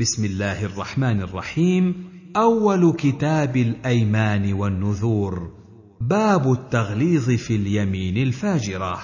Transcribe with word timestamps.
بسم 0.00 0.24
الله 0.24 0.64
الرحمن 0.64 1.20
الرحيم. 1.20 2.04
أول 2.36 2.92
كتاب 2.92 3.56
الأيمان 3.56 4.52
والنذور. 4.52 5.52
باب 6.00 6.52
التغليظ 6.52 7.30
في 7.30 7.56
اليمين 7.56 8.16
الفاجرة. 8.16 8.98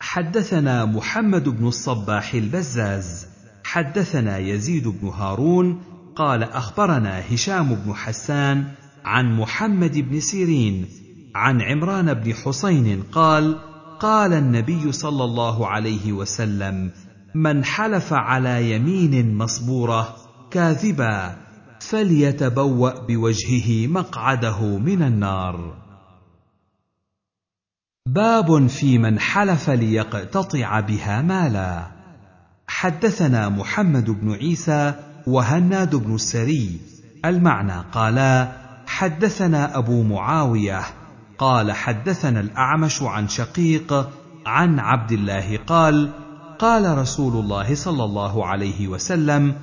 حدثنا 0.00 0.84
محمد 0.84 1.48
بن 1.48 1.66
الصباح 1.66 2.34
البزاز. 2.34 3.26
حدثنا 3.64 4.38
يزيد 4.38 4.88
بن 4.88 5.08
هارون. 5.08 5.80
قال 6.16 6.42
أخبرنا 6.42 7.34
هشام 7.34 7.74
بن 7.74 7.94
حسان 7.94 8.64
عن 9.04 9.36
محمد 9.36 9.98
بن 9.98 10.20
سيرين 10.20 10.86
عن 11.34 11.62
عمران 11.62 12.14
بن 12.14 12.34
حسين 12.34 13.02
قال 13.02 13.58
قال 14.00 14.32
النبي 14.32 14.92
صلى 14.92 15.24
الله 15.24 15.66
عليه 15.66 16.12
وسلم 16.12 16.90
من 17.34 17.64
حلف 17.64 18.12
على 18.12 18.72
يمين 18.72 19.38
مصبورة 19.38 20.16
كاذبا 20.50 21.36
فليتبوأ 21.80 23.06
بوجهه 23.06 23.86
مقعده 23.86 24.78
من 24.78 25.02
النار. 25.02 25.74
باب 28.06 28.66
في 28.66 28.98
من 28.98 29.18
حلف 29.20 29.70
ليقتطع 29.70 30.80
بها 30.80 31.22
مالا. 31.22 31.86
حدثنا 32.66 33.48
محمد 33.48 34.10
بن 34.10 34.32
عيسى 34.32 34.94
وهناد 35.26 35.96
بن 35.96 36.14
السري. 36.14 36.80
المعنى 37.24 37.84
قالا 37.92 38.52
حدثنا 38.86 39.78
أبو 39.78 40.02
معاوية. 40.02 40.80
قال 41.38 41.72
حدثنا 41.72 42.40
الأعمش 42.40 43.02
عن 43.02 43.28
شقيق 43.28 44.10
عن 44.46 44.78
عبد 44.78 45.12
الله 45.12 45.56
قال 45.56 46.21
قال 46.62 46.98
رسول 46.98 47.44
الله 47.44 47.74
صلى 47.74 48.04
الله 48.04 48.46
عليه 48.46 48.88
وسلم 48.88 49.54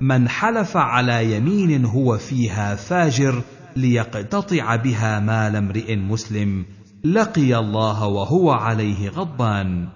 من 0.00 0.28
حلف 0.28 0.76
على 0.76 1.36
يمين 1.36 1.84
هو 1.84 2.18
فيها 2.18 2.74
فاجر 2.74 3.42
ليقتطع 3.76 4.76
بها 4.76 5.20
مال 5.20 5.56
امرئ 5.56 5.96
مسلم 5.96 6.64
لقي 7.04 7.58
الله 7.58 8.06
وهو 8.06 8.50
عليه 8.50 9.08
غضبان. 9.08 9.88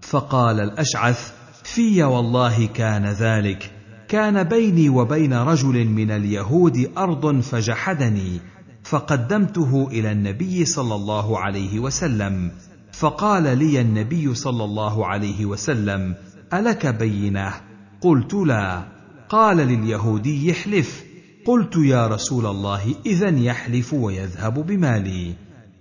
فقال 0.00 0.60
الأشعث 0.60 1.32
في 1.64 2.02
والله 2.02 2.66
كان 2.66 3.06
ذلك 3.06 3.70
كان 4.08 4.42
بيني 4.42 4.88
وبين 4.88 5.32
رجل 5.32 5.84
من 5.84 6.10
اليهود 6.10 6.90
أرض 6.98 7.40
فجحدني 7.40 8.40
فقدمته 8.82 9.88
إلى 9.90 10.12
النبي 10.12 10.64
صلى 10.64 10.94
الله 10.94 11.38
عليه 11.38 11.78
وسلم. 11.78 12.50
فقال 12.98 13.58
لي 13.58 13.80
النبي 13.80 14.34
صلى 14.34 14.64
الله 14.64 15.06
عليه 15.06 15.46
وسلم 15.46 16.14
ألك 16.52 16.86
بينة؟ 16.86 17.52
قلت 18.00 18.34
لا. 18.34 18.82
قال 19.28 19.56
لليهودي 19.56 20.52
احلف. 20.52 21.04
قلت 21.46 21.76
يا 21.76 22.06
رسول 22.06 22.46
الله 22.46 22.94
اذا 23.06 23.28
يحلف 23.28 23.94
ويذهب 23.94 24.66
بمالي. 24.66 25.34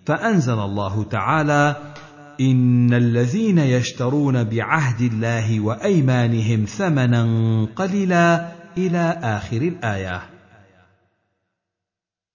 فأنزل 0.05 0.59
الله 0.59 1.03
تعالى 1.03 1.94
إن 2.42 2.94
الذين 2.94 3.58
يشترون 3.58 4.44
بعهد 4.44 5.02
الله 5.02 5.59
وأيمانهم 5.59 6.66
ثمنا 6.66 7.23
قليلا 7.75 8.52
إلى 8.77 9.20
آخر 9.23 9.61
الآية. 9.61 10.22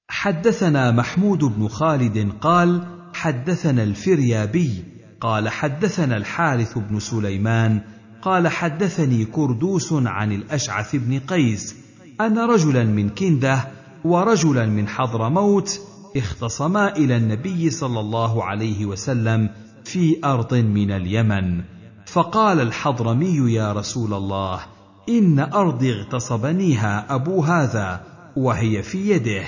حدثنا 0.09 0.91
محمود 0.91 1.45
بن 1.45 1.69
خالد 1.69 2.33
قال 2.41 2.98
حدثنا 3.15 3.83
الفريابي 3.83 4.85
قال 5.21 5.49
حدثنا 5.49 6.17
الحارث 6.17 6.79
بن 6.79 7.01
سليمان 7.01 7.81
قال 8.23 8.49
حدثني 8.49 9.25
كردوس 9.25 9.93
عن 9.93 10.33
الأشعث 10.33 10.97
بن 10.97 11.19
قيس 11.19 11.77
أن 12.21 12.39
رجلا 12.39 12.85
من 12.85 13.09
كنده 13.09 13.69
ورجلا 14.05 14.67
من 14.67 14.89
حضرموت 14.89 15.81
اختصما 16.17 16.97
إلى 16.97 17.17
النبي 17.17 17.71
صلى 17.71 18.01
الله 18.01 18.45
عليه 18.45 18.87
وسلم 18.87 19.51
في 19.85 20.17
أرض 20.25 20.55
من 20.55 20.91
اليمن. 20.91 21.61
فقال 22.07 22.61
الحضرمي 22.61 23.53
يا 23.53 23.73
رسول 23.73 24.15
الله 24.15 24.61
إن 25.09 25.39
ارضي 25.39 25.93
اغتصبنيها 25.93 27.15
أبو 27.15 27.43
هذا 27.43 28.01
وهي 28.37 28.83
في 28.83 29.11
يده. 29.11 29.45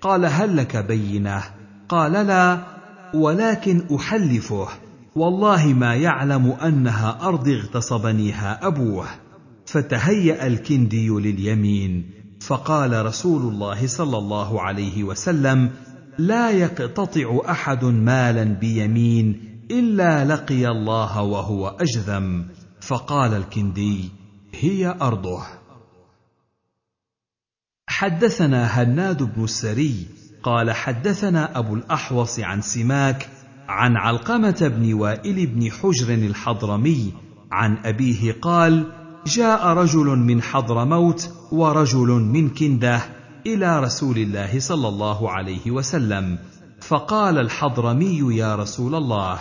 قال 0.00 0.26
هل 0.26 0.56
لك 0.56 0.76
بينة؟ 0.76 1.42
قال 1.88 2.12
لا 2.12 2.71
ولكن 3.14 3.96
أحلفه. 3.96 4.68
والله 5.16 5.66
ما 5.66 5.94
يعلم 5.94 6.46
أنها 6.46 7.18
أرض 7.22 7.48
اغتصبنيها 7.48 8.66
أبوه. 8.66 9.06
فتهيأ 9.66 10.46
الكندي 10.46 11.08
لليمين. 11.08 12.10
فقال 12.40 13.06
رسول 13.06 13.52
الله 13.52 13.86
صلى 13.86 14.18
الله 14.18 14.62
عليه 14.62 15.04
وسلم 15.04 15.70
لا 16.18 16.50
يقتطع 16.50 17.40
أحد 17.50 17.84
مالا 17.84 18.44
بيمين 18.44 19.40
إلا 19.70 20.24
لقي 20.24 20.68
الله 20.68 21.22
وهو 21.22 21.68
أجذم. 21.68 22.46
فقال 22.80 23.34
الكندي 23.34 24.10
هي 24.60 24.96
أرضه. 25.02 25.42
حدثنا 27.86 28.82
هناد 28.82 29.22
بن 29.22 29.44
السري 29.44 30.06
قال 30.42 30.70
حدثنا 30.70 31.58
أبو 31.58 31.74
الأحوص 31.74 32.40
عن 32.40 32.60
سماك 32.60 33.28
عن 33.68 33.96
علقمة 33.96 34.72
بن 34.76 34.94
وائل 34.94 35.46
بن 35.46 35.70
حجر 35.70 36.14
الحضرمي 36.14 37.12
عن 37.52 37.76
أبيه 37.84 38.32
قال 38.42 38.86
جاء 39.26 39.66
رجل 39.66 40.06
من 40.06 40.42
حضرموت 40.42 41.30
ورجل 41.52 42.08
من 42.08 42.48
كنده 42.48 43.00
إلى 43.46 43.80
رسول 43.80 44.18
الله 44.18 44.60
صلى 44.60 44.88
الله 44.88 45.30
عليه 45.30 45.70
وسلم 45.70 46.38
فقال 46.80 47.38
الحضرمي 47.38 48.36
يا 48.36 48.56
رسول 48.56 48.94
الله 48.94 49.38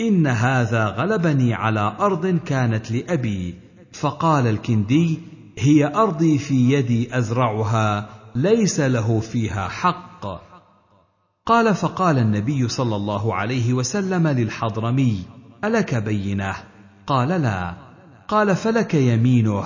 إن 0.00 0.26
هذا 0.26 0.86
غلبني 0.86 1.54
على 1.54 1.96
أرض 2.00 2.26
كانت 2.26 2.90
لأبي. 2.90 3.54
فقال 3.92 4.46
الكندي 4.46 5.18
هي 5.58 5.94
أرضي 5.94 6.38
في 6.38 6.72
يدي 6.72 7.18
أزرعها 7.18 8.08
ليس 8.34 8.80
له 8.80 9.20
فيها 9.20 9.68
حق. 9.68 10.03
قال 11.46 11.74
فقال 11.74 12.18
النبي 12.18 12.68
صلى 12.68 12.96
الله 12.96 13.34
عليه 13.34 13.72
وسلم 13.72 14.28
للحضرمي 14.28 15.24
ألك 15.64 15.94
بينة؟ 15.94 16.54
قال 17.06 17.28
لا. 17.28 17.74
قال 18.28 18.56
فلك 18.56 18.94
يمينه؟ 18.94 19.64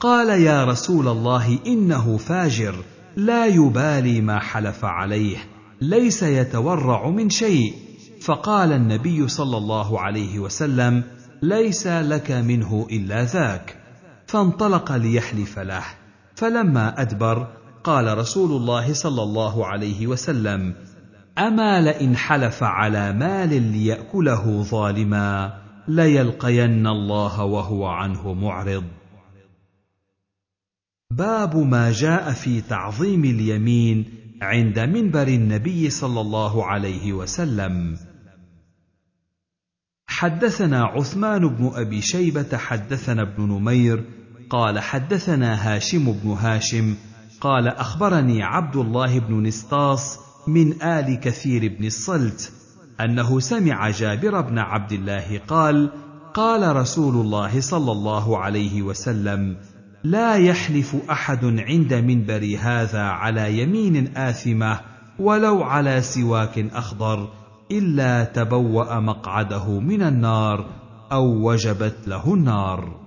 قال 0.00 0.28
يا 0.28 0.64
رسول 0.64 1.08
الله 1.08 1.58
إنه 1.66 2.16
فاجر 2.16 2.74
لا 3.16 3.46
يبالي 3.46 4.20
ما 4.20 4.38
حلف 4.38 4.84
عليه 4.84 5.36
ليس 5.80 6.22
يتورع 6.22 7.08
من 7.08 7.30
شيء. 7.30 7.74
فقال 8.20 8.72
النبي 8.72 9.28
صلى 9.28 9.56
الله 9.56 10.00
عليه 10.00 10.38
وسلم 10.38 11.04
ليس 11.42 11.86
لك 11.86 12.30
منه 12.30 12.86
إلا 12.90 13.24
ذاك. 13.24 13.76
فانطلق 14.26 14.92
ليحلف 14.92 15.58
له. 15.58 15.84
فلما 16.34 17.02
أدبر 17.02 17.48
قال 17.84 18.18
رسول 18.18 18.50
الله 18.50 18.92
صلى 18.94 19.22
الله 19.22 19.66
عليه 19.66 20.06
وسلم 20.06 20.74
أما 21.38 21.80
لئن 21.80 22.16
حلف 22.16 22.62
على 22.62 23.12
مال 23.12 23.62
ليأكله 23.62 24.62
ظالما 24.62 25.60
ليلقين 25.88 26.86
الله 26.86 27.44
وهو 27.44 27.86
عنه 27.86 28.34
معرض. 28.34 28.84
باب 31.10 31.56
ما 31.56 31.92
جاء 31.92 32.32
في 32.32 32.60
تعظيم 32.60 33.24
اليمين 33.24 34.04
عند 34.42 34.78
منبر 34.78 35.28
النبي 35.28 35.90
صلى 35.90 36.20
الله 36.20 36.66
عليه 36.66 37.12
وسلم. 37.12 37.96
حدثنا 40.06 40.84
عثمان 40.84 41.48
بن 41.48 41.70
أبي 41.74 42.00
شيبة 42.00 42.56
حدثنا 42.56 43.22
ابن 43.22 43.42
نمير 43.42 44.04
قال 44.50 44.78
حدثنا 44.78 45.54
هاشم 45.54 46.12
بن 46.12 46.30
هاشم 46.30 46.94
قال 47.40 47.68
أخبرني 47.68 48.42
عبد 48.42 48.76
الله 48.76 49.18
بن 49.18 49.42
نسطاس 49.42 50.18
من 50.46 50.82
آل 50.82 51.20
كثير 51.20 51.76
بن 51.78 51.84
الصلت 51.84 52.52
أنه 53.00 53.40
سمع 53.40 53.90
جابر 53.90 54.40
بن 54.40 54.58
عبد 54.58 54.92
الله 54.92 55.40
قال 55.48 55.90
قال 56.34 56.76
رسول 56.76 57.14
الله 57.14 57.60
صلى 57.60 57.92
الله 57.92 58.38
عليه 58.38 58.82
وسلم 58.82 59.56
لا 60.04 60.34
يحلف 60.34 60.96
أحد 61.10 61.44
عند 61.44 61.94
منبر 61.94 62.56
هذا 62.60 63.02
على 63.02 63.58
يمين 63.58 64.16
آثمة 64.16 64.80
ولو 65.18 65.62
على 65.62 66.02
سواك 66.02 66.58
أخضر 66.58 67.32
إلا 67.70 68.24
تبوأ 68.24 69.00
مقعده 69.00 69.80
من 69.80 70.02
النار 70.02 70.66
أو 71.12 71.50
وجبت 71.50 71.96
له 72.06 72.34
النار. 72.34 73.00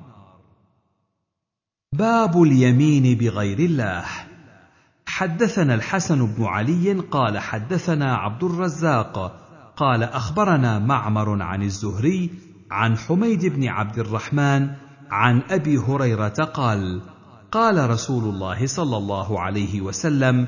باب 1.93 2.43
اليمين 2.43 3.17
بغير 3.17 3.59
الله. 3.59 4.05
حدثنا 5.17 5.73
الحسن 5.75 6.25
بن 6.25 6.43
علي 6.45 6.93
قال 6.93 7.39
حدثنا 7.39 8.15
عبد 8.15 8.43
الرزاق 8.43 9.39
قال 9.77 10.03
أخبرنا 10.03 10.79
معمر 10.79 11.41
عن 11.41 11.63
الزهري 11.63 12.29
عن 12.71 12.97
حميد 12.97 13.45
بن 13.45 13.67
عبد 13.67 13.99
الرحمن 13.99 14.69
عن 15.11 15.41
أبي 15.49 15.77
هريرة 15.77 16.43
قال 16.53 17.01
قال 17.51 17.89
رسول 17.89 18.23
الله 18.23 18.67
صلى 18.67 18.97
الله 18.97 19.39
عليه 19.39 19.81
وسلم 19.81 20.47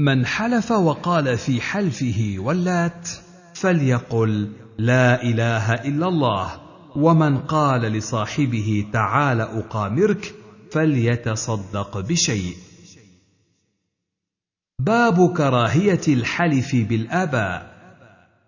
من 0.00 0.26
حلف 0.26 0.70
وقال 0.70 1.38
في 1.38 1.60
حلفه 1.60 2.34
ولات 2.38 3.08
فليقل 3.54 4.52
لا 4.78 5.22
إله 5.22 5.74
إلا 5.74 6.08
الله 6.08 6.50
ومن 6.96 7.38
قال 7.38 7.80
لصاحبه 7.80 8.86
تعال 8.92 9.40
أقامرك 9.40 10.34
فليتصدق 10.72 12.00
بشيء. 12.00 12.69
باب 14.84 15.32
كراهية 15.36 16.00
الحلف 16.08 16.76
بالآباء. 16.76 17.70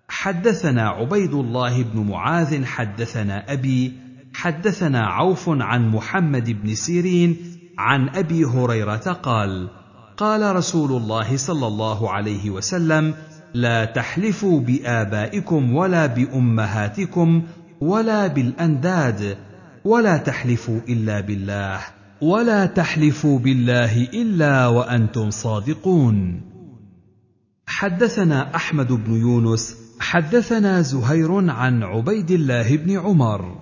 حدثنا 0.09 0.89
عبيد 0.89 1.35
الله 1.35 1.83
بن 1.83 2.01
معاذ 2.01 2.65
حدثنا 2.65 3.53
أبي 3.53 3.93
حدثنا 4.35 5.07
عوف 5.07 5.49
عن 5.49 5.89
محمد 5.89 6.51
بن 6.51 6.75
سيرين 6.75 7.37
عن 7.79 8.09
أبي 8.09 8.45
هريرة 8.45 9.13
قال 9.23 9.69
قال 10.17 10.57
رسول 10.57 11.03
الله 11.03 11.37
صلى 11.37 11.67
الله 11.67 12.11
عليه 12.11 12.51
وسلم 12.51 13.15
لا 13.55 13.85
تحلفوا 13.85 14.61
بآبائكم 14.61 15.75
ولا 15.75 16.07
بأمهاتكم 16.07 17.43
ولا 17.81 18.27
بالأنداد 18.27 19.37
ولا 19.85 20.17
تحلفوا 20.17 20.81
إلا 20.89 21.21
بالله. 21.21 21.81
ولا 22.23 22.67
تحلفوا 22.67 23.39
بالله 23.39 24.03
إلا 24.03 24.67
وأنتم 24.67 25.31
صادقون. 25.31 26.41
حدثنا 27.67 28.57
أحمد 28.57 28.93
بن 28.93 29.13
يونس 29.13 29.77
حدثنا 30.01 30.81
زهير 30.83 31.51
عن 31.51 31.83
عبيد 31.83 32.31
الله 32.31 32.77
بن 32.77 32.99
عمر 32.99 33.59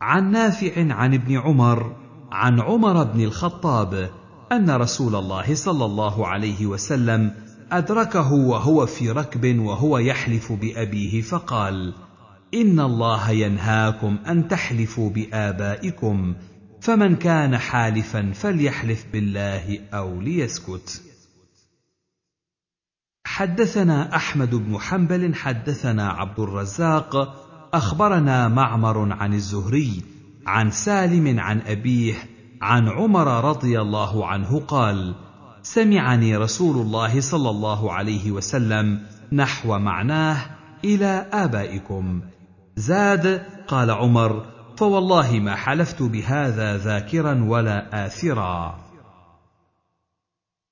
عن 0.00 0.30
نافع 0.30 0.94
عن 0.94 1.14
ابن 1.14 1.36
عمر 1.36 1.96
عن 2.32 2.60
عمر 2.60 3.04
بن 3.04 3.20
الخطاب 3.20 4.10
أن 4.52 4.70
رسول 4.70 5.14
الله 5.14 5.54
صلى 5.54 5.84
الله 5.84 6.26
عليه 6.26 6.66
وسلم 6.66 7.32
أدركه 7.72 8.32
وهو 8.32 8.86
في 8.86 9.10
ركب 9.10 9.58
وهو 9.58 9.98
يحلف 9.98 10.52
بأبيه 10.52 11.20
فقال 11.20 11.94
إن 12.54 12.80
الله 12.80 13.30
ينهاكم 13.30 14.16
أن 14.28 14.48
تحلفوا 14.48 15.10
بآبائكم 15.10 16.34
فمن 16.80 17.16
كان 17.16 17.58
حالفا 17.58 18.32
فليحلف 18.32 19.06
بالله 19.12 19.78
أو 19.94 20.20
ليسكت. 20.20 21.02
حدثنا 23.24 24.16
أحمد 24.16 24.54
بن 24.54 24.78
حنبل 24.78 25.34
حدثنا 25.34 26.08
عبد 26.08 26.40
الرزاق 26.40 27.16
أخبرنا 27.74 28.48
معمر 28.48 29.12
عن 29.12 29.34
الزهري 29.34 30.02
عن 30.46 30.70
سالم 30.70 31.40
عن 31.40 31.60
أبيه 31.60 32.14
عن 32.62 32.88
عمر 32.88 33.44
رضي 33.44 33.80
الله 33.80 34.26
عنه 34.26 34.60
قال 34.60 35.14
سمعني 35.62 36.36
رسول 36.36 36.76
الله 36.76 37.20
صلى 37.20 37.50
الله 37.50 37.92
عليه 37.92 38.30
وسلم 38.30 39.06
نحو 39.32 39.78
معناه 39.78 40.36
إلى 40.84 41.26
آبائكم. 41.32 42.20
زاد 42.76 43.42
قال 43.68 43.90
عمر 43.90 44.46
فوالله 44.80 45.40
ما 45.40 45.56
حلفت 45.56 46.02
بهذا 46.02 46.76
ذاكرا 46.76 47.44
ولا 47.44 48.06
آثرا. 48.06 48.78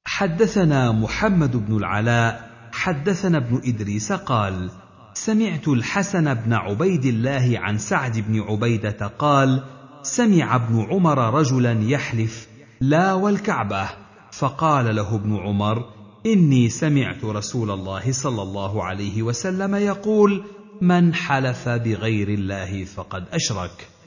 حدثنا 0.04 0.92
محمد 0.92 1.56
بن 1.56 1.76
العلاء 1.76 2.50
حدثنا 2.72 3.38
ابن 3.38 3.60
إدريس 3.64 4.12
قال 4.12 4.70
سمعت 5.14 5.68
الحسن 5.68 6.34
بن 6.34 6.52
عبيد 6.52 7.04
الله 7.04 7.52
عن 7.54 7.78
سعد 7.78 8.18
بن 8.18 8.40
عبيدة 8.40 9.06
قال 9.06 9.62
سمع 10.02 10.56
ابن 10.56 10.86
عمر 10.90 11.34
رجلا 11.34 11.72
يحلف 11.72 12.48
لا 12.80 13.12
والكعبة 13.12 13.88
فقال 14.32 14.96
له 14.96 15.14
ابن 15.14 15.36
عمر 15.36 15.84
إني 16.26 16.68
سمعت 16.68 17.24
رسول 17.24 17.70
الله 17.70 18.12
صلى 18.12 18.42
الله 18.42 18.84
عليه 18.84 19.22
وسلم 19.22 19.74
يقول 19.74 20.44
من 20.80 21.14
حلف 21.14 21.68
بغير 21.68 22.28
الله 22.28 22.84
فقد 22.84 23.24
أشرك. 23.32 23.97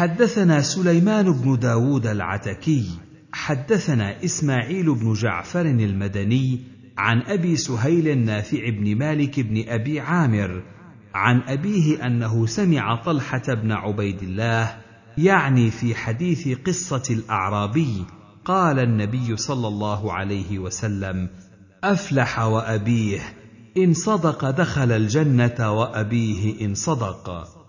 حدثنا 0.00 0.60
سليمان 0.60 1.32
بن 1.32 1.58
داود 1.58 2.06
العتكي 2.06 2.90
حدثنا 3.32 4.24
إسماعيل 4.24 4.94
بن 4.94 5.12
جعفر 5.12 5.60
المدني 5.60 6.60
عن 6.98 7.22
أبي 7.22 7.56
سهيل 7.56 8.08
النافع 8.08 8.70
بن 8.70 8.98
مالك 8.98 9.40
بن 9.40 9.64
أبي 9.68 10.00
عامر 10.00 10.62
عن 11.14 11.40
أبيه 11.40 12.06
أنه 12.06 12.46
سمع 12.46 13.02
طلحة 13.02 13.54
بن 13.54 13.72
عبيد 13.72 14.22
الله 14.22 14.76
يعني 15.18 15.70
في 15.70 15.94
حديث 15.94 16.58
قصة 16.58 17.02
الأعرابي 17.10 18.04
قال 18.44 18.78
النبي 18.78 19.36
صلى 19.36 19.68
الله 19.68 20.12
عليه 20.12 20.58
وسلم 20.58 21.28
أفلح 21.84 22.38
وأبيه 22.38 23.20
إن 23.76 23.94
صدق 23.94 24.50
دخل 24.50 24.92
الجنة 24.92 25.72
وأبيه 25.72 26.66
إن 26.66 26.74
صدق. 26.74 27.59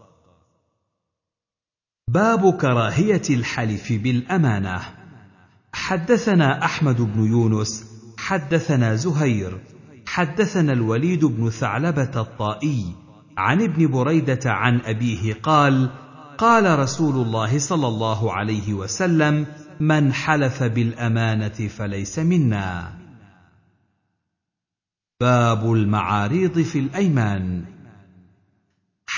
باب 2.13 2.57
كراهية 2.57 3.21
الحلف 3.29 3.93
بالأمانة. 3.93 4.79
حدثنا 5.73 6.65
أحمد 6.65 7.01
بن 7.01 7.25
يونس 7.25 7.85
حدثنا 8.17 8.95
زهير 8.95 9.59
حدثنا 10.07 10.73
الوليد 10.73 11.25
بن 11.25 11.49
ثعلبة 11.49 12.21
الطائي 12.21 12.95
عن 13.37 13.61
ابن 13.61 13.91
بريدة 13.91 14.39
عن 14.45 14.81
أبيه 14.81 15.33
قال 15.33 15.89
قال 16.37 16.79
رسول 16.79 17.25
الله 17.25 17.59
صلى 17.59 17.87
الله 17.87 18.33
عليه 18.33 18.73
وسلم 18.73 19.45
من 19.79 20.13
حلف 20.13 20.63
بالأمانة 20.63 21.67
فليس 21.67 22.19
منا. 22.19 22.93
باب 25.21 25.73
المعاريض 25.73 26.61
في 26.61 26.79
الأيمان. 26.79 27.65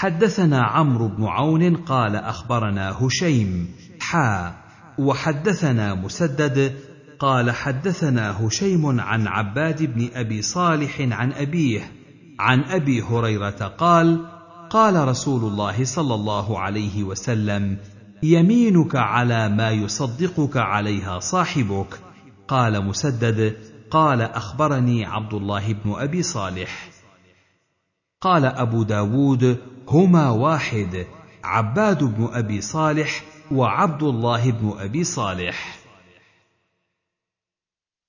حدثنا 0.03 0.63
عمرو 0.63 1.07
بن 1.07 1.25
عون 1.25 1.75
قال 1.75 2.15
أخبرنا 2.15 2.91
هشيم 2.91 3.69
حا 3.99 4.55
وحدثنا 4.97 5.93
مسدد 5.95 6.75
قال 7.19 7.51
حدثنا 7.51 8.47
هشيم 8.47 8.99
عن 8.99 9.27
عباد 9.27 9.83
بن 9.83 10.09
أبي 10.13 10.41
صالح 10.41 11.01
عن 11.01 11.31
أبيه 11.33 11.91
عن 12.39 12.63
أبي 12.63 13.01
هريرة 13.01 13.73
قال 13.77 14.25
قال 14.69 15.07
رسول 15.07 15.51
الله 15.51 15.83
صلى 15.85 16.15
الله 16.15 16.59
عليه 16.59 17.03
وسلم 17.03 17.77
يمينك 18.23 18.95
على 18.95 19.49
ما 19.49 19.71
يصدقك 19.71 20.57
عليها 20.57 21.19
صاحبك. 21.19 21.99
قال 22.47 22.85
مسدد 22.85 23.55
قال 23.91 24.21
أخبرني 24.21 25.05
عبد 25.05 25.33
الله 25.33 25.73
بن 25.73 25.93
أبي 25.97 26.23
صالح. 26.23 26.92
قال 28.23 28.45
أبو 28.45 28.83
داود 28.83 29.57
هما 29.89 30.29
واحد 30.29 31.05
عباد 31.43 32.03
بن 32.03 32.29
أبي 32.31 32.61
صالح 32.61 33.23
وعبد 33.51 34.03
الله 34.03 34.51
بن 34.51 34.73
أبي 34.77 35.03
صالح. 35.03 35.79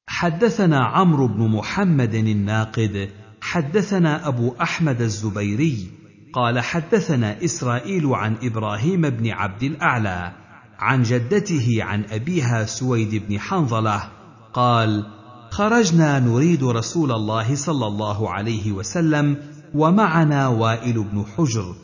حدثنا 0.08 0.84
عمرو 0.84 1.28
بن 1.28 1.48
محمد 1.48 2.14
الناقد 2.14 3.10
حدثنا 3.40 4.28
أبو 4.28 4.54
أحمد 4.62 5.00
الزبيري 5.00 5.90
قال 6.32 6.60
حدثنا 6.60 7.44
إسرائيل 7.44 8.06
عن 8.06 8.36
إبراهيم 8.42 9.00
بن 9.10 9.30
عبد 9.30 9.62
الأعلى 9.62 10.32
عن 10.78 11.02
جدته 11.02 11.78
عن 11.80 12.04
أبيها 12.10 12.64
سويد 12.64 13.28
بن 13.28 13.40
حنظلة 13.40 14.08
قال 14.52 15.06
خرجنا 15.50 16.18
نريد 16.18 16.64
رسول 16.64 17.12
الله 17.12 17.54
صلى 17.54 17.86
الله 17.86 18.30
عليه 18.30 18.72
وسلم 18.72 19.53
ومعنا 19.74 20.48
وائل 20.48 21.02
بن 21.02 21.24
حجر 21.36 21.74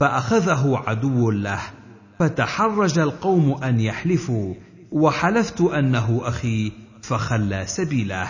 فأخذه 0.00 0.82
عدو 0.86 1.30
له 1.30 1.60
فتحرج 2.18 2.98
القوم 2.98 3.64
أن 3.64 3.80
يحلفوا 3.80 4.54
وحلفت 4.92 5.60
أنه 5.60 6.20
أخي 6.24 6.72
فخلى 7.02 7.66
سبيله. 7.66 8.28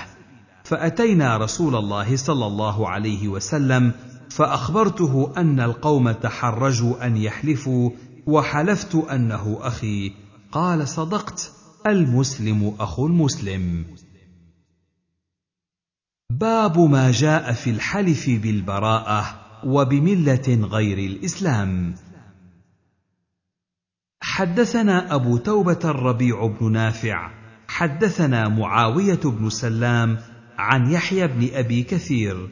فأتينا 0.65 1.37
رسول 1.37 1.77
الله 1.77 2.17
صلى 2.17 2.47
الله 2.47 2.89
عليه 2.89 3.29
وسلم 3.29 3.93
فأخبرته 4.31 5.33
أن 5.37 5.61
القوم 5.61 6.11
تحرجوا 6.11 7.07
أن 7.07 7.17
يحلفوا 7.17 7.91
وحلفت 8.27 8.95
أنه 8.95 9.59
أخي. 9.61 10.13
قال 10.53 10.89
صدقت 10.89 11.53
المسلم 11.87 12.75
أخو 12.81 13.07
المسلم. 13.07 13.85
باب 16.31 16.79
ما 16.79 17.11
جاء 17.11 17.53
في 17.53 17.71
الحلف 17.71 18.27
بالبراءة 18.31 19.41
وبملة 19.65 20.69
غير 20.71 20.99
الإسلام. 20.99 21.95
حدثنا 24.23 25.15
أبو 25.15 25.37
توبة 25.37 25.79
الربيع 25.85 26.47
بن 26.47 26.73
نافع 26.73 27.31
حدثنا 27.69 28.49
معاوية 28.49 29.21
بن 29.25 29.51
سلام 29.51 30.19
عن 30.59 30.91
يحيى 30.93 31.27
بن 31.27 31.49
أبي 31.55 31.83
كثير 31.83 32.49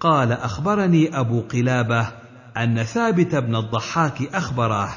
قال 0.00 0.32
أخبرني 0.32 1.18
أبو 1.20 1.40
قلابة 1.40 2.08
أن 2.56 2.82
ثابت 2.82 3.34
بن 3.34 3.56
الضحاك 3.56 4.22
أخبره 4.34 4.94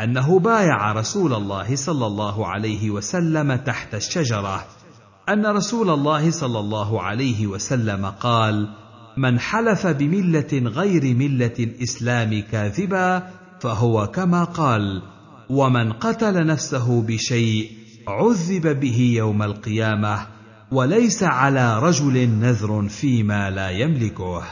أنه 0.00 0.38
بايع 0.38 0.92
رسول 0.92 1.32
الله 1.32 1.76
صلى 1.76 2.06
الله 2.06 2.46
عليه 2.46 2.90
وسلم 2.90 3.56
تحت 3.56 3.94
الشجرة. 3.94 4.75
أن 5.28 5.46
رسول 5.46 5.90
الله 5.90 6.30
صلى 6.30 6.58
الله 6.58 7.02
عليه 7.02 7.46
وسلم 7.46 8.06
قال 8.06 8.68
من 9.16 9.40
حلف 9.40 9.86
بملة 9.86 10.52
غير 10.52 11.14
ملة 11.14 11.54
الإسلام 11.58 12.42
كاذبا 12.52 13.30
فهو 13.60 14.06
كما 14.06 14.44
قال 14.44 15.02
ومن 15.50 15.92
قتل 15.92 16.46
نفسه 16.46 17.02
بشيء 17.02 17.70
عذب 18.08 18.80
به 18.80 19.14
يوم 19.16 19.42
القيامة 19.42 20.26
وليس 20.72 21.22
على 21.22 21.78
رجل 21.78 22.28
نذر 22.28 22.88
فيما 22.88 23.50
لا 23.50 23.70
يملكه. 23.70 24.42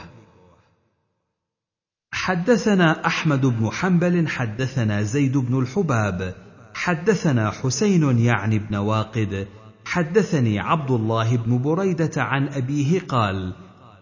حدثنا 2.13 3.07
أحمد 3.07 3.47
بن 3.47 3.71
حنبل 3.73 4.29
حدثنا 4.29 5.03
زيد 5.03 5.37
بن 5.37 5.59
الحباب 5.59 6.35
حدثنا 6.75 7.51
حسين 7.51 8.19
يعني 8.19 8.59
بن 8.59 8.77
واقد 8.77 9.47
حدثني 9.85 10.59
عبد 10.59 10.91
الله 10.91 11.37
بن 11.37 11.63
بريدة 11.63 12.23
عن 12.23 12.49
أبيه 12.49 13.01
قال 13.01 13.55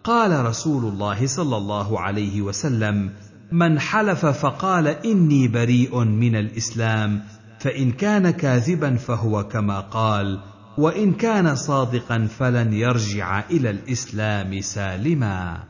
قال 0.05 0.45
رسول 0.47 0.85
الله 0.85 1.27
صلى 1.27 1.57
الله 1.57 2.01
عليه 2.01 2.43
وسلم 2.43 3.13
من 3.53 3.81
حلف 3.81 4.27
فقال 4.27 4.89
إني 4.89 5.49
بريء 5.49 6.05
من 6.05 6.37
الإسلام 6.37 7.23
فإن 7.61 7.93
كان 7.93 8.31
كاذبا 8.31 8.97
فهو 8.97 9.49
كما 9.49 9.81
قال 9.81 10.41
وإن 10.79 11.13
كان 11.13 11.55
صادقا 11.55 12.27
فلن 12.27 12.73
يرجع 12.73 13.41
إلى 13.51 13.71
الإسلام 13.71 14.61
سالما. 14.61 15.65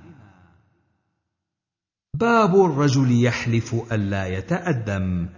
باب 2.14 2.54
الرجل 2.64 3.25
يحلف 3.25 3.75
الا 3.92 4.26
يتأدم. 4.26 5.28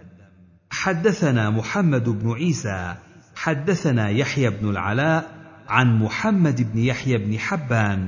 حدثنا 0.69 1.49
محمد 1.49 2.09
بن 2.09 2.31
عيسى 2.31 2.95
حدثنا 3.35 4.09
يحيى 4.09 4.49
بن 4.49 4.69
العلاء 4.69 5.31
عن 5.67 5.99
محمد 5.99 6.73
بن 6.73 6.79
يحيى 6.79 7.17
بن 7.17 7.39
حبان 7.39 8.07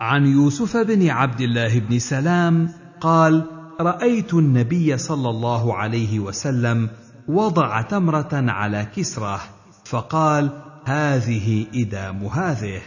عن 0.00 0.26
يوسف 0.26 0.76
بن 0.76 1.08
عبد 1.08 1.40
الله 1.40 1.78
بن 1.78 1.98
سلام 1.98 2.72
قال 3.00 3.44
رأيت 3.80 4.34
النبي 4.34 4.98
صلى 4.98 5.30
الله 5.30 5.74
عليه 5.74 6.18
وسلم 6.18 6.90
وضع 7.28 7.82
تمرة 7.82 8.28
على 8.32 8.86
كسرة 8.96 9.40
فقال 9.84 10.62
هذه 10.84 11.66
إدام 11.74 12.24
هذه. 12.26 12.82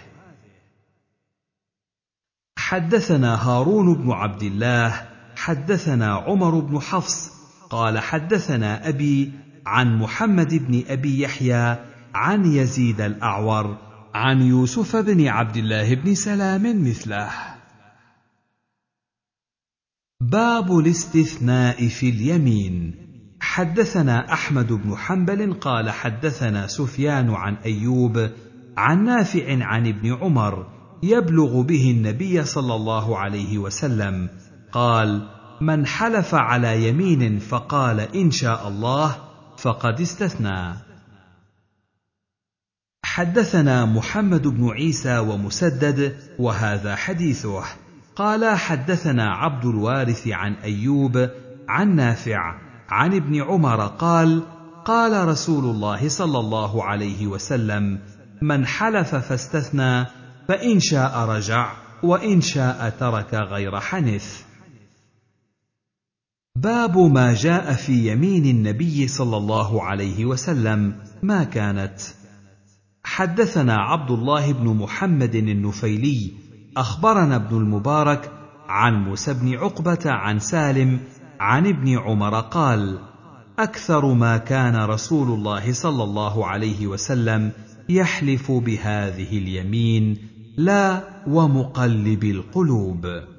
حدثنا 2.57 3.35
هارون 3.35 3.93
بن 3.93 4.11
عبد 4.11 4.43
الله 4.43 5.07
حدثنا 5.35 6.13
عمر 6.13 6.59
بن 6.59 6.79
حفص 6.79 7.31
قال 7.69 7.99
حدثنا 7.99 8.89
أبي 8.89 9.31
عن 9.65 9.97
محمد 9.97 10.53
بن 10.53 10.83
أبي 10.87 11.21
يحيى 11.21 11.77
عن 12.13 12.45
يزيد 12.45 13.01
الأعور 13.01 13.77
عن 14.13 14.41
يوسف 14.41 14.95
بن 14.95 15.27
عبد 15.27 15.57
الله 15.57 15.95
بن 15.95 16.15
سلام 16.15 16.89
مثله. 16.89 17.29
باب 20.21 20.79
الاستثناء 20.79 21.87
في 21.87 22.09
اليمين. 22.09 22.95
حدثنا 23.41 24.33
أحمد 24.33 24.73
بن 24.73 24.95
حنبل 24.95 25.53
قال 25.53 25.89
حدثنا 25.89 26.67
سفيان 26.67 27.29
عن 27.29 27.55
أيوب 27.55 28.29
عن 28.77 29.03
نافع 29.05 29.65
عن 29.65 29.87
ابن 29.87 30.13
عمر 30.13 30.67
يبلغ 31.03 31.61
به 31.61 31.91
النبي 31.91 32.43
صلى 32.43 32.75
الله 32.75 33.17
عليه 33.17 33.57
وسلم. 33.57 34.29
قال 34.71 35.27
من 35.61 35.85
حلف 35.85 36.35
على 36.35 36.87
يمين 36.89 37.39
فقال 37.39 37.99
إن 37.99 38.31
شاء 38.31 38.67
الله 38.67 39.30
فقد 39.61 40.01
استثنى. 40.01 40.73
حدثنا 43.05 43.85
محمد 43.85 44.47
بن 44.47 44.69
عيسى 44.69 45.17
ومسدد 45.17 46.17
وهذا 46.39 46.95
حديثه. 46.95 47.63
قال 48.15 48.57
حدثنا 48.57 49.31
عبد 49.31 49.65
الوارث 49.65 50.27
عن 50.27 50.53
أيوب 50.53 51.29
عن 51.69 51.95
نافع 51.95 52.55
عن 52.89 53.13
ابن 53.13 53.41
عمر 53.41 53.87
قال 53.87 54.43
قال 54.85 55.27
رسول 55.27 55.65
الله 55.65 56.09
صلى 56.09 56.39
الله 56.39 56.83
عليه 56.83 57.27
وسلم 57.27 57.99
من 58.41 58.65
حلف 58.65 59.15
فاستثنى 59.15 60.05
فإن 60.47 60.79
شاء 60.79 61.19
رجع 61.19 61.71
وإن 62.03 62.41
شاء 62.41 62.89
ترك 62.99 63.33
غير 63.33 63.79
حنث 63.79 64.43
باب 66.55 66.97
ما 66.97 67.33
جاء 67.33 67.73
في 67.73 68.11
يمين 68.11 68.45
النبي 68.45 69.07
صلى 69.07 69.37
الله 69.37 69.83
عليه 69.83 70.25
وسلم 70.25 70.95
ما 71.23 71.43
كانت. 71.43 71.99
حدثنا 73.03 73.75
عبد 73.75 74.11
الله 74.11 74.53
بن 74.53 74.67
محمد 74.77 75.35
النفيلي 75.35 76.31
أخبرنا 76.77 77.35
ابن 77.35 77.57
المبارك 77.57 78.31
عن 78.67 79.03
موسى 79.03 79.33
بن 79.33 79.57
عقبة 79.57 79.99
عن 80.05 80.39
سالم 80.39 80.99
عن 81.39 81.67
ابن 81.67 81.97
عمر 81.97 82.39
قال 82.39 82.99
أكثر 83.59 84.13
ما 84.13 84.37
كان 84.37 84.75
رسول 84.75 85.27
الله 85.27 85.73
صلى 85.73 86.03
الله 86.03 86.47
عليه 86.47 86.87
وسلم 86.87 87.51
يحلف 87.89 88.51
بهذه 88.51 89.37
اليمين 89.37 90.17
لا 90.57 91.03
ومقلب 91.27 92.23
القلوب. 92.23 93.30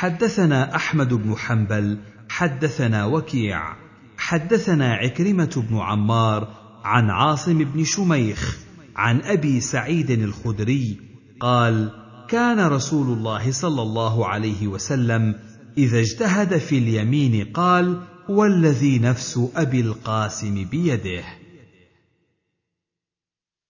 حدثنا 0.00 0.76
أحمد 0.76 1.14
بن 1.14 1.36
حنبل 1.36 1.98
حدثنا 2.28 3.04
وكيع 3.04 3.76
حدثنا 4.16 4.94
عكرمة 4.94 5.64
بن 5.70 5.78
عمار 5.78 6.48
عن 6.84 7.10
عاصم 7.10 7.58
بن 7.58 7.84
شميخ 7.84 8.58
عن 8.96 9.20
أبي 9.20 9.60
سعيد 9.60 10.10
الخدري 10.10 11.00
قال 11.40 11.90
كان 12.28 12.60
رسول 12.60 13.18
الله 13.18 13.52
صلى 13.52 13.82
الله 13.82 14.26
عليه 14.26 14.66
وسلم 14.66 15.34
إذا 15.78 16.00
اجتهد 16.00 16.58
في 16.58 16.78
اليمين 16.78 17.52
قال 17.52 18.02
والذي 18.28 18.98
نفس 18.98 19.40
أبي 19.56 19.80
القاسم 19.80 20.64
بيده. 20.64 21.24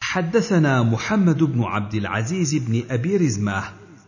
حدثنا 0.02 0.82
محمد 0.82 1.42
بن 1.42 1.62
عبد 1.62 1.94
العزيز 1.94 2.54
بن 2.54 2.82
أبي 2.90 3.16
رزمة 3.16 3.62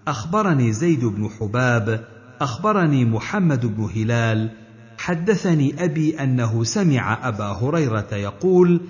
أخبرني 0.06 0.72
زيد 0.72 1.04
بن 1.04 1.28
حباب 1.28 2.11
أخبرني 2.42 3.04
محمد 3.04 3.66
بن 3.66 3.84
هلال 3.84 4.50
حدثني 4.98 5.84
أبي 5.84 6.22
أنه 6.22 6.64
سمع 6.64 7.28
أبا 7.28 7.44
هريرة 7.44 8.08
يقول 8.12 8.80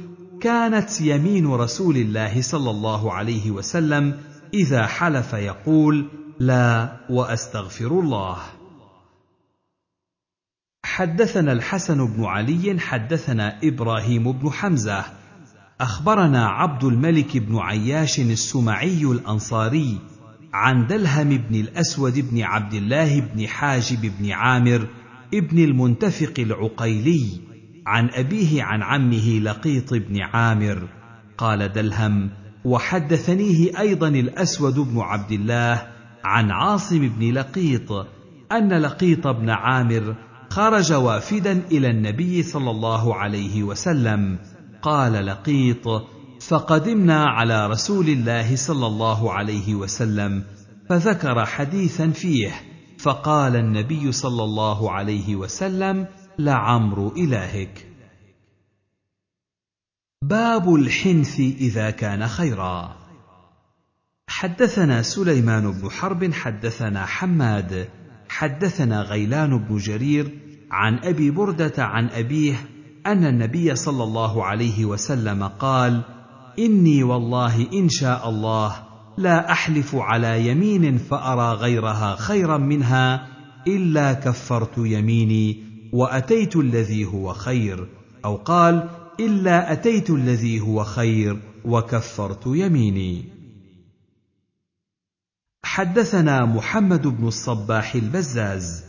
كانت 0.41 1.01
يمين 1.01 1.47
رسول 1.47 1.97
الله 1.97 2.43
صلى 2.43 2.71
الله 2.71 3.13
عليه 3.13 3.51
وسلم 3.51 4.21
إذا 4.55 4.87
حلف 4.87 5.33
يقول 5.33 6.09
لا 6.41 6.97
وأستغفر 7.11 8.01
الله 8.01 8.39
حدثنا 10.85 11.53
الحسن 11.53 12.07
بن 12.07 12.25
علي 12.25 12.81
حدثنا 12.81 13.59
إبراهيم 13.65 14.33
بن 14.33 14.51
حمزة. 14.51 15.05
أخبرنا 15.81 16.47
عبد 16.47 16.85
الملك 16.85 17.37
بن 17.37 17.59
عياش 17.59 18.21
السمعي 18.21 19.05
الأنصاري 19.05 19.99
عن 20.55 20.87
دلهم 20.87 21.29
بن 21.29 21.55
الأسود 21.55 22.31
بن 22.31 22.43
عبد 22.43 22.75
الله 22.75 23.21
بن 23.21 23.49
حاجب 23.49 24.13
بن 24.19 24.31
عامر 24.31 24.89
ابن 25.35 25.59
المنتفق 25.59 26.35
العقيلي 26.39 27.27
عن 27.87 28.11
أبيه 28.11 28.63
عن 28.63 28.83
عمه 28.83 29.39
لقيط 29.39 29.95
بن 29.95 30.21
عامر. 30.21 30.89
قال 31.39 31.73
دلهم 31.73 32.31
وحدثنيه 32.65 33.79
أيضا 33.79 34.09
الأسود 34.09 34.75
بن 34.75 34.99
عبد 35.01 35.33
الله 35.33 35.87
عن 36.25 36.51
عاصم 36.51 37.09
بن 37.09 37.33
لقيط 37.33 37.93
أن 38.53 38.73
لقيط 38.73 39.27
بن 39.27 39.51
عامر 39.51 40.15
خرج 40.51 40.93
وافدا 40.93 41.63
إلى 41.71 41.91
النبي 41.91 42.43
صلى 42.43 42.71
الله 42.71 43.15
عليه 43.15 43.63
وسلم. 43.63 44.39
قال 44.83 45.27
لقيط 45.27 45.87
فقدمنا 46.49 47.25
على 47.25 47.67
رسول 47.67 48.09
الله 48.09 48.57
صلى 48.57 48.87
الله 48.87 49.33
عليه 49.33 49.75
وسلم 49.75 50.45
فذكر 50.89 51.45
حديثا 51.45 52.11
فيه 52.11 52.51
فقال 52.99 53.57
النبي 53.57 54.13
صلى 54.13 54.45
الله 54.45 54.91
عليه 54.91 55.37
وسلم 55.37 56.07
لعمر 56.39 57.13
إلهك. 57.17 57.87
باب 60.23 60.75
الحنث 60.75 61.41
إذا 61.41 61.91
كان 61.91 62.29
خيرا. 62.29 62.97
حدثنا 64.29 65.03
سليمان 65.03 65.73
بن 65.73 65.91
حرب 65.91 66.33
حدثنا 66.33 67.07
حماد 67.07 67.89
حدثنا 68.29 69.03
غيلان 69.03 69.59
بن 69.59 69.77
جرير 69.77 70.39
عن 70.71 70.99
أبي 70.99 71.31
بردة 71.31 71.85
عن 71.85 72.09
أبيه 72.09 72.69
أن 73.07 73.25
النبي 73.25 73.77
صلى 73.77 74.03
الله 74.05 74.45
عليه 74.45 74.85
وسلم 74.85 75.45
قال 75.45 76.03
إني 76.59 77.03
والله 77.03 77.73
إن 77.73 77.89
شاء 77.89 78.29
الله 78.29 78.77
لا 79.19 79.53
أحلف 79.53 79.95
على 79.95 80.49
يمين 80.49 80.99
فأرى 80.99 81.55
غيرها 81.55 82.17
خيرا 82.17 82.57
منها 82.57 83.29
إلا 83.67 84.13
كفرت 84.13 84.79
يميني 84.79 85.65
وأتيت 85.93 86.57
الذي 86.57 87.05
هو 87.05 87.33
خير 87.33 87.89
أو 88.25 88.37
قال 88.37 88.89
إلا 89.21 89.73
أتيت 89.73 90.11
الذي 90.11 90.61
هو 90.61 90.85
خير 90.85 91.39
وكفرت 91.65 92.47
يميني. 92.47 93.25
حدثنا 95.65 96.45
محمد 96.45 97.07
بن 97.07 97.27
الصباح 97.27 97.95
البزاز. 97.95 98.85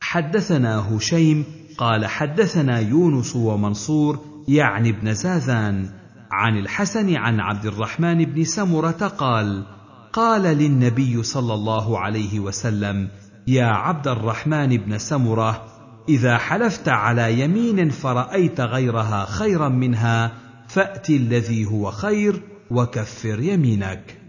حدثنا 0.00 0.96
هشيم 0.96 1.44
قال 1.78 2.06
حدثنا 2.06 2.80
يونس 2.80 3.36
ومنصور 3.36 4.18
يعني 4.48 4.90
ابن 4.90 5.14
زازان 5.14 5.90
عن 6.30 6.58
الحسن 6.58 7.16
عن 7.16 7.40
عبد 7.40 7.66
الرحمن 7.66 8.24
بن 8.24 8.44
سمرة 8.44 9.12
قال 9.18 9.64
قال 10.12 10.42
للنبي 10.42 11.22
صلى 11.22 11.54
الله 11.54 11.98
عليه 11.98 12.40
وسلم 12.40 13.08
يا 13.46 13.66
عبد 13.66 14.08
الرحمن 14.08 14.76
بن 14.76 14.98
سمرة 14.98 15.66
إذا 16.08 16.38
حلفت 16.38 16.88
على 16.88 17.40
يمين 17.40 17.90
فرأيت 17.90 18.60
غيرها 18.60 19.24
خيرا 19.24 19.68
منها 19.68 20.32
فأت 20.68 21.10
الذي 21.10 21.66
هو 21.66 21.90
خير 21.90 22.42
وكفر 22.70 23.40
يمينك. 23.40 24.20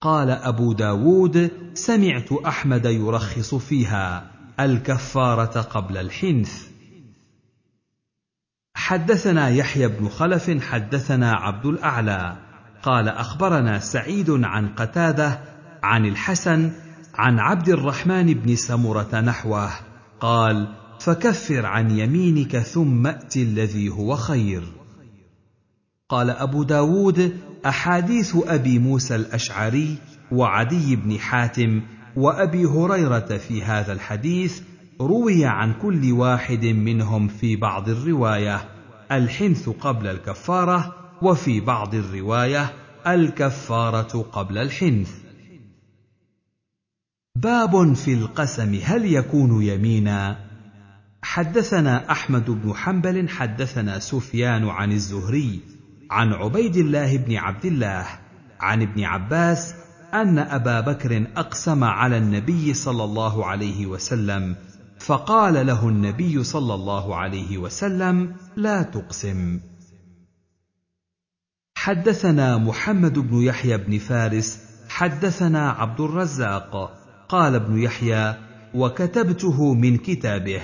قال 0.00 0.30
أبو 0.30 0.72
داود 0.72 1.50
سمعت 1.74 2.32
أحمد 2.32 2.84
يرخص 2.84 3.54
فيها 3.54 4.30
الكفارة 4.60 5.60
قبل 5.60 5.96
الحنث. 5.96 6.69
حدثنا 8.90 9.48
يحيى 9.48 9.88
بن 9.88 10.08
خلف 10.08 10.50
حدثنا 10.64 11.32
عبد 11.32 11.66
الأعلى. 11.66 12.36
قال 12.82 13.08
أخبرنا 13.08 13.78
سعيد 13.78 14.30
عن 14.30 14.68
قتادة 14.68 15.40
عن 15.82 16.06
الحسن 16.06 16.70
عن 17.14 17.38
عبد 17.38 17.68
الرحمن 17.68 18.34
بن 18.34 18.56
سمرة 18.56 19.20
نحوه. 19.20 19.70
قال 20.20 20.68
فكفر 21.00 21.66
عن 21.66 21.90
يمينك 21.90 22.58
ثم 22.58 23.06
أت 23.06 23.36
الذي 23.36 23.88
هو 23.88 24.16
خير. 24.16 24.62
قال 26.08 26.30
أبو 26.30 26.62
داود 26.62 27.36
أحاديث 27.66 28.36
أبي 28.46 28.78
موسى 28.78 29.16
الأشعري 29.16 29.98
وعدي 30.32 30.96
بن 30.96 31.18
حاتم 31.18 31.82
وأبي 32.16 32.64
هريرة 32.64 33.36
في 33.36 33.62
هذا 33.62 33.92
الحديث 33.92 34.62
روي 35.00 35.44
عن 35.44 35.72
كل 35.72 36.12
واحد 36.12 36.64
منهم 36.64 37.28
في 37.28 37.56
بعض 37.56 37.88
الرواية. 37.88 38.79
الحنث 39.12 39.68
قبل 39.68 40.06
الكفارة 40.06 40.94
وفي 41.22 41.60
بعض 41.60 41.94
الرواية 41.94 42.72
الكفارة 43.06 44.22
قبل 44.22 44.58
الحنث. 44.58 45.10
باب 47.36 47.92
في 47.92 48.14
القسم 48.14 48.80
هل 48.84 49.14
يكون 49.14 49.62
يمينا؟ 49.62 50.50
حدثنا 51.22 52.10
أحمد 52.10 52.50
بن 52.50 52.74
حنبل 52.74 53.28
حدثنا 53.28 53.98
سفيان 53.98 54.68
عن 54.68 54.92
الزهري 54.92 55.60
عن 56.10 56.32
عبيد 56.32 56.76
الله 56.76 57.16
بن 57.16 57.36
عبد 57.36 57.64
الله 57.64 58.06
عن 58.60 58.82
ابن 58.82 59.04
عباس 59.04 59.74
أن 60.14 60.38
أبا 60.38 60.80
بكر 60.80 61.26
أقسم 61.36 61.84
على 61.84 62.18
النبي 62.18 62.74
صلى 62.74 63.04
الله 63.04 63.46
عليه 63.46 63.86
وسلم 63.86 64.56
فقال 65.00 65.66
له 65.66 65.88
النبي 65.88 66.44
صلى 66.44 66.74
الله 66.74 67.16
عليه 67.16 67.58
وسلم 67.58 68.36
لا 68.56 68.82
تقسم. 68.82 69.60
حدثنا 71.74 72.58
محمد 72.58 73.18
بن 73.18 73.42
يحيى 73.42 73.78
بن 73.78 73.98
فارس 73.98 74.58
حدثنا 74.88 75.70
عبد 75.70 76.00
الرزاق. 76.00 76.92
قال 77.28 77.54
ابن 77.54 77.78
يحيى 77.78 78.34
وكتبته 78.74 79.74
من 79.74 79.96
كتابه. 79.96 80.60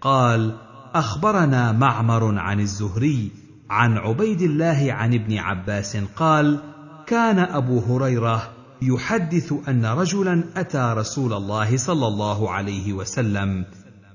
قال 0.00 0.56
أخبرنا 0.94 1.72
معمر 1.72 2.38
عن 2.38 2.60
الزهري 2.60 3.30
عن 3.70 3.96
عبيد 3.96 4.42
الله 4.42 4.92
عن 4.92 5.14
ابن 5.14 5.38
عباس 5.38 5.96
قال 5.96 6.58
كان 7.06 7.38
أبو 7.38 7.78
هريرة 7.78 8.50
يحدث 8.82 9.54
أن 9.68 9.86
رجلا 9.86 10.44
أتى 10.56 10.94
رسول 10.96 11.32
الله 11.32 11.76
صلى 11.76 12.06
الله 12.06 12.50
عليه 12.50 12.92
وسلم 12.92 13.64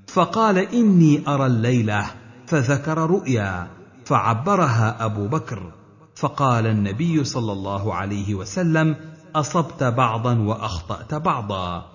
فقال 0.06 0.58
إني 0.58 1.28
أرى 1.28 1.46
الليلة 1.46 2.10
فذكر 2.46 2.98
رؤيا 2.98 3.68
فعبرها 4.04 5.04
أبو 5.04 5.28
بكر. 5.28 5.72
فقال 6.14 6.66
النبي 6.66 7.24
صلى 7.24 7.52
الله 7.52 7.94
عليه 7.94 8.34
وسلم 8.34 8.96
أصبت 9.34 9.84
بعضا 9.84 10.38
وأخطأت 10.38 11.14
بعضا. 11.14 11.86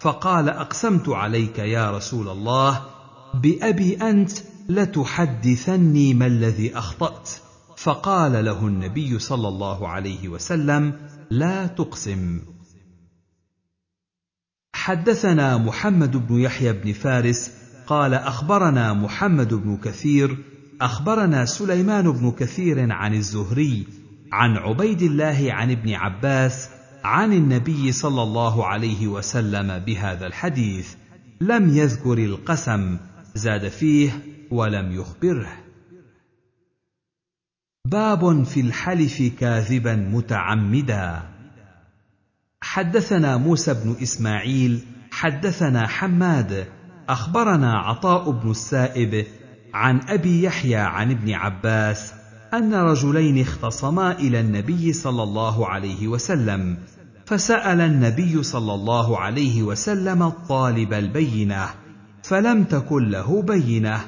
فقال 0.00 0.48
أقسمت 0.48 1.08
عليك 1.08 1.58
يا 1.58 1.90
رسول 1.90 2.28
الله 2.28 2.82
بأبي 3.34 3.96
أنت 3.96 4.30
لتحدثني 4.68 6.14
ما 6.14 6.26
الذي 6.26 6.78
أخطأت. 6.78 7.30
فقال 7.76 8.44
له 8.44 8.66
النبي 8.66 9.18
صلى 9.18 9.48
الله 9.48 9.88
عليه 9.88 10.28
وسلم 10.28 10.92
لا 11.30 11.66
تقسم. 11.66 12.40
حدثنا 14.74 15.58
محمد 15.58 16.16
بن 16.28 16.40
يحيى 16.40 16.72
بن 16.72 16.92
فارس 16.92 17.59
قال 17.90 18.14
أخبرنا 18.14 18.92
محمد 18.92 19.54
بن 19.54 19.76
كثير 19.76 20.38
أخبرنا 20.80 21.44
سليمان 21.44 22.12
بن 22.12 22.30
كثير 22.30 22.92
عن 22.92 23.14
الزهري 23.14 23.86
عن 24.32 24.56
عبيد 24.56 25.02
الله 25.02 25.46
عن 25.52 25.70
ابن 25.70 25.94
عباس 25.94 26.70
عن 27.04 27.32
النبي 27.32 27.92
صلى 27.92 28.22
الله 28.22 28.66
عليه 28.66 29.06
وسلم 29.06 29.78
بهذا 29.78 30.26
الحديث. 30.26 30.94
لم 31.40 31.76
يذكر 31.76 32.18
القسم 32.18 32.98
زاد 33.34 33.68
فيه 33.68 34.10
ولم 34.50 34.92
يخبره. 34.92 35.52
باب 37.86 38.42
في 38.42 38.60
الحلف 38.60 39.22
كاذبا 39.22 39.96
متعمدا. 39.96 41.22
حدثنا 42.62 43.36
موسى 43.36 43.74
بن 43.74 43.96
إسماعيل 44.02 44.80
حدثنا 45.10 45.86
حماد 45.86 46.79
أخبرنا 47.10 47.78
عطاء 47.78 48.30
بن 48.30 48.50
السائب 48.50 49.26
عن 49.74 50.00
أبي 50.08 50.42
يحيى 50.42 50.76
عن 50.76 51.10
ابن 51.10 51.32
عباس 51.32 52.12
أن 52.54 52.74
رجلين 52.74 53.40
اختصما 53.40 54.12
إلى 54.12 54.40
النبي 54.40 54.92
صلى 54.92 55.22
الله 55.22 55.68
عليه 55.68 56.08
وسلم 56.08 56.78
فسأل 57.26 57.80
النبي 57.80 58.42
صلى 58.42 58.74
الله 58.74 59.18
عليه 59.18 59.62
وسلم 59.62 60.22
الطالب 60.22 60.92
البينة 60.92 61.66
فلم 62.22 62.64
تكن 62.64 63.08
له 63.08 63.42
بينة 63.42 64.00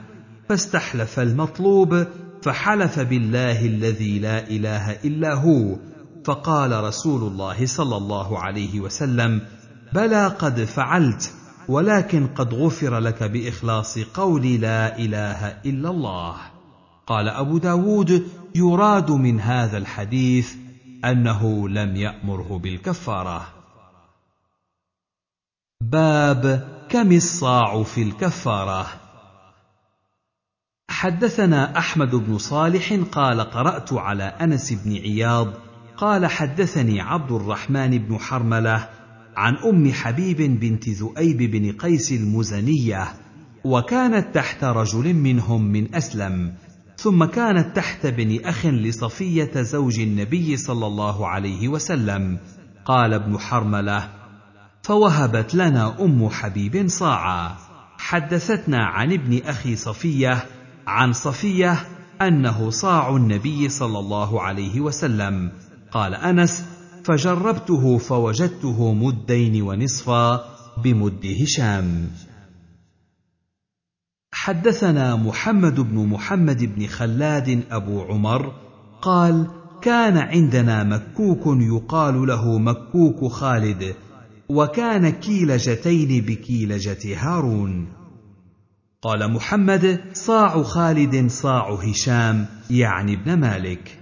فاستحلف 0.48 1.20
المطلوب 1.20 2.06
فحلف 2.42 2.98
بالله 2.98 3.66
الذي 3.66 4.18
لا 4.18 4.48
إله 4.48 4.90
إلا 4.90 5.34
هو 5.34 5.76
فقال 6.24 6.84
رسول 6.84 7.22
الله 7.22 7.66
صلى 7.66 7.96
الله 7.96 8.38
عليه 8.38 8.80
وسلم 8.80 9.40
بلى 9.92 10.26
قد 10.26 10.64
فعلت 10.64 11.32
ولكن 11.68 12.26
قد 12.26 12.54
غفر 12.54 12.98
لك 12.98 13.22
بإخلاص 13.22 13.98
قول 13.98 14.46
لا 14.46 14.98
إله 14.98 15.46
إلا 15.46 15.90
الله. 15.90 16.36
قال 17.06 17.28
أبو 17.28 17.58
داود 17.58 18.28
يراد 18.54 19.10
من 19.10 19.40
هذا 19.40 19.78
الحديث 19.78 20.54
أنه 21.04 21.68
لم 21.68 21.96
يأمره 21.96 22.58
بالكفارة. 22.62 23.48
باب 25.80 26.68
كم 26.88 27.12
الصاع 27.12 27.82
في 27.82 28.02
الكفارة. 28.02 28.86
حدثنا 30.90 31.78
أحمد 31.78 32.14
بن 32.14 32.38
صالح 32.38 32.92
قال 33.12 33.40
قرأت 33.40 33.92
على 33.92 34.24
أنس 34.24 34.72
بن 34.72 34.96
عياض 34.96 35.48
قال 35.96 36.26
حدثني 36.26 37.00
عبد 37.00 37.32
الرحمن 37.32 37.98
بن 37.98 38.18
حرملة 38.18 38.88
عن 39.36 39.56
أم 39.56 39.92
حبيب 39.92 40.60
بنت 40.60 40.88
ذؤيب 40.88 41.38
بن 41.38 41.72
قيس 41.72 42.12
المزنية 42.12 43.08
وكانت 43.64 44.34
تحت 44.34 44.64
رجل 44.64 45.14
منهم 45.14 45.64
من 45.64 45.94
أسلم 45.94 46.52
ثم 46.96 47.24
كانت 47.24 47.76
تحت 47.76 48.06
بن 48.06 48.44
أخ 48.44 48.66
لصفية 48.66 49.62
زوج 49.62 50.00
النبي 50.00 50.56
صلى 50.56 50.86
الله 50.86 51.28
عليه 51.28 51.68
وسلم. 51.68 52.38
قال 52.84 53.14
ابن 53.14 53.38
حرملة 53.38 54.08
فوهبت 54.82 55.54
لنا 55.54 56.04
أم 56.04 56.28
حبيب 56.28 56.88
صاعا 56.88 57.56
حدثتنا 57.98 58.84
عن 58.84 59.12
ابن 59.12 59.40
أخي 59.44 59.76
صفية 59.76 60.44
عن 60.86 61.12
صفية 61.12 61.86
أنه 62.22 62.70
صاع 62.70 63.16
النبي 63.16 63.68
صلى 63.68 63.98
الله 63.98 64.42
عليه 64.42 64.80
وسلم. 64.80 65.50
قال 65.92 66.14
أنس 66.14 66.64
فجربته 67.04 67.98
فوجدته 67.98 68.94
مدين 68.94 69.62
ونصفا 69.62 70.44
بمد 70.84 71.26
هشام. 71.42 72.10
حدثنا 74.34 75.16
محمد 75.16 75.80
بن 75.80 76.06
محمد 76.06 76.64
بن 76.74 76.86
خلاد 76.86 77.62
أبو 77.70 78.02
عمر 78.02 78.52
قال 79.02 79.46
كان 79.82 80.18
عندنا 80.18 80.84
مكوك 80.84 81.46
يقال 81.46 82.26
له 82.26 82.58
مكوك 82.58 83.32
خالد 83.32 83.94
وكان 84.48 85.10
كيلجتين 85.10 86.24
بكيلجة 86.24 87.16
هارون. 87.16 87.86
قال 89.02 89.32
محمد 89.32 90.00
صاع 90.12 90.62
خالد 90.62 91.30
صاع 91.30 91.74
هشام 91.74 92.46
يعني 92.70 93.14
ابن 93.14 93.34
مالك. 93.34 94.01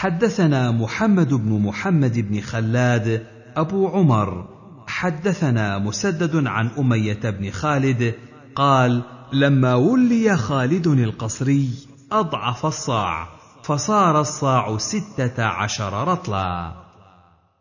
حدثنا 0.00 0.70
محمد 0.70 1.34
بن 1.34 1.52
محمد 1.62 2.18
بن 2.18 2.40
خلاد 2.40 3.26
أبو 3.56 3.88
عمر. 3.88 4.48
حدثنا 4.86 5.78
مسدد 5.78 6.46
عن 6.46 6.70
أمية 6.78 7.20
بن 7.30 7.50
خالد 7.50 8.14
قال 8.54 9.02
لما 9.32 9.74
ولي 9.74 10.36
خالد 10.36 10.86
القصري 10.86 11.70
أضعف 12.12 12.66
الصاع 12.66 13.28
فصار 13.62 14.20
الصاع 14.20 14.78
ستة 14.78 15.44
عشر 15.44 16.08
رطلا. 16.08 16.72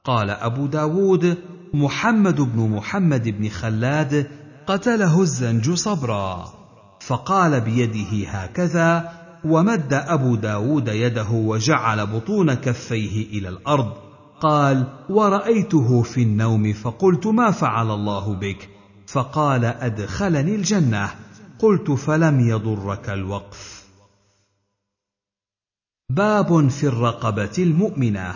قال 0.04 0.30
أبو 0.30 0.66
داود 0.68 1.38
محمد 1.74 2.42
بن 2.42 2.70
محمد 2.70 3.30
بن 3.30 3.50
خلاد 3.50 4.28
قتله 4.68 5.22
الزنج 5.22 5.72
صبرا 5.72 6.46
فقال 7.00 7.62
بيده 7.62 8.30
هكذا 8.30 9.19
ومد 9.46 9.94
أبو 9.94 10.36
داود 10.36 10.88
يده 10.88 11.30
وجعل 11.32 12.08
بطون 12.08 12.54
كفيه 12.54 13.40
إلى 13.40 13.50
الأرض. 13.50 13.94
قال 14.42 14.88
ورأيته 15.10 16.02
في 16.02 16.24
النوم 16.24 16.74
فقلت 16.74 17.28
ما 17.28 17.52
فعل 17.52 17.92
الله 17.92 18.36
بك؟ 18.36 18.70
فقال 19.08 19.66
أدخلني 19.66 20.56
الجنة. 20.56 21.10
قلت 21.60 21.92
فلم 21.92 22.40
يضرك 22.40 23.10
الوقف. 23.10 23.86
باب 26.10 26.68
في 26.68 26.88
الرقبة 26.88 27.54
المؤمنة. 27.58 28.36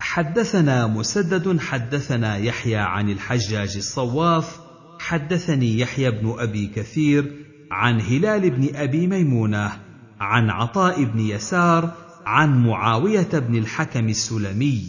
حدثنا 0.00 0.86
مسدد 0.86 1.60
حدثنا 1.60 2.36
يحيى 2.36 2.76
عن 2.76 3.10
الحجاج 3.10 3.76
الصواف 3.76 4.60
حدثني 4.98 5.78
يحيى 5.78 6.10
بن 6.10 6.34
أبي 6.38 6.66
كثير 6.66 7.43
عن 7.74 8.00
هلال 8.00 8.50
بن 8.50 8.76
أبي 8.76 9.06
ميمونة 9.06 9.72
عن 10.20 10.50
عطاء 10.50 11.04
بن 11.04 11.20
يسار 11.20 11.90
عن 12.26 12.66
معاوية 12.66 13.28
بن 13.32 13.56
الحكم 13.56 14.08
السلمي. 14.08 14.86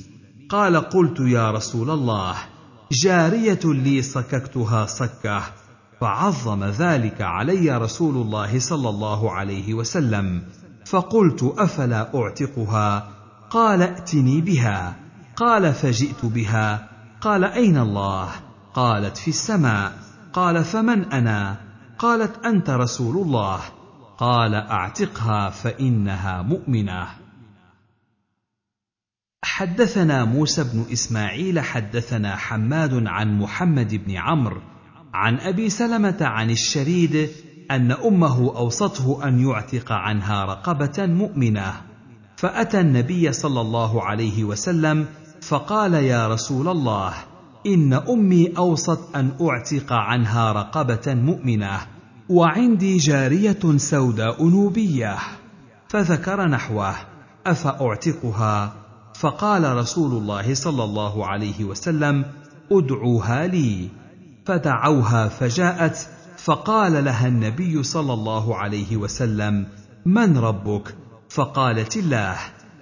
قال 0.49 0.77
قلت 0.77 1.19
يا 1.19 1.51
رسول 1.51 1.89
الله 1.89 2.35
جارية 2.91 3.59
لي 3.63 4.01
صككتها 4.01 4.85
صكة 4.85 5.43
فعظم 6.01 6.63
ذلك 6.63 7.21
علي 7.21 7.77
رسول 7.77 8.15
الله 8.15 8.59
صلى 8.59 8.89
الله 8.89 9.31
عليه 9.31 9.73
وسلم. 9.73 10.43
فقلت 10.85 11.53
أفلا 11.57 12.15
أعتقها؟ 12.15 13.09
قال 13.49 13.81
ائتني 13.81 14.41
بها. 14.41 14.95
قال 15.35 15.73
فجئت 15.73 16.25
بها. 16.25 16.89
قال 17.21 17.43
أين 17.43 17.77
الله؟ 17.77 18.29
قالت 18.73 19.17
في 19.17 19.27
السماء. 19.27 19.93
قال 20.33 20.63
فمن 20.63 21.05
أنا؟ 21.13 21.64
قالت 21.99 22.45
أنت 22.45 22.69
رسول 22.69 23.17
الله. 23.17 23.59
قال 24.17 24.55
أعتقها 24.55 25.49
فإنها 25.49 26.41
مؤمنة. 26.41 27.07
حدثنا 29.43 30.25
موسى 30.25 30.63
بن 30.63 30.85
إسماعيل 30.93 31.59
حدثنا 31.59 32.35
حماد 32.35 33.07
عن 33.07 33.39
محمد 33.39 33.95
بن 33.95 34.17
عمرو 34.17 34.61
عن 35.13 35.39
أبي 35.39 35.69
سلمة 35.69 36.17
عن 36.21 36.49
الشريد 36.49 37.29
أن 37.71 37.91
أمه 37.91 38.57
أوصته 38.57 39.27
أن 39.27 39.39
يعتق 39.39 39.91
عنها 39.91 40.45
رقبة 40.45 41.05
مؤمنة. 41.05 41.73
فأتى 42.37 42.79
النبي 42.79 43.31
صلى 43.31 43.61
الله 43.61 44.03
عليه 44.03 44.43
وسلم 44.43 45.07
فقال 45.41 45.93
يا 45.93 46.27
رسول 46.27 46.67
الله 46.67 47.13
إن 47.65 47.93
أمي 47.93 48.57
أوصت 48.57 49.15
أن 49.15 49.31
أعتق 49.41 49.93
عنها 49.93 50.51
رقبة 50.51 51.13
مؤمنة 51.13 51.79
وعندي 52.29 52.97
جارية 52.97 53.77
سوداء 53.77 54.47
نوبية 54.47 55.17
فذكر 55.87 56.47
نحوه 56.47 56.95
أفأعتقها؟ 57.47 58.73
فقال 59.13 59.77
رسول 59.77 60.11
الله 60.11 60.53
صلى 60.53 60.83
الله 60.83 61.25
عليه 61.25 61.63
وسلم 61.63 62.25
أدعوها 62.71 63.47
لي. 63.47 63.89
فدعوها 64.45 65.27
فجاءت 65.27 66.07
فقال 66.37 67.05
لها 67.05 67.27
النبي 67.27 67.83
صلى 67.83 68.13
الله 68.13 68.55
عليه 68.55 68.97
وسلم 68.97 69.67
من 70.05 70.37
ربك؟ 70.37 70.95
فقالت 71.29 71.97
الله 71.97 72.37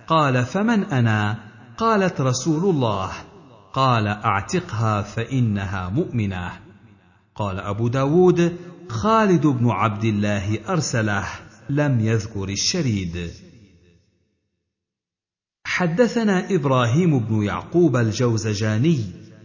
قال 0.08 0.46
فمن 0.46 0.84
أنا؟ 0.84 1.38
قالت 1.78 2.22
رسول 2.22 2.76
الله 2.76 3.10
قال 3.74 4.08
اعتقها 4.08 5.02
فإنها 5.02 5.90
مؤمنة. 5.90 6.52
قال 7.36 7.60
أبو 7.60 7.88
داود 7.88 8.58
خالد 8.90 9.48
بن 9.48 9.70
عبد 9.70 10.04
الله 10.04 10.60
أرسله 10.70 11.26
لم 11.70 12.00
يذكر 12.00 12.50
الشريد. 12.50 13.32
حدثنا 15.66 16.56
إبراهيم 16.56 17.20
بن 17.20 17.44
يعقوب 17.44 17.96
الجوزجاني 17.96 19.00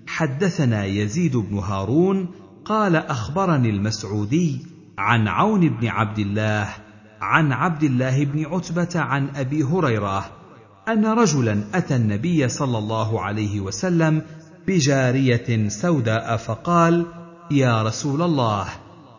حدثنا 0.06 0.84
يزيد 0.84 1.36
بن 1.36 1.58
هارون 1.58 2.28
قال 2.64 2.96
أخبرني 2.96 3.70
المسعودي 3.70 4.66
عن 4.98 5.28
عون 5.28 5.68
بن 5.68 5.86
عبد 5.86 6.18
الله 6.18 6.68
عن 7.20 7.52
عبد 7.52 7.82
الله 7.82 8.24
بن 8.24 8.46
عتبة 8.46 9.00
عن 9.00 9.28
أبي 9.36 9.62
هريرة 9.62 10.37
أن 10.88 11.06
رجلا 11.06 11.64
أتى 11.74 11.96
النبي 11.96 12.48
صلى 12.48 12.78
الله 12.78 13.20
عليه 13.20 13.60
وسلم 13.60 14.22
بجارية 14.66 15.68
سوداء 15.68 16.36
فقال 16.36 17.06
يا 17.50 17.82
رسول 17.82 18.22
الله 18.22 18.66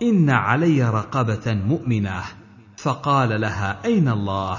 إن 0.02 0.30
علي 0.30 0.90
رقبة 0.90 1.54
مؤمنة. 1.54 2.24
فقال 2.78 3.42
لها 3.42 3.86
أين 3.86 4.10
الله؟ 4.10 4.58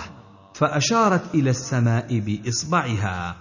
فأشارت 0.55 1.35
إلى 1.35 1.51
السماء 1.51 2.19
بإصبعها. 2.19 3.37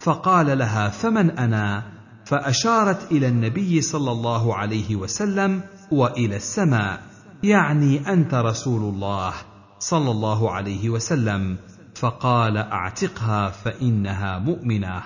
فقال 0.00 0.58
لها 0.58 0.88
فمن 0.88 1.30
أنا؟ 1.30 1.82
فأشارت 2.24 3.12
إلى 3.12 3.28
النبي 3.28 3.80
صلى 3.80 4.12
الله 4.12 4.54
عليه 4.54 4.96
وسلم 4.96 5.60
وإلى 5.90 6.36
السماء 6.36 7.00
يعني 7.42 8.12
أنت 8.12 8.34
رسول 8.34 8.94
الله 8.94 9.32
صلى 9.78 10.10
الله 10.10 10.50
عليه 10.50 10.90
وسلم. 10.90 11.56
فقال 12.00 12.56
اعتقها 12.56 13.50
فإنها 13.50 14.38
مؤمنة. 14.38 15.02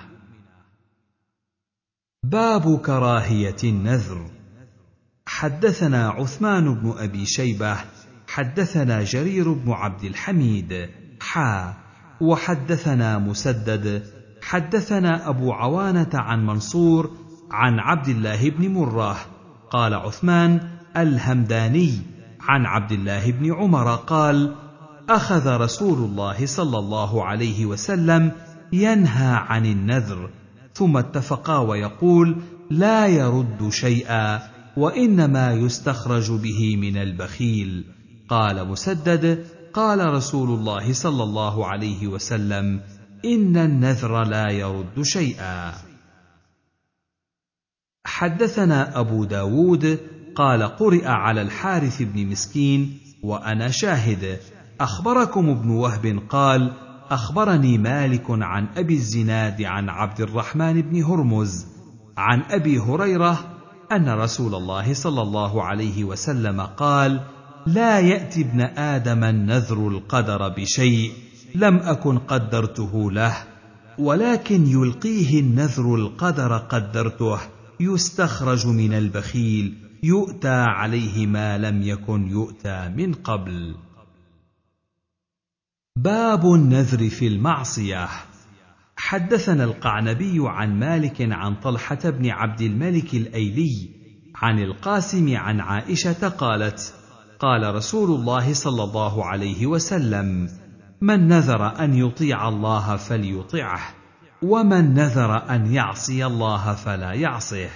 باب 2.23 2.77
كراهية 2.81 3.57
النذر. 3.63 4.31
حدثنا 5.27 6.09
عثمان 6.09 6.75
بن 6.75 6.93
أبي 6.97 7.25
شيبة 7.25 7.77
حدثنا 8.27 9.03
جرير 9.03 9.53
بن 9.53 9.71
عبد 9.71 10.03
الحميد 10.03 10.89
حا 11.21 11.73
وحدثنا 12.21 13.17
مسدد 13.17 14.03
حدثنا 14.41 15.29
أبو 15.29 15.51
عوانة 15.51 16.09
عن 16.13 16.45
منصور 16.45 17.11
عن 17.51 17.79
عبد 17.79 18.07
الله 18.07 18.49
بن 18.49 18.73
مرة. 18.73 19.17
قال 19.71 19.93
عثمان 19.93 20.77
الهمداني. 20.97 22.13
عن 22.41 22.65
عبد 22.65 22.91
الله 22.91 23.31
بن 23.31 23.53
عمر 23.53 23.95
قال 23.95 24.62
أخذ 25.15 25.47
رسول 25.47 25.97
الله 25.97 26.45
صلى 26.45 26.77
الله 26.79 27.23
عليه 27.23 27.65
وسلم 27.65 28.31
ينهى 28.73 29.35
عن 29.35 29.65
النذر 29.65 30.29
ثم 30.73 30.97
اتفقا 30.97 31.57
ويقول 31.57 32.35
لا 32.69 33.07
يرد 33.07 33.69
شيئا 33.69 34.41
وإنما 34.77 35.53
يستخرج 35.53 36.31
به 36.31 36.75
من 36.75 36.97
البخيل. 36.97 37.83
قال 38.29 38.67
مسدد 38.67 39.45
قال 39.73 40.13
رسول 40.13 40.49
الله 40.49 40.93
صلى 40.93 41.23
الله 41.23 41.67
عليه 41.67 42.07
وسلم 42.07 42.81
إن 43.25 43.57
النذر 43.57 44.23
لا 44.23 44.49
يرد 44.49 45.01
شيئا. 45.01 45.73
حدثنا 48.05 48.99
أبو 48.99 49.23
داود 49.23 49.99
قال 50.35 50.63
قرئ 50.63 51.05
على 51.05 51.41
الحارث 51.41 52.01
بن 52.01 52.25
مسكين 52.27 52.99
وأنا 53.23 53.69
شاهد. 53.69 54.39
أخبركم 54.79 55.49
ابن 55.49 55.69
وهب 55.69 56.19
قال 56.29 56.73
أخبرني 57.09 57.77
مالك 57.77 58.25
عن 58.29 58.67
أبي 58.77 58.93
الزناد 58.93 59.61
عن 59.61 59.89
عبد 59.89 60.21
الرحمن 60.21 60.81
بن 60.81 61.03
هرمز 61.03 61.65
عن 62.17 62.41
أبي 62.49 62.79
هريرة 62.79 63.39
أن 63.91 64.09
رسول 64.09 64.55
الله 64.55 64.93
صلى 64.93 65.21
الله 65.21 65.63
عليه 65.63 66.03
وسلم 66.03 66.61
قال 66.61 67.19
لا 67.65 67.99
يأتي 67.99 68.41
ابن 68.41 68.61
آدم 68.61 69.23
النذر 69.23 69.87
القدر 69.87 70.49
بشيء 70.49 71.11
لم 71.55 71.77
أكن 71.77 72.17
قدرته 72.17 73.11
له 73.11 73.35
ولكن 73.97 74.67
يلقيه 74.67 75.39
النذر 75.39 75.95
القدر 75.95 76.57
قدرته 76.57 77.39
يستخرج 77.79 78.67
من 78.67 78.93
البخيل 78.93 79.73
يؤتى 80.03 80.63
عليه 80.79 81.27
ما 81.27 81.57
لم 81.57 81.81
يكن 81.81 82.27
يؤتى 82.27 82.89
من 82.97 83.13
قبل. 83.13 83.75
باب 85.97 86.45
النذر 86.45 87.09
في 87.09 87.27
المعصية. 87.27 88.07
حدثنا 88.97 89.63
القعنبي 89.63 90.37
عن 90.39 90.79
مالك 90.79 91.21
عن 91.21 91.55
طلحة 91.55 92.09
بن 92.09 92.29
عبد 92.29 92.61
الملك 92.61 93.13
الأيلي 93.13 93.89
عن 94.35 94.59
القاسم 94.59 95.37
عن 95.37 95.59
عائشة 95.59 96.29
قالت 96.29 96.93
قال 97.39 97.75
رسول 97.75 98.19
الله 98.19 98.53
صلى 98.53 98.83
الله 98.83 99.25
عليه 99.25 99.67
وسلم 99.67 100.49
من 101.01 101.27
نذر 101.27 101.79
أن 101.83 101.93
يطيع 101.93 102.47
الله 102.47 102.95
فليطعه 102.95 103.81
ومن 104.41 104.93
نذر 104.93 105.49
أن 105.49 105.73
يعصي 105.73 106.25
الله 106.25 106.75
فلا 106.75 107.13
يعصه. 107.13 107.69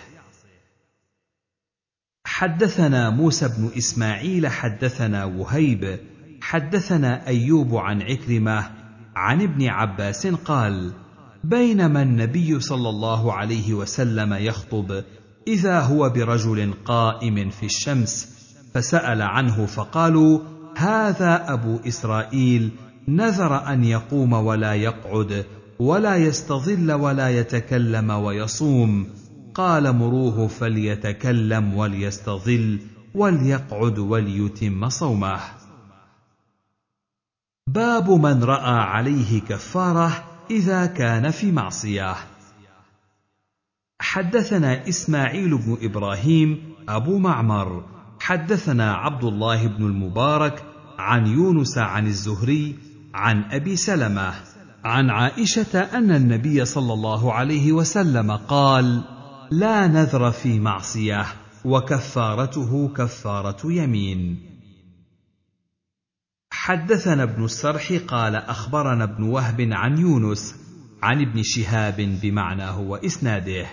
حدثنا 2.25 3.09
موسى 3.09 3.47
بن 3.47 3.69
إسماعيل 3.77 4.47
حدثنا 4.47 5.25
وهيب 5.25 5.99
حدثنا 6.41 7.27
أيوب 7.27 7.75
عن 7.75 8.01
عكرمة 8.01 8.69
عن 9.15 9.41
ابن 9.41 9.67
عباس 9.67 10.27
قال 10.27 10.91
بينما 11.43 12.01
النبي 12.01 12.59
صلى 12.59 12.89
الله 12.89 13.33
عليه 13.33 13.73
وسلم 13.73 14.33
يخطب 14.33 15.03
إذا 15.47 15.79
هو 15.79 16.09
برجل 16.09 16.73
قائم 16.85 17.49
في 17.49 17.65
الشمس 17.65 18.37
فسأل 18.73 19.21
عنه 19.21 19.65
فقالوا 19.65 20.39
هذا 20.77 21.53
أبو 21.53 21.79
إسرائيل 21.87 22.71
نذر 23.07 23.73
أن 23.73 23.83
يقوم 23.83 24.33
ولا 24.33 24.73
يقعد 24.73 25.45
ولا 25.79 26.15
يستظل 26.15 26.91
ولا 26.91 27.29
يتكلم 27.29 28.09
ويصوم 28.09 29.07
قال 29.53 29.95
مروه 29.95 30.47
فليتكلم 30.47 31.73
وليستظل 31.73 32.79
وليقعد 33.15 33.99
وليتم 33.99 34.89
صومه. 34.89 35.56
باب 37.67 38.09
من 38.09 38.43
رأى 38.43 38.79
عليه 38.79 39.41
كفارة 39.41 40.23
إذا 40.51 40.85
كان 40.85 41.31
في 41.31 41.51
معصية. 41.51 42.15
حدثنا 43.99 44.89
إسماعيل 44.89 45.57
بن 45.57 45.77
إبراهيم 45.81 46.73
أبو 46.89 47.17
معمر. 47.17 47.83
حدثنا 48.19 48.93
عبد 48.93 49.23
الله 49.23 49.67
بن 49.67 49.85
المبارك 49.85 50.63
عن 50.99 51.27
يونس 51.27 51.77
عن 51.77 52.07
الزهري 52.07 52.75
عن 53.13 53.43
أبي 53.51 53.75
سلمة. 53.75 54.33
عن 54.83 55.09
عائشة 55.09 55.79
أن 55.79 56.11
النبي 56.11 56.65
صلى 56.65 56.93
الله 56.93 57.33
عليه 57.33 57.71
وسلم 57.71 58.31
قال 58.31 59.03
لا 59.51 59.87
نذر 59.87 60.31
في 60.31 60.59
معصية 60.59 61.25
وكفارته 61.65 62.93
كفارة 62.97 63.71
يمين. 63.71 64.46
حدثنا 66.67 67.23
ابن 67.23 67.45
السرح 67.45 67.93
قال 68.07 68.35
أخبرنا 68.35 69.03
ابن 69.03 69.23
وهب 69.23 69.69
عن 69.71 69.97
يونس 69.97 70.55
عن 71.03 71.21
ابن 71.21 71.43
شهاب 71.43 72.19
بمعناه 72.21 72.79
واسناده 72.79 73.65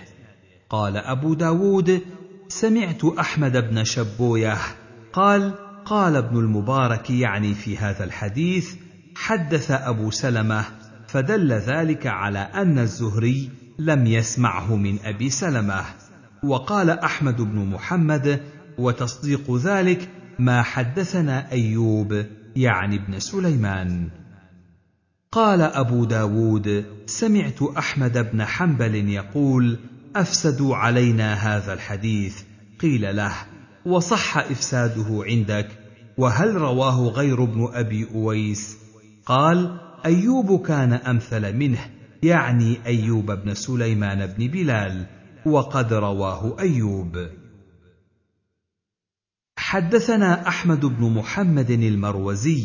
قال 0.69 0.97
أبو 0.97 1.33
داود 1.33 2.01
سمعت 2.47 3.05
أحمد 3.05 3.57
بن 3.57 3.83
شبوية 3.83 4.57
قال 5.13 5.53
قال 5.85 6.15
ابن 6.15 6.37
المبارك 6.37 7.09
يعني 7.09 7.53
في 7.53 7.77
هذا 7.77 8.03
الحديث 8.03 8.75
حدث 9.15 9.71
أبو 9.71 10.11
سلمة 10.11 10.65
فدل 11.07 11.53
ذلك 11.53 12.07
على 12.07 12.39
أن 12.39 12.79
الزهري 12.79 13.49
لم 13.79 14.07
يسمعه 14.07 14.75
من 14.75 14.99
أبي 15.03 15.29
سلمة. 15.29 15.83
وقال 16.43 16.89
أحمد 16.89 17.41
بن 17.41 17.65
محمد 17.65 18.41
وتصديق 18.77 19.55
ذلك 19.55 20.09
ما 20.39 20.61
حدثنا 20.61 21.51
أيوب 21.51 22.25
يعني 22.55 22.95
ابن 22.95 23.19
سليمان. 23.19 24.09
قال 25.31 25.61
أبو 25.61 26.05
داود 26.05 26.85
سمعت 27.05 27.61
أحمد 27.61 28.31
بن 28.31 28.45
حنبل 28.45 28.95
يقول 28.95 29.79
افسدوا 30.15 30.75
علينا 30.75 31.33
هذا 31.33 31.73
الحديث. 31.73 32.41
قيل 32.79 33.15
له 33.15 33.33
وصح 33.85 34.37
إفساده 34.37 35.23
عندك 35.27 35.67
وهل 36.17 36.55
رواه 36.55 37.07
غير 37.07 37.43
ابن 37.43 37.69
أبي 37.73 38.07
أويس؟ 38.15 38.77
قال 39.25 39.77
أيوب 40.05 40.65
كان 40.65 40.93
أمثل 40.93 41.55
منه 41.55 41.79
يعني 42.23 42.77
أيوب 42.85 43.31
بن 43.31 43.53
سليمان 43.53 44.25
بن 44.25 44.47
بلال 44.47 45.05
وقد 45.45 45.93
رواه 45.93 46.59
أيوب. 46.59 47.27
حدثنا 49.67 50.47
أحمد 50.47 50.85
بن 50.85 51.13
محمد 51.13 51.71
المروزي 51.71 52.63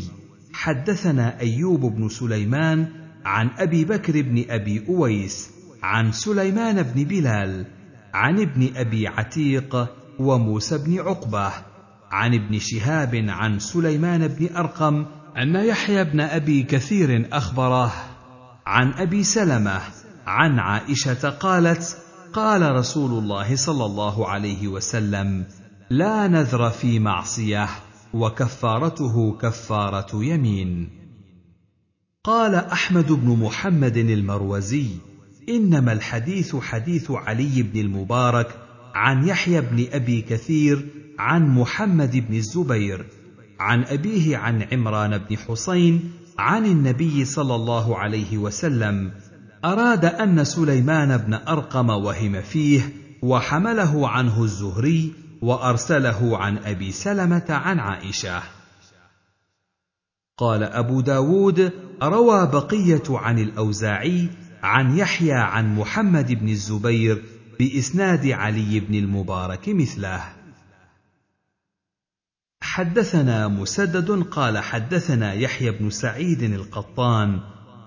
حدثنا 0.53 1.39
أيوب 1.39 1.79
بن 1.79 2.09
سليمان 2.09 2.87
عن 3.25 3.49
أبي 3.57 3.85
بكر 3.85 4.21
بن 4.21 4.45
أبي 4.49 4.85
أويس 4.89 5.49
عن 5.83 6.11
سليمان 6.11 6.83
بن 6.83 7.03
بلال 7.03 7.65
عن 8.13 8.39
ابن 8.39 8.69
أبي 8.75 9.07
عتيق 9.07 9.87
وموسى 10.19 10.77
بن 10.77 10.99
عقبة 10.99 11.51
عن 12.11 12.33
ابن 12.33 12.59
شهاب 12.59 13.25
عن 13.27 13.59
سليمان 13.59 14.27
بن 14.27 14.55
أرقم 14.55 15.05
أن 15.37 15.55
يحيى 15.55 16.03
بن 16.03 16.19
أبي 16.19 16.63
كثير 16.63 17.27
أخبره 17.33 17.93
عن 18.65 18.93
أبي 18.93 19.23
سلمة 19.23 19.79
عن 20.27 20.59
عائشة 20.59 21.29
قالت 21.29 21.97
قال 22.33 22.75
رسول 22.75 23.23
الله 23.23 23.55
صلى 23.55 23.85
الله 23.85 24.27
عليه 24.27 24.67
وسلم 24.67 25.45
لا 25.91 26.27
نذر 26.27 26.69
في 26.69 26.99
معصية 26.99 27.69
وكفارته 28.13 29.37
كفارة 29.41 30.23
يمين. 30.23 30.89
قال 32.23 32.55
أحمد 32.55 33.11
بن 33.11 33.29
محمد 33.39 33.97
المروزي 33.97 34.85
إنما 35.49 35.93
الحديث 35.93 36.55
حديث 36.55 37.11
علي 37.11 37.63
بن 37.63 37.79
المبارك 37.79 38.47
عن 38.93 39.27
يحيى 39.27 39.61
بن 39.61 39.85
أبي 39.91 40.21
كثير 40.21 40.87
عن 41.19 41.49
محمد 41.49 42.17
بن 42.27 42.35
الزبير 42.35 43.05
عن 43.59 43.83
أبيه 43.83 44.37
عن 44.37 44.61
عمران 44.71 45.17
بن 45.17 45.37
حسين 45.37 46.11
عن 46.37 46.65
النبي 46.65 47.25
صلى 47.25 47.55
الله 47.55 47.97
عليه 47.97 48.37
وسلم. 48.37 49.11
أراد 49.65 50.05
أن 50.05 50.43
سليمان 50.43 51.17
بن 51.17 51.33
أرقم 51.33 51.89
وهم 51.89 52.41
فيه 52.41 52.81
وحمله 53.21 54.09
عنه 54.09 54.43
الزهري 54.43 55.20
وأرسله 55.41 56.37
عن 56.37 56.57
أبي 56.57 56.91
سلمة 56.91 57.45
عن 57.49 57.79
عائشة. 57.79 58.43
قال 60.37 60.63
أبو 60.63 61.01
داود 61.01 61.73
روى 62.03 62.47
بقية 62.47 63.03
عن 63.09 63.39
الأوزاعي 63.39 64.29
عن 64.63 64.97
يحيى 64.97 65.33
عن 65.33 65.75
محمد 65.75 66.31
بن 66.31 66.49
الزبير 66.49 67.23
بإسناد 67.59 68.27
علي 68.27 68.79
بن 68.79 68.95
المبارك 68.95 69.69
مثله. 69.69 70.23
حدثنا 72.61 73.47
مسدد 73.47 74.23
قال 74.23 74.57
حدثنا 74.57 75.33
يحيى 75.33 75.71
بن 75.71 75.89
سعيد 75.89 76.43
القطان 76.43 77.39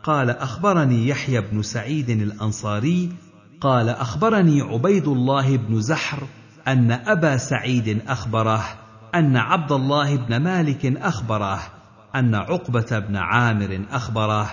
قال 0.03 0.31
أخبرني 0.31 1.09
يحيى 1.09 1.40
بن 1.40 1.62
سعيد 1.62 2.11
الأنصاري 2.11 3.12
قال 3.61 3.88
أخبرني 3.88 4.61
عبيد 4.61 5.09
الله 5.09 5.57
بن 5.57 5.81
زحر 5.81 6.27
أن 6.68 6.92
أبا 6.92 7.37
سعيد 7.37 8.03
أخبره 8.09 8.64
أن 9.14 9.37
عبد 9.37 9.72
الله 9.72 10.16
بن 10.16 10.37
مالك 10.37 10.87
أخبره 10.87 11.61
أن 12.14 12.35
عقبة 12.35 12.98
بن 12.98 13.16
عامر 13.16 13.85
أخبره 13.92 14.50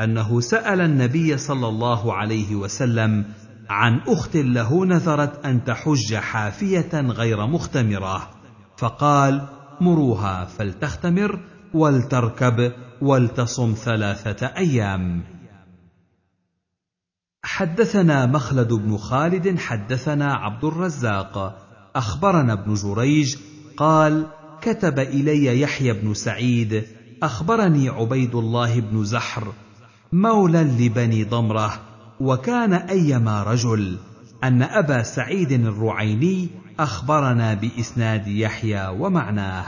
أنه 0.00 0.40
سأل 0.40 0.80
النبي 0.80 1.36
صلى 1.38 1.68
الله 1.68 2.14
عليه 2.14 2.54
وسلم 2.54 3.24
عن 3.70 4.00
أخت 4.08 4.36
له 4.36 4.84
نذرت 4.84 5.46
أن 5.46 5.64
تحج 5.64 6.14
حافية 6.14 7.00
غير 7.00 7.46
مختمرة 7.46 8.30
فقال 8.76 9.48
مروها 9.80 10.44
فلتختمر 10.44 11.40
ولتركب 11.74 12.72
ولتصم 13.02 13.74
ثلاثة 13.76 14.46
أيام. 14.46 15.22
حدثنا 17.44 18.26
مخلد 18.26 18.72
بن 18.72 18.96
خالد 18.96 19.58
حدثنا 19.58 20.34
عبد 20.34 20.64
الرزاق. 20.64 21.58
أخبرنا 21.96 22.52
ابن 22.52 22.74
جريج 22.74 23.36
قال 23.76 24.26
كتب 24.62 24.98
إلي 24.98 25.60
يحيى 25.60 25.92
بن 25.92 26.14
سعيد 26.14 26.86
أخبرني 27.22 27.88
عبيد 27.88 28.34
الله 28.34 28.80
بن 28.80 29.04
زحر 29.04 29.52
مولى 30.12 30.62
لبني 30.62 31.24
ضمرة 31.24 31.80
وكان 32.20 32.72
أيما 32.72 33.42
رجل 33.42 33.98
أن 34.44 34.62
أبا 34.62 35.02
سعيد 35.02 35.52
الرعيني 35.52 36.48
أخبرنا 36.80 37.54
بإسناد 37.54 38.26
يحيى 38.28 38.88
ومعناه. 38.88 39.66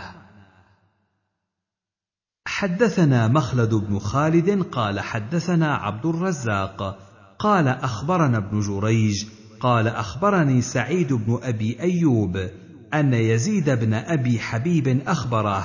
حدثنا 2.47 3.29
مخلد 3.29 3.75
بن 3.75 3.99
خالد 3.99 4.63
قال 4.63 5.01
حدثنا 5.01 5.75
عبد 5.75 6.07
الرزاق 6.07 6.99
قال 7.39 7.69
أخبرنا 7.69 8.39
ابن 8.39 8.61
جريج 8.61 9.25
قال 9.61 9.89
أخبرني 9.89 10.61
سعيد 10.63 11.13
بن 11.13 11.39
أبي 11.43 11.81
أيوب 11.81 12.49
أن 12.95 13.15
يزيد 13.15 13.71
بن 13.71 13.95
أبي 13.95 14.39
حبيب 14.39 15.03
اخبره 15.07 15.65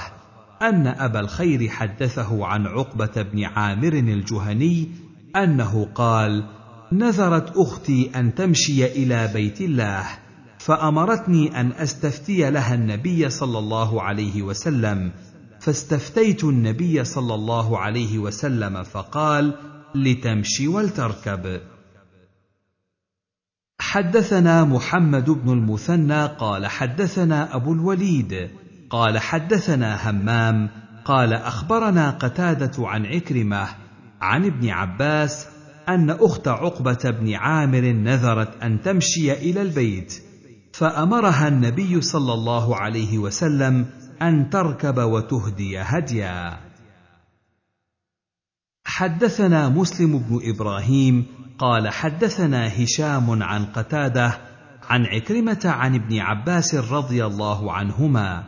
أن 0.62 0.88
أبا 0.88 1.20
الخير 1.20 1.70
حدثه 1.70 2.46
عن 2.46 2.68
عقبة 2.68 3.22
بن 3.22 3.44
عامر 3.44 3.94
الجهني 3.94 4.90
أنه 5.36 5.88
قال 5.96 6.44
نذرت 6.92 7.58
أختي 7.58 8.12
أن 8.16 8.36
تمشي 8.36 8.86
إلى 8.86 9.30
بيت 9.34 9.62
الله 9.62 10.06
فأمرتني 10.58 11.62
أن 11.62 11.72
أستفتي 11.72 12.52
لها 12.52 12.76
النبي 12.76 13.30
صلى 13.30 13.60
الله 13.60 14.02
عليه 14.02 14.42
وسلم 14.42 15.12
فاستفتيت 15.60 16.44
النبي 16.44 17.04
صلى 17.04 17.36
الله 17.36 17.78
عليه 17.78 18.20
وسلم 18.20 18.84
فقال 18.84 19.56
لتمشي 19.96 20.68
ولتركب. 20.68 21.62
حدثنا 23.80 24.64
محمد 24.64 25.30
بن 25.30 25.50
المثنى 25.54 26.26
قال 26.26 26.68
حدثنا 26.68 27.56
أبو 27.56 27.74
الوليد 27.74 28.50
قال 28.90 29.20
حدثنا 29.20 30.10
همام 30.10 30.70
قال 31.06 31.34
أخبرنا 31.34 32.10
قتادة 32.10 32.88
عن 32.88 33.06
عكرمة 33.06 33.68
عن 34.22 34.46
ابن 34.46 34.70
عباس 34.70 35.48
أن 35.90 36.10
أخت 36.10 36.48
عقبة 36.48 37.10
بن 37.20 37.34
عامر 37.34 37.82
نذرت 37.82 38.64
أن 38.64 38.82
تمشي 38.82 39.34
إلى 39.34 39.62
البيت 39.62 40.24
فأمرها 40.74 41.48
النبي 41.48 42.02
صلى 42.02 42.34
الله 42.34 42.76
عليه 42.76 43.18
وسلم 43.18 43.86
أن 44.22 44.50
تركب 44.50 44.98
وتهدي 44.98 45.80
هديا. 45.80 46.69
حدثنا 49.00 49.70
مسلم 49.70 50.18
بن 50.20 50.40
إبراهيم 50.44 51.26
قال 51.60 51.90
حدثنا 51.90 52.84
هشام 52.84 53.44
عن 53.44 53.66
قتادة 53.66 54.38
عن 54.90 55.06
عكرمة 55.06 55.60
عن 55.66 55.96
ابن 55.96 56.20
عباس 56.20 56.76
رضي 56.76 57.26
الله 57.26 57.74
عنهما 57.74 58.44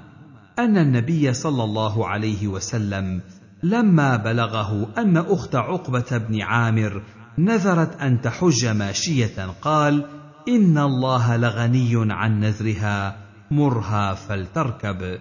أن 0.60 0.78
النبي 0.78 1.34
صلى 1.34 1.64
الله 1.64 2.08
عليه 2.08 2.48
وسلم 2.48 3.22
لما 3.64 4.18
بلغه 4.18 4.88
أن 4.98 5.18
أخت 5.18 5.56
عقبة 5.56 6.18
بن 6.18 6.42
عامر 6.42 7.02
نذرت 7.38 8.02
أن 8.02 8.22
تحج 8.22 8.66
ماشية 8.66 9.46
قال 9.62 10.06
إن 10.48 10.78
الله 10.78 11.38
لغني 11.38 12.14
عن 12.14 12.40
نذرها 12.40 13.18
مرها 13.52 14.14
فلتركب. 14.14 15.20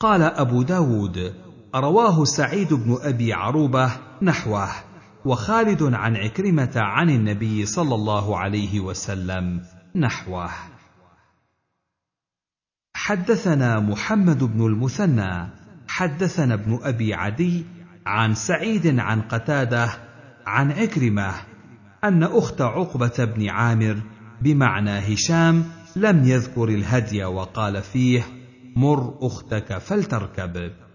قال 0.00 0.22
أبو 0.22 0.62
داود 0.62 1.47
رواه 1.74 2.24
سعيد 2.24 2.74
بن 2.74 2.98
أبي 3.02 3.32
عروبة 3.32 3.92
نحوه 4.22 4.68
وخالد 5.24 5.82
عن 5.82 6.16
عكرمة 6.16 6.72
عن 6.76 7.10
النبي 7.10 7.66
صلى 7.66 7.94
الله 7.94 8.38
عليه 8.38 8.80
وسلم 8.80 9.60
نحوه. 9.96 10.50
حدثنا 12.94 13.80
محمد 13.80 14.44
بن 14.44 14.66
المثنى 14.66 15.48
حدثنا 15.88 16.54
ابن 16.54 16.78
أبي 16.82 17.14
عدي 17.14 17.64
عن 18.06 18.34
سعيد 18.34 18.98
عن 18.98 19.22
قتادة 19.22 19.88
عن 20.46 20.72
عكرمة 20.72 21.34
أن 22.04 22.22
أخت 22.22 22.60
عقبة 22.60 23.24
بن 23.24 23.48
عامر 23.48 24.00
بمعنى 24.42 25.14
هشام 25.14 25.64
لم 25.96 26.28
يذكر 26.28 26.68
الهدي 26.68 27.24
وقال 27.24 27.82
فيه 27.82 28.26
مر 28.76 29.18
أختك 29.20 29.78
فلتركب. 29.78 30.87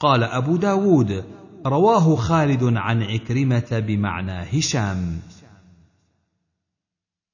قال 0.00 0.24
أبو 0.24 0.56
داود 0.56 1.24
رواه 1.66 2.16
خالد 2.16 2.76
عن 2.76 3.02
عكرمة 3.02 3.84
بمعنى 3.86 4.58
هشام. 4.58 5.20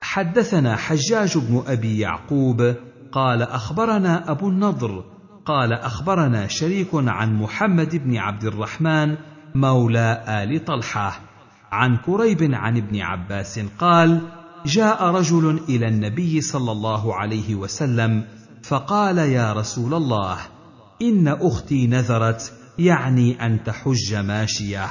حدثنا 0.02 0.76
حجاج 0.76 1.38
بن 1.38 1.62
أبي 1.66 1.98
يعقوب 1.98 2.74
قال 3.12 3.42
أخبرنا 3.42 4.30
أبو 4.30 4.48
النضر 4.48 5.04
قال 5.44 5.72
أخبرنا 5.72 6.46
شريك 6.46 6.88
عن 6.92 7.36
محمد 7.36 7.96
بن 7.96 8.16
عبد 8.16 8.44
الرحمن 8.44 9.16
مولى 9.54 10.24
آل 10.28 10.64
طلحة. 10.64 11.20
عن 11.72 11.96
كريب 11.96 12.54
عن 12.54 12.76
ابن 12.76 13.00
عباس 13.00 13.60
قال 13.78 14.20
جاء 14.66 15.04
رجل 15.04 15.60
إلى 15.68 15.88
النبي 15.88 16.40
صلى 16.40 16.72
الله 16.72 17.14
عليه 17.14 17.54
وسلم 17.54 18.24
فقال 18.62 19.18
يا 19.18 19.52
رسول 19.52 19.94
الله 19.94 20.55
إن 21.02 21.28
أختي 21.28 21.86
نذرت 21.86 22.52
يعني 22.78 23.46
أن 23.46 23.64
تحج 23.64 24.14
ماشية. 24.14 24.88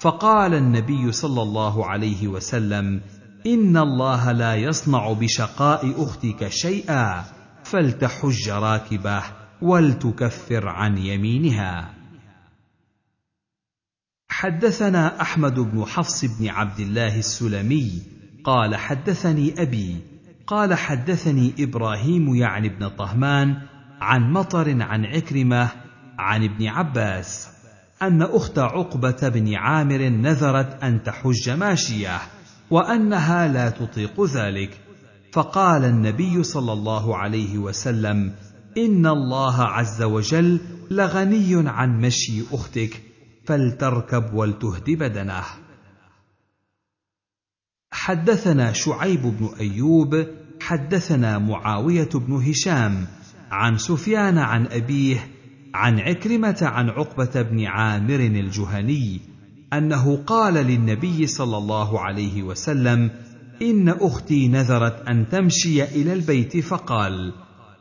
فقال 0.00 0.54
النبي 0.54 1.12
صلى 1.12 1.42
الله 1.42 1.86
عليه 1.86 2.28
وسلم 2.28 3.00
إن 3.46 3.76
الله 3.76 4.32
لا 4.32 4.54
يصنع 4.54 5.12
بشقاء 5.12 6.02
أختك 6.04 6.48
شيئا 6.48 7.24
فلتحج 7.64 8.50
راكبة 8.50 9.22
ولتكفر 9.62 10.68
عن 10.68 10.98
يمينها. 10.98 11.94
حدثنا 14.28 15.20
أحمد 15.20 15.54
بن 15.54 15.84
حفص 15.84 16.24
بن 16.24 16.48
عبد 16.48 16.80
الله 16.80 17.18
السلمي 17.18 18.02
قال 18.44 18.76
حدثني 18.76 19.62
أبي 19.62 19.96
قال 20.46 20.74
حدثني 20.74 21.54
إبراهيم 21.58 22.34
يعني 22.34 22.68
بن 22.68 22.88
طهمان 22.88 23.62
عن 24.00 24.32
مطر 24.32 24.82
عن 24.82 25.04
عكرمة 25.04 25.68
عن 26.18 26.44
ابن 26.44 26.66
عباس 26.66 27.48
أن 28.02 28.22
أخت 28.22 28.58
عقبة 28.58 29.28
بن 29.28 29.54
عامر 29.54 30.08
نذرت 30.08 30.82
أن 30.82 31.02
تحج 31.02 31.50
ماشية 31.50 32.20
وأنها 32.70 33.48
لا 33.48 33.70
تطيق 33.70 34.24
ذلك. 34.24 34.80
فقال 35.32 35.84
النبي 35.84 36.42
صلى 36.42 36.72
الله 36.72 37.16
عليه 37.16 37.58
وسلم 37.58 38.32
إن 38.78 39.06
الله 39.06 39.62
عز 39.62 40.02
وجل 40.02 40.60
لغني 40.90 41.68
عن 41.68 42.00
مشي 42.00 42.42
أختك 42.52 43.02
فلتركب 43.46 44.34
ولتهد 44.34 44.90
بدنه 44.90 45.44
حدثنا 47.92 48.72
شعيب 48.72 49.22
بن 49.22 49.50
أيوب 49.60 50.26
حدثنا 50.60 51.38
معاوية 51.38 52.08
بن 52.14 52.32
هشام 52.32 53.06
عن 53.56 53.78
سفيان 53.78 54.38
عن 54.38 54.66
أبيه 54.66 55.28
عن 55.74 56.00
عكرمة 56.00 56.58
عن 56.62 56.88
عقبة 56.88 57.42
بن 57.42 57.64
عامر 57.64 58.20
الجهني 58.20 59.20
أنه 59.72 60.16
قال 60.16 60.54
للنبي 60.54 61.26
صلى 61.26 61.56
الله 61.56 62.00
عليه 62.00 62.42
وسلم 62.42 63.10
إن 63.62 63.88
أختي 63.88 64.48
نذرت 64.48 65.08
أن 65.08 65.28
تمشي 65.28 65.84
إلى 65.84 66.12
البيت 66.12 66.56
فقال 66.56 67.32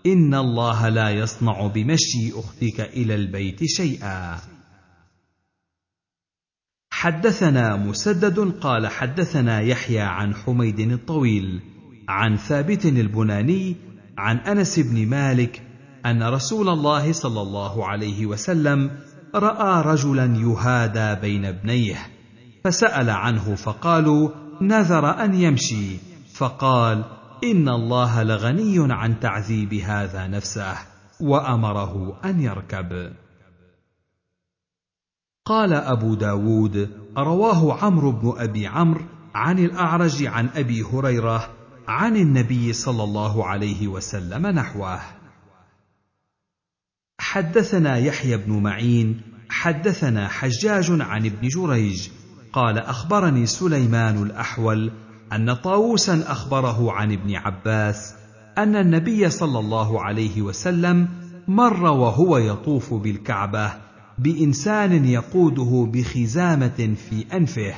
إن 0.06 0.36
الله 0.36 0.90
لا 0.90 1.10
يصنع 1.10 1.68
بمشي 1.68 2.32
أختك 2.34 2.82
إلى 2.82 3.16
البيت 3.16 3.64
شيئا. 3.64 4.40
حدثنا 6.90 7.76
مسدد 7.76 8.40
قال 8.40 8.88
حدثنا 8.88 9.62
يحيى 9.62 10.00
عن 10.00 10.36
حميد 10.36 10.80
الطويل 10.80 11.60
عن 12.10 12.38
ثابت 12.38 12.86
البناني 12.86 13.76
عن 14.18 14.38
أنس 14.38 14.80
بن 14.80 15.08
مالك 15.08 15.65
أن 16.06 16.24
رسول 16.24 16.70
الله 16.70 17.12
صلى 17.12 17.42
الله 17.42 17.86
عليه 17.86 18.26
وسلم 18.26 18.92
رأى 19.36 19.82
رجلا 19.82 20.26
يهادى 20.26 21.22
بين 21.22 21.46
ابنيه 21.46 21.98
فسأل 22.64 23.10
عنه 23.10 23.56
فقالوا 23.56 24.30
نذر 24.62 25.24
أن 25.24 25.34
يمشي. 25.34 25.98
فقال 26.36 27.04
إن 27.44 27.70
الله 27.70 28.24
لغني 28.24 28.94
عن 28.94 29.20
تعذيب 29.20 29.74
هذا 29.74 30.28
نفسه 30.28 30.78
وأمره 31.22 32.20
أن 32.26 32.42
يركب. 32.42 33.14
قال 35.46 35.74
أبو 35.74 36.16
داود 36.16 36.90
رواه 37.18 37.84
عمرو 37.84 38.12
بن 38.12 38.34
أبي 38.38 38.68
عمرو 38.68 39.06
عن 39.36 39.60
الأعرج 39.60 40.26
عن 40.26 40.50
أبي 40.56 40.84
هريرة 40.84 41.50
عن 41.88 42.16
النبي 42.16 42.74
صلى 42.74 43.04
الله 43.04 43.46
عليه 43.46 43.88
وسلم 43.88 44.48
نحوه. 44.48 45.00
حدثنا 47.36 47.98
يحيى 47.98 48.38
بن 48.38 48.52
معين 48.64 49.22
حدثنا 49.50 50.28
حجاج 50.28 51.02
عن 51.02 51.26
ابن 51.26 51.48
جريج 51.48 52.08
قال 52.54 52.78
أخبرني 52.78 53.46
سليمان 53.46 54.24
الأحول 54.24 54.92
أن 55.34 55.54
طاووسا 55.54 56.24
أخبره 56.28 56.92
عن 56.92 57.12
ابن 57.12 57.36
عباس 57.36 58.14
أن 58.58 58.76
النبي 58.76 59.30
صلى 59.30 59.60
الله 59.60 60.02
عليه 60.02 60.42
وسلم 60.42 61.08
مر 61.48 61.84
وهو 61.84 62.38
يطوف 62.38 62.94
بالكعبة 62.94 63.74
بإنسان 64.20 65.06
يقوده 65.06 65.90
بخزامة 65.94 66.96
في 67.10 67.26
أنفه 67.34 67.74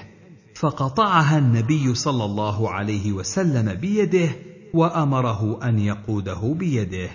فقطعها 0.56 1.38
النبي 1.38 1.96
صلى 1.96 2.26
الله 2.26 2.70
عليه 2.70 3.12
وسلم 3.12 3.74
بيده 3.74 4.30
وأمره 4.74 5.60
أن 5.64 5.80
يقوده 5.80 6.56
بيده. 6.60 7.10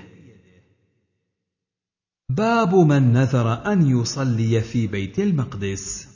باب 2.37 2.75
من 2.75 3.13
نذر 3.13 3.73
أن 3.73 3.87
يصلي 3.87 4.61
في 4.61 4.87
بيت 4.87 5.19
المقدس. 5.19 6.09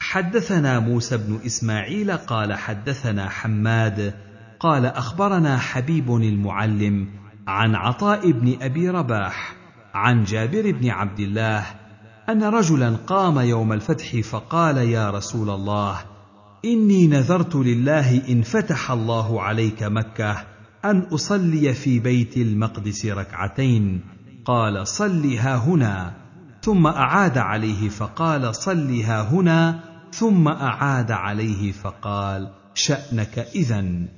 حدثنا 0.00 0.80
موسى 0.80 1.16
بن 1.16 1.40
إسماعيل 1.46 2.12
قال 2.12 2.54
حدثنا 2.54 3.28
حماد 3.28 4.14
قال 4.60 4.86
أخبرنا 4.86 5.58
حبيب 5.58 6.16
المعلم 6.16 7.08
عن 7.46 7.74
عطاء 7.74 8.30
بن 8.30 8.62
أبي 8.62 8.90
رباح 8.90 9.56
عن 9.94 10.24
جابر 10.24 10.70
بن 10.70 10.90
عبد 10.90 11.20
الله 11.20 11.66
أن 12.28 12.44
رجلا 12.44 12.96
قام 12.96 13.38
يوم 13.38 13.72
الفتح 13.72 14.20
فقال 14.20 14.76
يا 14.76 15.10
رسول 15.10 15.50
الله 15.50 16.00
إني 16.64 17.06
نذرت 17.06 17.54
لله 17.54 18.28
إن 18.28 18.42
فتح 18.42 18.90
الله 18.90 19.42
عليك 19.42 19.82
مكة 19.82 20.53
أن 20.84 20.98
أصلي 20.98 21.74
في 21.74 21.98
بيت 21.98 22.36
المقدس 22.36 23.06
ركعتين. 23.06 24.00
قال 24.44 24.88
صل 24.88 25.34
ها 25.36 25.56
هنا. 25.56 26.16
ثم 26.62 26.86
أعاد 26.86 27.38
عليه 27.38 27.88
فقال 27.88 28.54
صل 28.54 29.00
ها 29.00 29.22
هنا. 29.22 29.80
ثم 30.12 30.48
أعاد 30.48 31.10
عليه 31.10 31.72
فقال 31.72 32.50
شأنك 32.74 33.38
اذا 33.38 34.08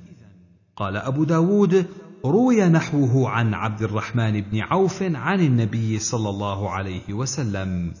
قال 0.75 0.97
أبو 0.97 1.23
داود 1.23 1.85
روي 2.25 2.69
نحوه 2.69 3.29
عن 3.29 3.53
عبد 3.53 3.81
الرحمن 3.81 4.41
بن 4.41 4.59
عوف 4.59 5.03
عن 5.03 5.39
النبي 5.39 5.99
صلى 5.99 6.29
الله 6.29 6.69
عليه 6.71 7.13
وسلم. 7.13 7.93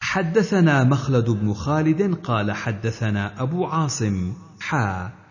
حدثنا 0.00 0.84
مخلد 0.84 1.30
بن 1.30 1.52
خالد 1.52 2.14
قال 2.14 2.52
حدثنا 2.52 3.42
أبو 3.42 3.66
عاصم. 3.66 4.32
حا. 4.60 5.21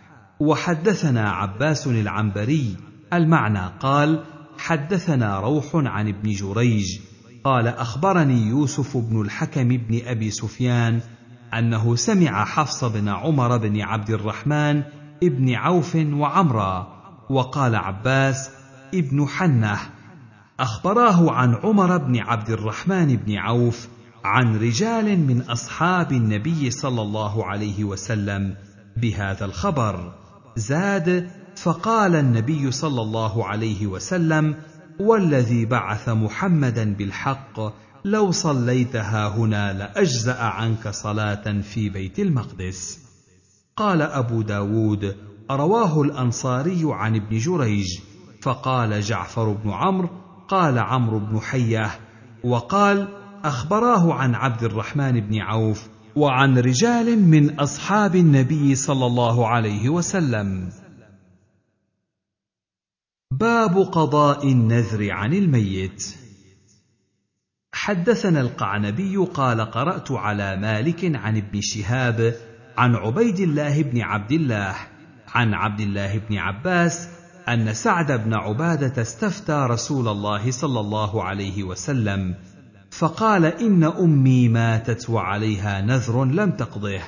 وحدثنا 0.42 1.30
عباس 1.30 1.88
العنبري 1.88 2.76
المعنى 3.14 3.72
قال 3.80 4.24
حدثنا 4.58 5.40
روح 5.40 5.66
عن 5.76 6.08
ابن 6.08 6.32
جريج 6.32 7.00
قال 7.44 7.68
أخبرني 7.68 8.48
يوسف 8.48 8.98
بن 8.98 9.22
الحكم 9.22 9.68
بن 9.68 10.02
أبي 10.06 10.32
سفيان 10.32 11.02
أنه 11.54 11.96
سمع 11.96 12.46
حفص 12.46 12.84
بن 12.84 13.10
عمر 13.10 13.58
بن 13.58 13.82
عبد 13.82 14.10
الرحمن 14.10 14.84
ابن 15.24 15.54
عوف 15.54 15.96
وعمرا 15.96 16.88
وقال 17.30 17.76
عباس 17.76 18.50
ابن 18.94 19.28
حنه 19.28 19.80
أخبراه 20.60 21.32
عن 21.32 21.56
عمر 21.64 21.98
بن 21.98 22.20
عبد 22.20 22.50
الرحمن 22.50 23.16
بن 23.16 23.36
عوف 23.36 23.88
عن 24.24 24.56
رجال 24.56 25.20
من 25.20 25.42
أصحاب 25.42 26.12
النبي 26.12 26.72
صلى 26.72 27.02
الله 27.02 27.46
عليه 27.46 27.84
وسلم 27.84 28.56
بهذا 28.98 29.46
الخبر. 29.46 30.21
زاد 30.56 31.30
فقال 31.56 32.16
النبي 32.16 32.72
صلى 32.72 33.02
الله 33.02 33.48
عليه 33.48 33.88
وسلم 33.88 34.56
والذي 35.00 35.66
بعث 35.66 36.10
محمدا 36.10 36.94
بالحق 36.94 37.60
لو 38.06 38.32
صليتها 38.32 39.28
هنا 39.28 39.74
لأجزأ 39.74 40.42
عنك 40.42 40.88
صلاة 40.88 41.62
في 41.62 41.90
بيت 41.90 42.20
المقدس. 42.20 43.00
قال 43.76 44.02
أبو 44.02 44.42
داود 44.42 45.16
رواه 45.52 46.02
الأنصاري 46.02 46.82
عن 46.84 47.16
ابن 47.16 47.38
جريج. 47.38 48.00
فقال 48.42 49.02
جعفر 49.02 49.54
بن 49.54 49.70
عمرو 49.70 50.10
قال 50.48 50.80
عمرو 50.80 51.20
بن 51.20 51.40
حيه 51.40 51.92
وقال 52.44 53.08
أخبراه 53.44 54.14
عن 54.14 54.36
عبد 54.36 54.64
الرحمن 54.64 55.20
بن 55.20 55.42
عوف 55.42 55.90
وعن 56.16 56.58
رجال 56.58 57.20
من 57.20 57.60
أصحاب 57.60 58.16
النبي 58.16 58.76
صلى 58.76 59.06
الله 59.06 59.48
عليه 59.48 59.90
وسلم. 59.90 60.70
باب 63.32 63.78
قضاء 63.78 64.52
النذر 64.52 65.12
عن 65.12 65.34
الميت. 65.34 66.16
حدثنا 67.74 68.42
القعنبي 68.42 69.18
قال 69.18 69.62
قرأت 69.62 70.12
على 70.12 70.56
مالك 70.56 71.16
عن 71.16 71.38
ابن 71.38 71.62
شهاب 71.62 72.36
عن 72.78 72.96
عبيد 72.96 73.40
الله 73.40 73.84
بن 73.84 74.02
عبد 74.02 74.32
الله 74.32 74.76
عن 75.28 75.54
عبد 75.54 75.80
الله 75.80 76.18
بن 76.18 76.38
عباس 76.38 77.10
أن 77.50 77.74
سعد 77.74 78.12
بن 78.12 78.34
عبادة 78.34 79.02
استفتى 79.02 79.68
رسول 79.70 80.08
الله 80.08 80.52
صلى 80.52 80.80
الله 80.80 81.24
عليه 81.24 81.64
وسلم 81.64 82.36
فقال 82.92 83.46
إن 83.46 83.84
أمي 83.84 84.50
ماتت 84.50 85.10
وعليها 85.10 85.82
نذر 85.82 86.26
لم 86.26 86.52
تقضه. 86.52 87.02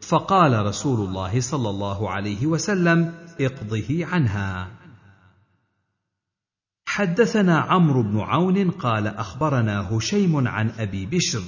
فقال 0.00 0.66
رسول 0.66 1.08
الله 1.08 1.40
صلى 1.40 1.70
الله 1.70 2.10
عليه 2.10 2.46
وسلم 2.46 3.14
اقضه 3.40 4.06
عنها. 4.06 4.70
حدثنا 6.86 7.58
عمرو 7.58 8.02
بن 8.02 8.20
عون 8.20 8.70
قال 8.70 9.06
أخبرنا 9.06 9.96
هشيم 9.96 10.48
عن 10.48 10.70
أبي 10.78 11.06
بشر 11.06 11.42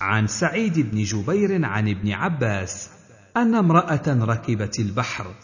عن 0.00 0.26
سعيد 0.26 0.90
بن 0.90 1.02
جبير 1.02 1.64
عن 1.64 1.88
ابن 1.88 2.12
عباس 2.12 2.90
أن 3.36 3.54
امرأة 3.54 4.02
ركبت 4.06 4.78
البحر 4.78 5.34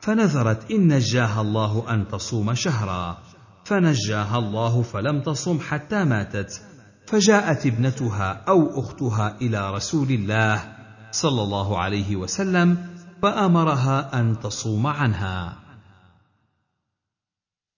فنذرت 0.00 0.70
إن 0.70 0.94
نجاها 0.94 1.40
الله 1.40 1.94
أن 1.94 2.08
تصوم 2.08 2.54
شهرا 2.54 3.18
فنجاها 3.64 4.38
الله 4.38 4.82
فلم 4.82 5.22
تصم 5.22 5.60
حتى 5.60 6.04
ماتت. 6.04 6.73
فجاءت 7.06 7.66
ابنتها 7.66 8.44
أو 8.48 8.80
أختها 8.80 9.36
إلى 9.42 9.74
رسول 9.74 10.08
الله 10.10 10.76
صلى 11.10 11.42
الله 11.42 11.78
عليه 11.78 12.16
وسلم 12.16 12.86
فأمرها 13.22 14.20
أن 14.20 14.40
تصوم 14.40 14.86
عنها. 14.86 15.58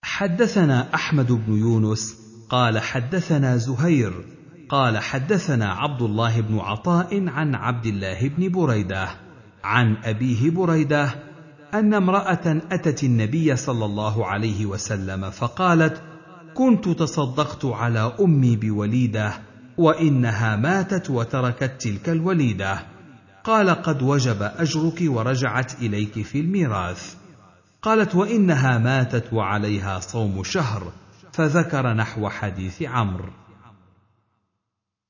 حدثنا 0.03 0.95
أحمد 0.95 1.31
بن 1.31 1.53
يونس 1.53 2.15
قال 2.49 2.79
حدثنا 2.79 3.57
زهير 3.57 4.25
قال 4.69 4.97
حدثنا 4.97 5.73
عبد 5.73 6.01
الله 6.01 6.41
بن 6.41 6.59
عطاء 6.59 7.29
عن 7.29 7.55
عبد 7.55 7.85
الله 7.85 8.27
بن 8.27 8.49
بريدة 8.51 9.09
عن 9.63 9.97
أبيه 10.03 10.49
بريدة 10.49 11.09
أن 11.73 11.93
امرأة 11.93 12.61
أتت 12.71 13.03
النبي 13.03 13.55
صلى 13.55 13.85
الله 13.85 14.25
عليه 14.25 14.65
وسلم 14.65 15.29
فقالت 15.29 16.01
كنت 16.57 16.89
تصدقت 16.89 17.65
على 17.65 18.15
أمي 18.19 18.55
بوليدة 18.55 19.33
وإنها 19.77 20.55
ماتت 20.55 21.09
وتركت 21.09 21.81
تلك 21.81 22.09
الوليدة. 22.09 22.79
قال 23.43 23.69
قد 23.69 24.01
وجب 24.01 24.41
أجرك 24.41 25.01
ورجعت 25.01 25.81
إليك 25.81 26.21
في 26.21 26.39
الميراث. 26.39 27.15
قالت 27.81 28.15
وإنها 28.15 28.77
ماتت 28.77 29.33
وعليها 29.33 29.99
صوم 29.99 30.43
شهر. 30.43 30.91
فذكر 31.33 31.93
نحو 31.93 32.29
حديث 32.29 32.81
عمرو. 32.81 33.29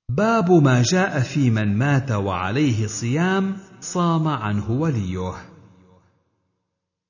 باب 0.09 0.51
ما 0.51 0.81
جاء 0.81 1.19
في 1.19 1.49
من 1.49 1.77
مات 1.77 2.11
وعليه 2.11 2.87
صيام 2.87 3.57
صام 3.79 4.27
عنه 4.27 4.71
وليه. 4.71 5.33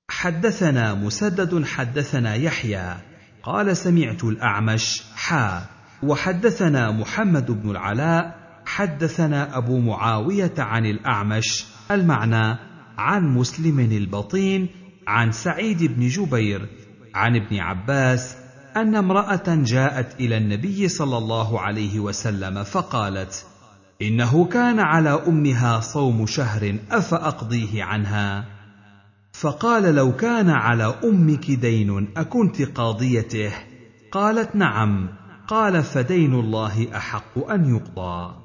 حدثنا 0.10 0.94
مسدد 0.94 1.66
حدثنا 1.66 2.36
يحيى. 2.36 3.17
قال 3.48 3.78
سمعت 3.78 4.24
الأعمش 4.24 5.04
حا. 5.16 5.66
وحدثنا 6.04 6.92
محمد 6.92 7.52
بن 7.52 7.70
العلاء 7.70 8.36
حدثنا 8.66 9.58
أبو 9.58 9.80
معاوية 9.80 10.54
عن 10.58 10.86
الأعمش 10.86 11.66
المعنى 11.92 12.58
عن 12.98 13.24
مسلم 13.24 13.80
البطين 13.80 14.68
عن 15.08 15.32
سعيد 15.32 15.84
بن 15.84 16.08
جبير 16.08 16.70
عن 17.16 17.36
ابن 17.36 17.60
عباس 17.60 18.36
أن 18.78 18.96
امرأة 18.96 19.44
جاءت 19.48 20.20
إلى 20.20 20.38
النبي 20.38 20.88
صلى 20.88 21.18
الله 21.18 21.60
عليه 21.60 22.00
وسلم 22.00 22.64
فقالت 22.64 23.46
إنه 24.02 24.46
كان 24.46 24.80
على 24.80 25.10
أمها 25.28 25.80
صوم 25.80 26.26
شهر 26.26 26.76
أفأقضيه 26.92 27.84
عنها؟ 27.84 28.57
فقال 29.40 29.96
لو 29.96 30.16
كان 30.16 30.50
على 30.50 31.00
أمك 31.04 31.52
دين 31.52 32.08
أكنت 32.18 32.62
قاضيته؟ 32.62 33.52
قالت 34.12 34.56
نعم. 34.56 35.10
قال 35.48 35.84
فدين 35.84 36.34
الله 36.34 36.98
أحق 36.98 37.52
أن 37.52 37.76
يقضى. 37.76 38.36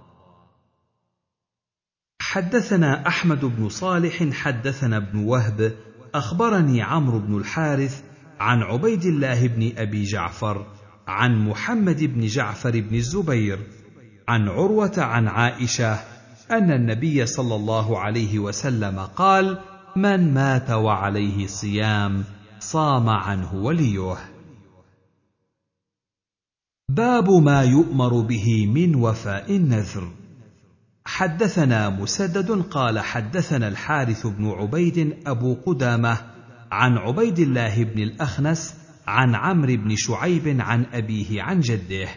حدثنا 2.20 3.07
أحمد 3.07 3.45
بن 3.45 3.68
صالح 3.68 4.30
حدثنا 4.32 4.97
ابن 4.97 5.18
وهب 5.18 5.76
أخبرني 6.14 6.82
عمرو 6.82 7.18
بن 7.18 7.36
الحارث 7.38 8.03
عن 8.40 8.62
عبيد 8.62 9.05
الله 9.05 9.47
بن 9.47 9.72
أبي 9.76 10.05
جعفر 10.05 10.66
عن 11.07 11.49
محمد 11.49 12.05
بن 12.05 12.26
جعفر 12.26 12.80
بن 12.80 12.95
الزبير 12.95 13.59
عن 14.28 14.49
عروة 14.49 14.95
عن 14.99 15.28
عائشة 15.28 15.93
أن 16.51 16.70
النبي 16.70 17.26
صلى 17.26 17.55
الله 17.55 17.99
عليه 17.99 18.38
وسلم 18.38 18.99
قال 18.99 19.59
من 19.97 20.34
مات 20.34 20.70
وعليه 20.70 21.47
صيام 21.47 22.24
صام 22.61 23.09
عنه 23.09 23.55
وليه. 23.55 24.16
باب 26.88 27.30
ما 27.30 27.62
يؤمر 27.62 28.20
به 28.20 28.66
من 28.66 28.95
وفاء 28.95 29.57
النذر. 29.57 30.12
حدثنا 31.05 31.88
مسدد 31.88 32.51
قال 32.51 32.99
حدثنا 32.99 33.68
الحارث 33.68 34.26
بن 34.26 34.51
عبيد 34.51 35.16
أبو 35.26 35.55
قدامة 35.66 36.18
عن 36.72 36.99
عبيد 36.99 37.38
الله 37.38 37.84
بن 37.84 38.03
الأخنس 38.03 38.74
عن 39.07 39.34
عمرو 39.34 39.76
بن 39.76 39.97
شعيب 39.97 40.61
عن 40.61 40.86
أبيه 40.93 41.43
عن 41.43 41.61
جده 41.61 42.09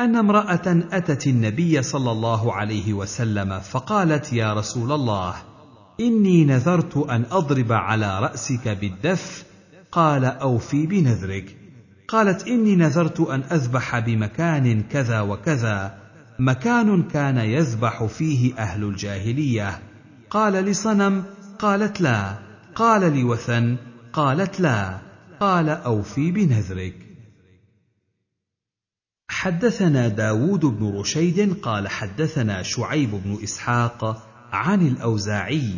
أن 0.00 0.16
امرأة 0.16 0.86
أتت 0.92 1.26
النبي 1.26 1.82
صلى 1.82 2.10
الله 2.10 2.52
عليه 2.52 2.92
وسلم 2.92 3.60
فقالت 3.60 4.32
يا 4.32 4.54
رسول 4.54 4.92
الله 4.92 5.34
إني 6.00 6.44
نذرت 6.44 6.96
أن 6.96 7.24
أضرب 7.30 7.72
على 7.72 8.20
رأسك 8.20 8.68
بالدف. 8.68 9.44
قال 9.92 10.24
أوفي 10.24 10.86
بنذرك. 10.86 11.56
قالت 12.08 12.46
إني 12.46 12.76
نذرت 12.76 13.20
أن 13.20 13.42
أذبح 13.42 13.98
بمكان 13.98 14.82
كذا 14.82 15.20
وكذا. 15.20 15.98
مكان 16.38 17.02
كان 17.02 17.36
يذبح 17.36 18.04
فيه 18.04 18.54
أهل 18.58 18.84
الجاهلية. 18.84 19.78
قال 20.30 20.52
لصنم 20.52 21.24
قالت 21.58 22.00
لا. 22.00 22.38
قال 22.74 23.20
لوثن 23.20 23.76
قالت 24.12 24.60
لا. 24.60 24.98
قال 25.40 25.68
أوفي 25.68 26.30
بنذرك. 26.30 27.06
حدثنا 29.28 30.08
داود 30.08 30.60
بن 30.60 30.98
رشيد 30.98 31.60
قال 31.60 31.88
حدثنا 31.88 32.62
شعيب 32.62 33.10
بن 33.10 33.38
إسحاق 33.42 34.25
عن 34.52 34.86
الأوزاعي 34.86 35.72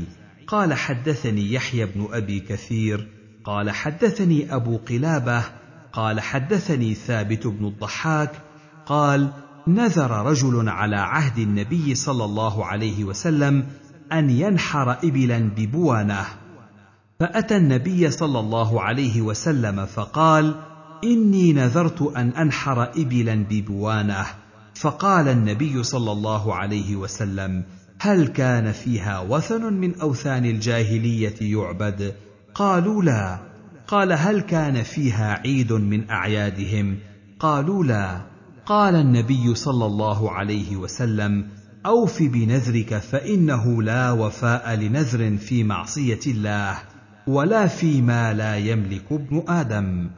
قال 0.46 0.74
حدثني 0.74 1.52
يحيى 1.52 1.86
بن 1.86 2.08
أبي 2.12 2.40
كثير 2.40 3.08
قال 3.44 3.70
حدثني 3.70 4.54
أبو 4.54 4.76
قلابة 4.76 5.44
قال 5.92 6.20
حدثني 6.20 6.94
ثابت 6.94 7.46
بن 7.46 7.66
الضحاك 7.66 8.32
قال 8.86 9.32
نذر 9.66 10.10
رجل 10.10 10.68
على 10.68 10.96
عهد 10.96 11.38
النبي 11.38 11.94
صلى 11.94 12.24
الله 12.24 12.64
عليه 12.64 13.04
وسلم 13.04 13.66
أن 14.12 14.30
ينحر 14.30 14.92
ابلا 14.92 15.38
ببوانة. 15.56 16.24
فأتى 17.20 17.56
النبي 17.56 18.10
صلى 18.10 18.40
الله 18.40 18.82
عليه 18.82 19.22
وسلم 19.22 19.86
فقال 19.86 20.54
إني 21.04 21.52
نذرت 21.52 22.02
أن 22.02 22.28
أنحر 22.28 22.82
ابلا 22.82 23.44
ببوانة. 23.50 24.26
فقال 24.74 25.28
النبي 25.28 25.82
صلى 25.82 26.12
الله 26.12 26.54
عليه 26.54 26.96
وسلم 26.96 27.64
هل 28.00 28.26
كان 28.26 28.72
فيها 28.72 29.20
وثن 29.20 29.72
من 29.72 30.00
أوثان 30.00 30.44
الجاهلية 30.44 31.34
يعبد؟ 31.40 32.14
قالوا 32.54 33.02
لا. 33.02 33.38
قال 33.86 34.12
هل 34.12 34.40
كان 34.40 34.82
فيها 34.82 35.32
عيد 35.32 35.72
من 35.72 36.10
أعيادهم؟ 36.10 36.98
قالوا 37.40 37.84
لا. 37.84 38.20
قال 38.66 38.94
النبي 38.94 39.54
صلى 39.54 39.86
الله 39.86 40.32
عليه 40.32 40.76
وسلم 40.76 41.48
أوف 41.86 42.22
بنذرك 42.22 42.98
فإنه 42.98 43.82
لا 43.82 44.10
وفاء 44.10 44.74
لنذر 44.74 45.36
في 45.36 45.64
معصية 45.64 46.20
الله 46.26 46.78
ولا 47.26 47.66
فيما 47.66 48.34
لا 48.34 48.56
يملك 48.56 49.12
ابن 49.12 49.44
آدم. 49.48 50.10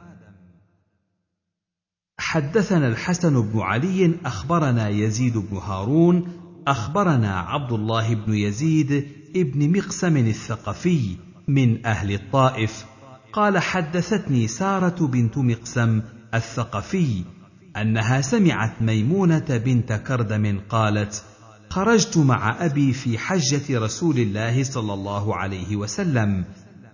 حدثنا 2.19 2.87
الحسن 2.87 3.41
بن 3.41 3.59
علي 3.59 4.15
أخبرنا 4.25 4.89
يزيد 4.89 5.37
بن 5.37 5.57
هارون 5.57 6.40
أخبرنا 6.67 7.39
عبد 7.39 7.71
الله 7.71 8.15
بن 8.15 8.33
يزيد 8.33 9.07
ابن 9.35 9.77
مقسم 9.77 10.17
الثقفي 10.17 11.15
من 11.47 11.85
أهل 11.85 12.13
الطائف 12.13 12.85
قال 13.33 13.59
حدثتني 13.59 14.47
سارة 14.47 15.07
بنت 15.07 15.37
مقسم 15.37 16.01
الثقفي 16.33 17.23
أنها 17.77 18.21
سمعت 18.21 18.81
ميمونة 18.81 19.61
بنت 19.65 19.93
كردم 19.93 20.59
قالت 20.69 21.23
خرجت 21.69 22.17
مع 22.17 22.65
أبي 22.65 22.93
في 22.93 23.17
حجة 23.17 23.79
رسول 23.79 24.19
الله 24.19 24.63
صلى 24.63 24.93
الله 24.93 25.35
عليه 25.35 25.75
وسلم 25.75 26.45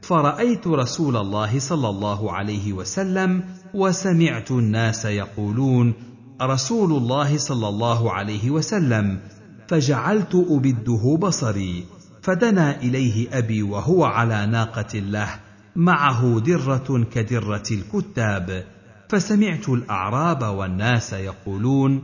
فرأيت 0.02 0.68
رسول 0.68 1.18
الله 1.18 1.60
صلى 1.60 1.90
الله 1.90 2.32
عليه 2.32 2.74
وسلم 2.74 3.44
وسمعت 3.74 4.52
الناس 4.52 5.06
يقولون 5.06 5.94
رسول 6.42 6.94
الله 6.94 7.38
صلى 7.38 7.68
الله 7.68 8.12
عليه 8.12 8.52
وسلم 8.52 9.20
فجعلت 9.68 10.36
أبده 10.36 11.18
بصري 11.22 11.86
فدنا 12.22 12.82
إليه 12.82 13.38
أبي 13.38 13.64
وهو 13.64 14.04
على 14.04 14.46
ناقة 14.46 15.00
له 15.00 15.30
معه 15.76 16.40
درة 16.40 17.08
كدرة 17.14 17.64
الكتاب 17.72 18.64
فسمعت 19.10 19.70
الأعراب 19.70 20.58
والناس 20.58 21.14
يقولون 21.14 22.04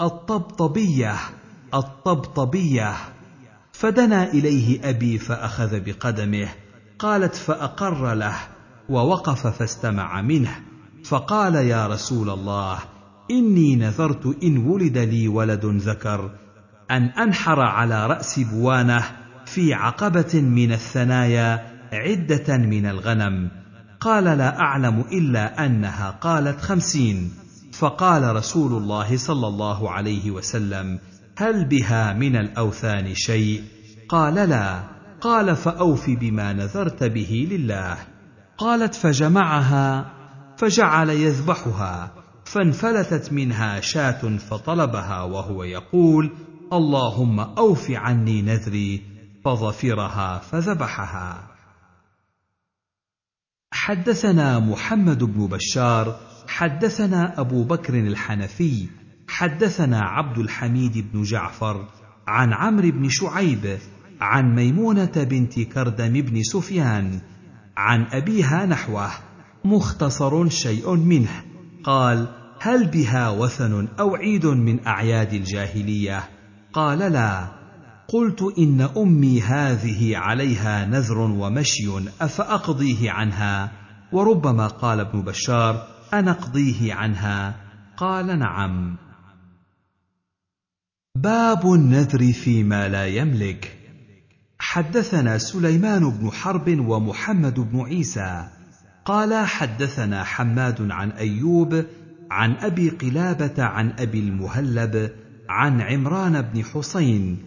الطبطبية 0.00 1.14
الطبطبية. 1.74 2.94
فدنا 3.72 4.32
إليه 4.32 4.88
أبي 4.88 5.18
فأخذ 5.18 5.80
بقدمه 5.80 6.48
قالت 6.98 7.34
فأقر 7.34 8.14
له 8.14 8.36
ووقف 8.88 9.46
فاستمع 9.46 10.22
منه 10.22 10.56
فقال 11.04 11.54
يا 11.54 11.86
رسول 11.86 12.30
الله 12.30 12.78
إني 13.30 13.76
نذرت 13.76 14.42
إن 14.44 14.56
ولد 14.56 14.98
لي 14.98 15.28
ولد 15.28 15.66
ذكر 15.66 16.30
أن 16.90 17.02
أنحر 17.02 17.60
على 17.60 18.06
رأس 18.06 18.40
بوانة 18.40 19.02
في 19.46 19.74
عقبة 19.74 20.40
من 20.40 20.72
الثنايا 20.72 21.66
عدة 21.92 22.56
من 22.56 22.86
الغنم. 22.86 23.50
قال 24.00 24.24
لا 24.24 24.60
أعلم 24.60 25.04
إلا 25.12 25.66
أنها 25.66 26.10
قالت 26.10 26.60
خمسين. 26.60 27.30
فقال 27.72 28.36
رسول 28.36 28.82
الله 28.82 29.16
صلى 29.16 29.46
الله 29.46 29.90
عليه 29.90 30.30
وسلم 30.30 30.98
هل 31.36 31.64
بها 31.64 32.12
من 32.12 32.36
الأوثان 32.36 33.14
شيء؟ 33.14 33.62
قال 34.08 34.34
لا. 34.34 34.82
قال 35.20 35.56
فأوف 35.56 36.10
بما 36.10 36.52
نذرت 36.52 37.04
به 37.04 37.48
لله. 37.50 37.96
قالت 38.58 38.94
فجمعها 38.94 40.20
فجعل 40.56 41.10
يذبحها 41.10 42.12
فانفلتت 42.44 43.32
منها 43.32 43.80
شاة 43.80 44.36
فطلبها 44.36 45.22
وهو 45.22 45.64
يقول 45.64 46.30
اللهم 46.72 47.40
أوف 47.40 47.90
عني 47.90 48.42
نذري 48.42 49.02
فظفرها 49.44 50.38
فذبحها. 50.38 51.50
حدثنا 53.72 54.58
محمد 54.58 55.24
بن 55.24 55.46
بشار 55.46 56.20
حدثنا 56.48 57.40
أبو 57.40 57.64
بكر 57.64 57.94
الحنفي 57.94 58.88
حدثنا 59.28 60.00
عبد 60.00 60.38
الحميد 60.38 61.12
بن 61.12 61.22
جعفر 61.22 61.88
عن 62.26 62.52
عمرو 62.52 62.90
بن 62.90 63.08
شعيب 63.08 63.78
عن 64.20 64.54
ميمونة 64.54 65.12
بنت 65.16 65.60
كردم 65.60 66.12
بن 66.12 66.42
سفيان 66.42 67.20
عن 67.76 68.06
أبيها 68.12 68.66
نحوه 68.66 69.10
مختصر 69.64 70.48
شيء 70.48 70.94
منه. 70.96 71.44
قال 71.84 72.28
هل 72.60 72.86
بها 72.86 73.30
وثن 73.30 73.88
أو 74.00 74.16
عيد 74.16 74.46
من 74.46 74.86
أعياد 74.86 75.32
الجاهلية؟ 75.32 76.39
قال 76.72 76.98
لا. 76.98 77.48
قلت 78.08 78.42
إن 78.58 78.80
أمي 78.96 79.42
هذه 79.42 80.16
عليها 80.16 80.86
نذر 80.86 81.18
ومشي 81.18 81.88
أفأقضيه 82.20 83.10
عنها؟ 83.10 83.72
وربما 84.12 84.66
قال 84.66 85.00
ابن 85.00 85.22
بشار 85.22 85.86
انقضيه 86.14 86.94
عنها؟ 86.94 87.54
قال 87.96 88.38
نعم. 88.38 88.96
باب 91.16 91.72
النذر 91.72 92.32
فيما 92.32 92.88
لا 92.88 93.06
يملك. 93.06 93.78
حدثنا 94.58 95.38
سليمان 95.38 96.10
بن 96.10 96.30
حرب 96.30 96.88
ومحمد 96.88 97.60
بن 97.60 97.80
عيسى. 97.80 98.48
قال 99.04 99.46
حدثنا 99.46 100.24
حماد 100.24 100.90
عن 100.90 101.10
أيوب 101.10 101.84
عن 102.30 102.52
أبي 102.52 102.88
قلابة 102.88 103.64
عن 103.64 103.92
أبي 103.98 104.20
المهلب 104.20 105.10
عن 105.50 105.80
عمران 105.80 106.42
بن 106.42 106.64
حسين 106.64 107.38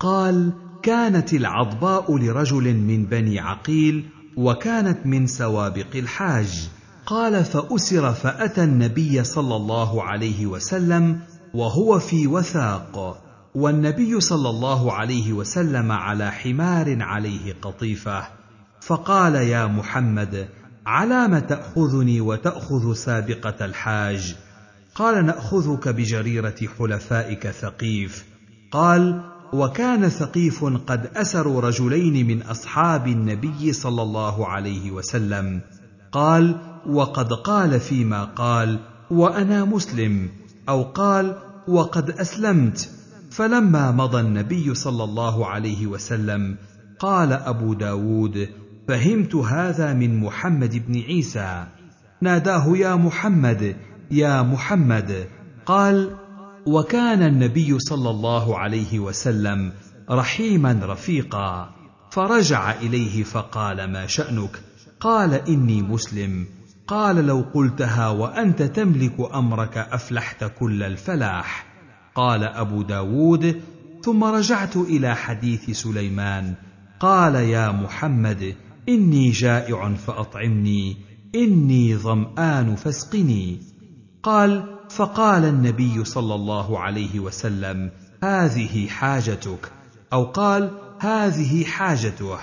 قال 0.00 0.52
كانت 0.82 1.34
العضباء 1.34 2.16
لرجل 2.16 2.74
من 2.74 3.06
بني 3.06 3.40
عقيل 3.40 4.08
وكانت 4.36 5.06
من 5.06 5.26
سوابق 5.26 5.96
الحاج. 5.96 6.68
قال 7.06 7.44
فأسر 7.44 8.12
فأتى 8.12 8.64
النبي 8.64 9.24
صلى 9.24 9.56
الله 9.56 10.02
عليه 10.02 10.46
وسلم 10.46 11.20
وهو 11.54 11.98
في 11.98 12.26
وثاق 12.26 13.22
والنبي 13.54 14.20
صلى 14.20 14.50
الله 14.50 14.92
عليه 14.92 15.32
وسلم 15.32 15.92
على 15.92 16.32
حمار 16.32 17.02
عليه 17.02 17.54
قطيفة. 17.62 18.22
فقال 18.80 19.34
يا 19.34 19.66
محمد 19.66 20.48
علام 20.86 21.38
تأخذني 21.38 22.20
وتأخذ 22.20 22.92
سابقة 22.94 23.64
الحاج؟ 23.64 24.36
قال 24.96 25.26
نأخذك 25.26 25.88
بجريرة 25.88 26.54
حلفائك 26.78 27.46
ثقيف. 27.46 28.24
قال 28.70 29.20
وكان 29.52 30.08
ثقيف 30.08 30.64
قد 30.64 31.10
أسروا 31.16 31.60
رجلين 31.60 32.26
من 32.26 32.42
أصحاب 32.42 33.06
النبي 33.06 33.72
صلى 33.72 34.02
الله 34.02 34.46
عليه 34.46 34.90
وسلم. 34.90 35.60
قال 36.12 36.56
وقد 36.86 37.32
قال 37.32 37.80
فيما 37.80 38.24
قال 38.24 38.78
وأنا 39.10 39.64
مسلم. 39.64 40.28
أو 40.68 40.82
قال 40.82 41.36
وقد 41.68 42.10
أسلمت. 42.10 42.90
فلما 43.30 43.90
مضى 43.90 44.20
النبي 44.20 44.74
صلى 44.74 45.04
الله 45.04 45.46
عليه 45.46 45.86
وسلم 45.86 46.56
قال 46.98 47.32
أبو 47.32 47.74
داود 47.74 48.48
فهمت 48.88 49.34
هذا 49.34 49.92
من 49.92 50.20
محمد 50.20 50.88
بن 50.88 51.00
عيسى. 51.00 51.66
ناداه 52.20 52.76
يا 52.76 52.94
محمد 52.94 53.76
يا 54.10 54.42
محمد. 54.42 55.28
قال 55.66 56.16
وكان 56.66 57.22
النبي 57.22 57.78
صلى 57.78 58.10
الله 58.10 58.58
عليه 58.58 58.98
وسلم 58.98 59.72
رحيما 60.10 60.80
رفيقا. 60.82 61.74
فرجع 62.10 62.72
إليه 62.72 63.22
فقال 63.22 63.92
ما 63.92 64.06
شأنك؟ 64.06 64.60
قال 65.00 65.34
إني 65.34 65.82
مسلم. 65.82 66.46
قال 66.86 67.26
لو 67.26 67.44
قلتها 67.54 68.08
وأنت 68.08 68.62
تملك 68.62 69.34
أمرك 69.34 69.78
أفلحت 69.78 70.44
كل 70.58 70.82
الفلاح. 70.82 71.66
قال 72.14 72.44
أبو 72.44 72.82
داود 72.82 73.60
ثم 74.02 74.24
رجعت 74.24 74.76
إلى 74.76 75.16
حديث 75.16 75.70
سليمان. 75.70 76.54
قال 77.00 77.34
يا 77.34 77.72
محمد 77.72 78.54
إني 78.88 79.30
جائع 79.30 79.94
فأطعمني. 79.94 80.96
إني 81.34 81.96
ظمآن 81.96 82.76
فاسقني. 82.76 83.75
قال 84.22 84.64
فقال 84.90 85.44
النبي 85.44 86.04
صلى 86.04 86.34
الله 86.34 86.78
عليه 86.78 87.20
وسلم 87.20 87.90
هذه 88.24 88.88
حاجتك. 88.88 89.72
أو 90.12 90.24
قال 90.24 90.70
هذه 90.98 91.64
حاجته. 91.64 92.38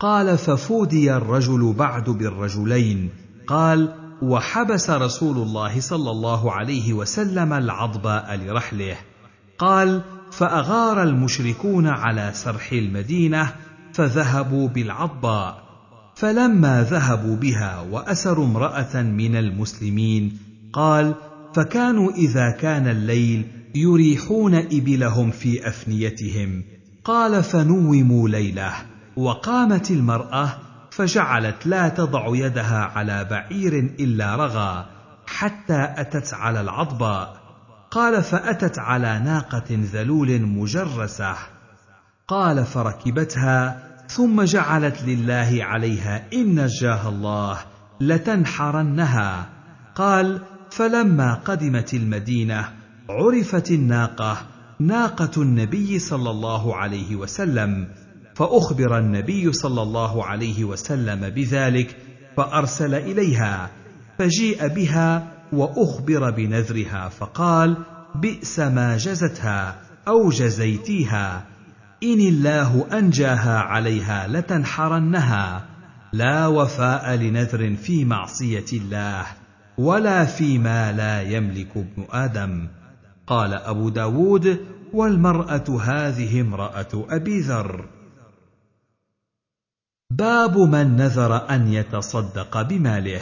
قال 0.00 0.38
ففودي 0.38 1.16
الرجل 1.16 1.72
بعد 1.78 2.10
بالرجلين. 2.10 3.10
قال 3.46 3.94
وحبس 4.22 4.90
رسول 4.90 5.36
الله 5.36 5.80
صلى 5.80 6.10
الله 6.10 6.52
عليه 6.52 6.92
وسلم 6.92 7.52
العضباء 7.52 8.34
لرحله. 8.36 8.96
قال 9.58 10.02
فأغار 10.32 11.02
المشركون 11.02 11.86
على 11.86 12.30
سرح 12.34 12.72
المدينة 12.72 13.54
فذهبوا 13.92 14.68
بالعضباء. 14.68 15.70
فلما 16.14 16.82
ذهبوا 16.82 17.36
بها 17.36 17.80
وأسروا 17.80 18.46
امرأة 18.46 19.02
من 19.02 19.36
المسلمين 19.36 20.49
قال 20.72 21.14
فكانوا 21.54 22.12
إذا 22.12 22.50
كان 22.50 22.86
الليل 22.88 23.48
يريحون 23.74 24.54
إبلهم 24.54 25.30
في 25.30 25.68
أفنيتهم. 25.68 26.64
قال 27.04 27.42
فنوموا 27.42 28.28
ليلة. 28.28 28.72
وقامت 29.16 29.90
المرأة 29.90 30.58
فجعلت 30.90 31.66
لا 31.66 31.88
تضع 31.88 32.26
يدها 32.36 32.78
على 32.78 33.24
بعير 33.24 33.78
إلا 34.00 34.36
رغى 34.36 34.86
حتى 35.26 35.94
أتت 35.96 36.34
على 36.34 36.60
العضباء 36.60 37.40
قال 37.90 38.22
فأتت 38.22 38.78
على 38.78 39.18
ناقة 39.18 39.64
ذلول 39.70 40.42
مجرسة. 40.42 41.34
قال 42.28 42.64
فركبتها 42.64 43.82
ثم 44.08 44.42
جعلت 44.42 45.02
لله 45.02 45.58
عليها 45.60 46.22
إن 46.32 46.64
نجاها 46.64 47.08
الله 47.08 47.58
لتنحرنها. 48.00 49.48
قال 49.94 50.40
فلما 50.70 51.34
قدمت 51.34 51.94
المدينة 51.94 52.68
عرفت 53.10 53.70
الناقة 53.70 54.46
ناقة 54.80 55.42
النبي 55.42 55.98
صلى 55.98 56.30
الله 56.30 56.76
عليه 56.76 57.16
وسلم 57.16 57.88
فأخبر 58.34 58.98
النبي 58.98 59.52
صلى 59.52 59.82
الله 59.82 60.24
عليه 60.24 60.64
وسلم 60.64 61.30
بذلك 61.30 61.96
فأرسل 62.36 62.94
إليها 62.94 63.70
فجيء 64.18 64.68
بها 64.68 65.32
وأخبر 65.52 66.30
بنذرها 66.30 67.08
فقال 67.08 67.76
بئس 68.14 68.58
ما 68.58 68.96
جزتها 68.96 69.76
أو 70.08 70.30
جزيتيها 70.30 71.46
إن 72.02 72.20
الله 72.20 72.86
أنجاها 72.92 73.58
عليها 73.58 74.26
لتنحرنها 74.28 75.64
لا 76.12 76.46
وفاء 76.46 77.14
لنذر 77.14 77.76
في 77.76 78.04
معصية 78.04 78.64
الله. 78.72 79.26
ولا 79.80 80.24
فيما 80.24 80.92
لا 80.92 81.22
يملك 81.22 81.76
ابن 81.76 82.04
آدم. 82.10 82.68
قال 83.26 83.54
أبو 83.54 83.88
داود 83.88 84.66
والمرأة 84.92 85.80
هذه 85.82 86.40
امرأة 86.40 87.06
أبي 87.08 87.40
ذر. 87.40 87.88
باب 90.10 90.58
من 90.58 90.96
نذر 90.96 91.50
أن 91.50 91.72
يتصدق 91.72 92.62
بماله. 92.62 93.20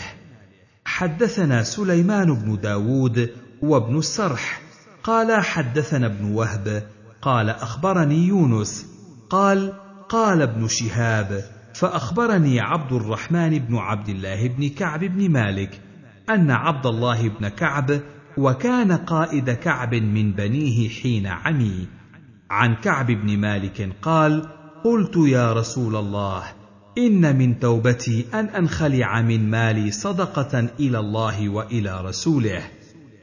حدثنا 0.84 1.62
سليمان 1.62 2.34
بن 2.34 2.60
داود 2.60 3.30
وابن 3.62 3.98
السرح. 3.98 4.60
قال 5.02 5.44
حدثنا 5.44 6.06
ابن 6.06 6.24
وهب. 6.34 6.82
قال 7.22 7.50
أخبرني 7.50 8.26
يونس. 8.26 8.86
قال 9.30 9.72
قال 10.08 10.42
ابن 10.42 10.68
شهاب 10.68 11.44
فأخبرني 11.74 12.60
عبد 12.60 12.92
الرحمن 12.92 13.58
بن 13.58 13.76
عبد 13.76 14.08
الله 14.08 14.48
بن 14.48 14.68
كعب 14.68 15.04
بن 15.04 15.30
مالك. 15.30 15.87
أن 16.30 16.50
عبد 16.50 16.86
الله 16.86 17.28
بن 17.28 17.48
كعب 17.48 18.00
وكان 18.36 18.92
قائد 18.92 19.50
كعب 19.50 19.94
من 19.94 20.32
بنيه 20.32 20.88
حين 20.88 21.26
عمي. 21.26 21.86
عن 22.50 22.74
كعب 22.74 23.06
بن 23.06 23.38
مالك 23.38 23.92
قال 24.02 24.48
قلت 24.84 25.16
يا 25.16 25.52
رسول 25.52 25.96
الله 25.96 26.42
إن 26.98 27.38
من 27.38 27.58
توبتي 27.58 28.26
أن 28.34 28.44
أنخلع 28.44 29.22
من 29.22 29.50
مالي 29.50 29.90
صدقة 29.90 30.68
إلى 30.80 30.98
الله 30.98 31.48
وإلى 31.48 32.00
رسوله. 32.00 32.62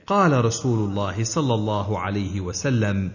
قال 0.07 0.45
رسول 0.45 0.89
الله 0.89 1.23
صلى 1.23 1.53
الله 1.53 1.99
عليه 1.99 2.41
وسلم 2.41 3.11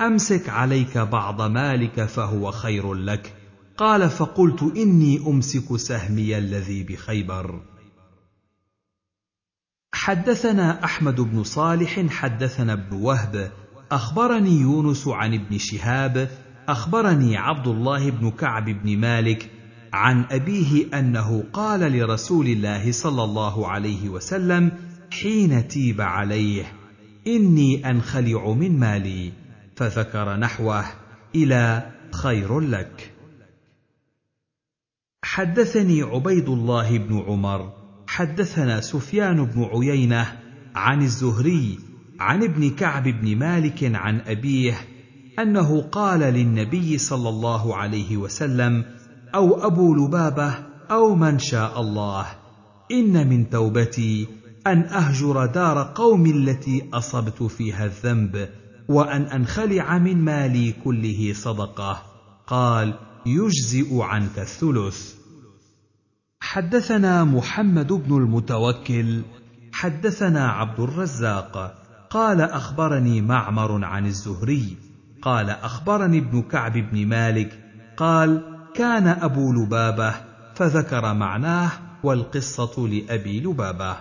أمسك 0.00 0.48
عليك 0.48 0.98
بعض 0.98 1.42
مالك 1.42 2.04
فهو 2.04 2.50
خير 2.50 2.94
لك. 2.94 3.32
قال 3.76 4.10
فقلت 4.10 4.62
إني 4.76 5.20
أمسك 5.26 5.76
سهمي 5.76 6.38
الذي 6.38 6.82
بخيبر. 6.82 7.73
حدثنا 9.94 10.84
أحمد 10.84 11.20
بن 11.20 11.42
صالح 11.42 12.06
حدثنا 12.06 12.72
ابن 12.72 12.96
وهب 12.96 13.52
أخبرني 13.92 14.60
يونس 14.60 15.08
عن 15.08 15.34
ابن 15.34 15.58
شهاب 15.58 16.30
أخبرني 16.68 17.36
عبد 17.36 17.66
الله 17.66 18.10
بن 18.10 18.30
كعب 18.30 18.64
بن 18.64 18.98
مالك 18.98 19.50
عن 19.92 20.24
أبيه 20.30 20.98
أنه 20.98 21.44
قال 21.52 21.80
لرسول 21.80 22.46
الله 22.46 22.92
صلى 22.92 23.24
الله 23.24 23.68
عليه 23.68 24.08
وسلم 24.08 24.72
حين 25.12 25.68
تيب 25.68 26.00
عليه 26.00 26.72
إني 27.26 27.90
أنخلع 27.90 28.52
من 28.52 28.78
مالي 28.78 29.32
فذكر 29.76 30.36
نحوه 30.36 30.84
إلى 31.34 31.92
خير 32.10 32.60
لك. 32.60 33.12
حدثني 35.24 36.02
عبيد 36.02 36.48
الله 36.48 36.98
بن 36.98 37.24
عمر 37.26 37.83
حدثنا 38.14 38.80
سفيان 38.80 39.44
بن 39.44 39.64
عيينة 39.64 40.26
عن 40.74 41.02
الزهري 41.02 41.78
عن 42.20 42.42
ابن 42.42 42.70
كعب 42.70 43.02
بن 43.08 43.36
مالك 43.36 43.90
عن 43.94 44.20
أبيه 44.20 44.74
أنه 45.38 45.82
قال 45.82 46.20
للنبي 46.20 46.98
صلى 46.98 47.28
الله 47.28 47.76
عليه 47.76 48.16
وسلم 48.16 48.84
أو 49.34 49.66
أبو 49.66 49.94
لبابة 49.94 50.54
أو 50.90 51.14
من 51.14 51.38
شاء 51.38 51.80
الله 51.80 52.26
إن 52.92 53.28
من 53.28 53.50
توبتي 53.50 54.26
أن 54.66 54.82
أهجر 54.82 55.46
دار 55.46 55.92
قوم 55.94 56.26
التي 56.26 56.88
أصبت 56.92 57.42
فيها 57.42 57.84
الذنب 57.84 58.48
وأن 58.88 59.22
أنخلع 59.22 59.98
من 59.98 60.16
مالي 60.16 60.74
كله 60.84 61.32
صدقة 61.32 62.02
قال 62.46 62.94
يجزئ 63.26 64.00
عنك 64.00 64.38
الثلث. 64.38 65.23
حدثنا 66.54 67.24
محمد 67.24 67.92
بن 67.92 68.16
المتوكل 68.16 69.22
حدثنا 69.72 70.48
عبد 70.48 70.80
الرزاق 70.80 71.74
قال 72.10 72.40
أخبرني 72.40 73.20
معمر 73.20 73.84
عن 73.84 74.06
الزهري 74.06 74.76
قال 75.22 75.50
أخبرني 75.50 76.18
ابن 76.18 76.42
كعب 76.42 76.72
بن 76.72 77.06
مالك 77.06 77.58
قال 77.96 78.42
كان 78.74 79.06
أبو 79.06 79.52
لبابة 79.52 80.14
فذكر 80.54 81.14
معناه 81.14 81.70
والقصة 82.04 82.88
لأبي 82.88 83.40
لبابة. 83.40 83.96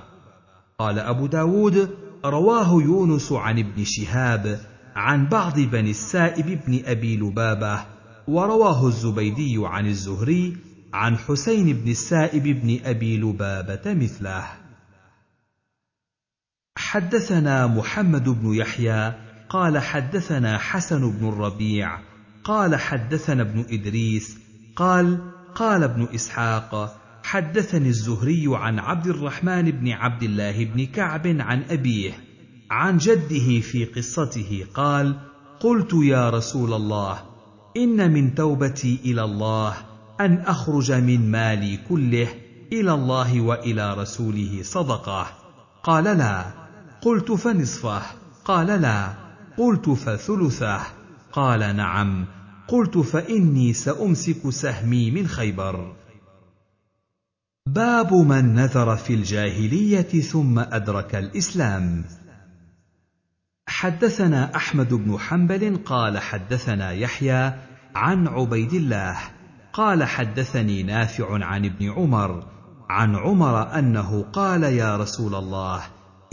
قال 0.79 0.99
أبو 0.99 1.27
داود 1.27 1.89
رواه 2.25 2.81
يونس 2.81 3.31
عن 3.31 3.59
ابن 3.59 3.83
شهاب 3.83 4.59
عن 4.95 5.27
بعض 5.29 5.59
بني 5.59 5.89
السائب 5.89 6.59
بن 6.67 6.81
أبي 6.85 7.17
لبابة 7.17 7.79
ورواه 8.27 8.87
الزبيدي 8.87 9.55
عن 9.57 9.87
الزهري 9.87 10.57
عن 10.93 11.17
حسين 11.17 11.73
بن 11.73 11.91
السائب 11.91 12.43
بن 12.43 12.79
أبي 12.85 13.17
لبابة 13.17 13.93
مثله. 13.93 14.43
حدثنا 16.77 17.67
محمد 17.67 18.29
بن 18.29 18.53
يحيى 18.53 19.13
قال 19.49 19.77
حدثنا 19.77 20.57
حسن 20.57 21.11
بن 21.11 21.29
الربيع 21.29 21.99
قال 22.43 22.75
حدثنا 22.75 23.41
ابن 23.41 23.65
إدريس 23.69 24.37
قال 24.75 25.31
قال 25.55 25.83
ابن 25.83 26.07
إسحاق 26.15 26.99
حدثني 27.23 27.89
الزهري 27.89 28.45
عن 28.47 28.79
عبد 28.79 29.07
الرحمن 29.07 29.71
بن 29.71 29.91
عبد 29.91 30.23
الله 30.23 30.65
بن 30.65 30.85
كعب 30.85 31.27
عن 31.27 31.63
أبيه 31.69 32.11
عن 32.71 32.97
جده 32.97 33.59
في 33.59 33.85
قصته 33.85 34.65
قال 34.73 35.19
قلت 35.59 35.93
يا 35.93 36.29
رسول 36.29 36.73
الله 36.73 37.19
إن 37.77 38.13
من 38.13 38.35
توبتي 38.35 38.99
إلى 39.05 39.23
الله 39.23 39.92
أن 40.25 40.37
أخرج 40.37 40.91
من 40.91 41.31
مالي 41.31 41.79
كله 41.89 42.27
إلى 42.71 42.93
الله 42.93 43.41
وإلى 43.41 43.93
رسوله 43.93 44.59
صدقة. 44.63 45.27
قال 45.83 46.03
لا. 46.03 46.45
قلت 47.01 47.31
فنصفه. 47.31 48.01
قال 48.45 48.67
لا. 48.67 49.13
قلت 49.57 49.89
فثلثه. 49.89 50.81
قال 51.31 51.75
نعم. 51.75 52.25
قلت 52.67 52.97
فإني 52.97 53.73
سأمسك 53.73 54.49
سهمي 54.49 55.11
من 55.11 55.27
خيبر. 55.27 55.95
باب 57.67 58.13
من 58.13 58.55
نذر 58.55 58.95
في 58.95 59.13
الجاهلية 59.13 60.21
ثم 60.21 60.59
أدرك 60.59 61.15
الإسلام. 61.15 62.05
حدثنا 63.67 64.55
أحمد 64.55 64.93
بن 64.93 65.19
حنبل 65.19 65.77
قال 65.85 66.19
حدثنا 66.19 66.91
يحيى 66.91 67.53
عن 67.95 68.27
عبيد 68.27 68.73
الله 68.73 69.17
قال 69.73 70.03
حدثني 70.03 70.83
نافع 70.83 71.45
عن 71.45 71.65
ابن 71.65 71.91
عمر 71.91 72.45
عن 72.89 73.15
عمر 73.15 73.79
أنه 73.79 74.23
قال 74.23 74.63
يا 74.63 74.97
رسول 74.97 75.35
الله 75.35 75.83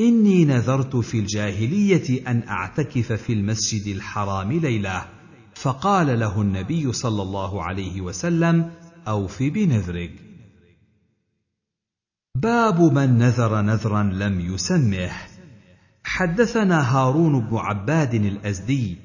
إني 0.00 0.44
نذرت 0.44 0.96
في 0.96 1.18
الجاهلية 1.18 2.30
أن 2.30 2.48
أعتكف 2.48 3.12
في 3.12 3.32
المسجد 3.32 3.96
الحرام 3.96 4.52
ليلة 4.52 5.04
فقال 5.54 6.20
له 6.20 6.40
النبي 6.40 6.92
صلى 6.92 7.22
الله 7.22 7.64
عليه 7.64 8.00
وسلم 8.00 8.70
أوف 9.08 9.42
بنذرك. 9.42 10.12
باب 12.34 12.80
من 12.80 13.18
نذر 13.18 13.60
نذرا 13.60 14.02
لم 14.02 14.40
يسمه. 14.40 15.10
حدثنا 16.04 16.96
هارون 16.96 17.40
بن 17.40 17.56
عباد 17.56 18.14
الأزدي 18.14 18.98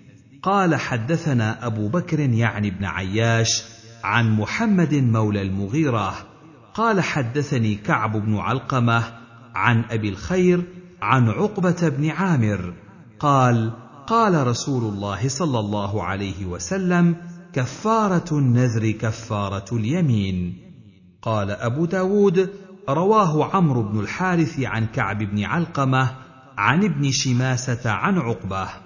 قال 0.44 0.76
حدثنا 0.76 1.66
أبو 1.66 1.88
بكر 1.88 2.20
يعني 2.20 2.70
بن 2.70 2.86
عياش 2.86 3.75
عن 4.06 4.36
محمد 4.36 4.94
مولى 4.94 5.42
المغيرة 5.42 6.14
قال 6.74 7.02
حدثني 7.02 7.76
كعب 7.76 8.18
بن 8.18 8.38
علقمة 8.38 9.04
عن 9.56 9.84
أبي 9.90 10.10
الخير 10.10 10.64
عن 11.02 11.30
عقبة 11.30 11.90
بن 11.90 12.10
عامر 12.10 12.74
قال 13.20 13.74
قال 14.08 14.48
رسول 14.48 14.94
الله 14.94 15.28
صلى 15.28 15.60
الله 15.60 16.04
عليه 16.04 16.46
وسلم 16.46 17.16
كفارة 17.54 18.38
النذر 18.40 18.92
كفارة 18.92 19.66
اليمين. 19.72 20.58
قال 21.22 21.52
أبو 21.52 21.86
داود 21.86 22.50
رواه 22.90 23.56
عمرو 23.56 23.84
بن 23.84 24.00
الحارث 24.00 24.60
عن 24.60 24.86
كعب 24.86 25.18
بن 25.18 25.44
علقمة 25.44 26.12
عن 26.58 26.84
ابن 26.84 27.12
شماسة 27.12 27.92
عن 27.92 28.18
عقبة. 28.18 28.85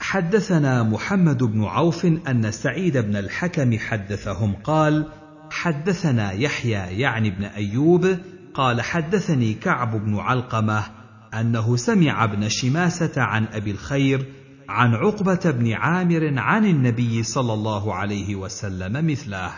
حدثنا 0.00 0.82
محمد 0.82 1.42
بن 1.42 1.64
عوف 1.64 2.06
أن 2.06 2.50
سعيد 2.50 2.96
بن 2.96 3.16
الحكم 3.16 3.78
حدثهم 3.78 4.54
قال 4.54 5.06
حدثنا 5.50 6.32
يحيى 6.32 7.00
يعني 7.00 7.30
بن 7.30 7.44
أيوب 7.44 8.18
قال 8.54 8.80
حدثني 8.80 9.54
كعب 9.54 10.04
بن 10.04 10.16
علقمة 10.18 10.84
أنه 11.34 11.76
سمع 11.76 12.24
ابن 12.24 12.48
شماسة 12.48 13.22
عن 13.22 13.44
أبي 13.44 13.70
الخير 13.70 14.26
عن 14.68 14.94
عقبة 14.94 15.50
بن 15.50 15.72
عامر 15.72 16.38
عن 16.38 16.64
النبي 16.64 17.22
صلى 17.22 17.54
الله 17.54 17.94
عليه 17.94 18.36
وسلم 18.36 19.06
مثله. 19.06 19.52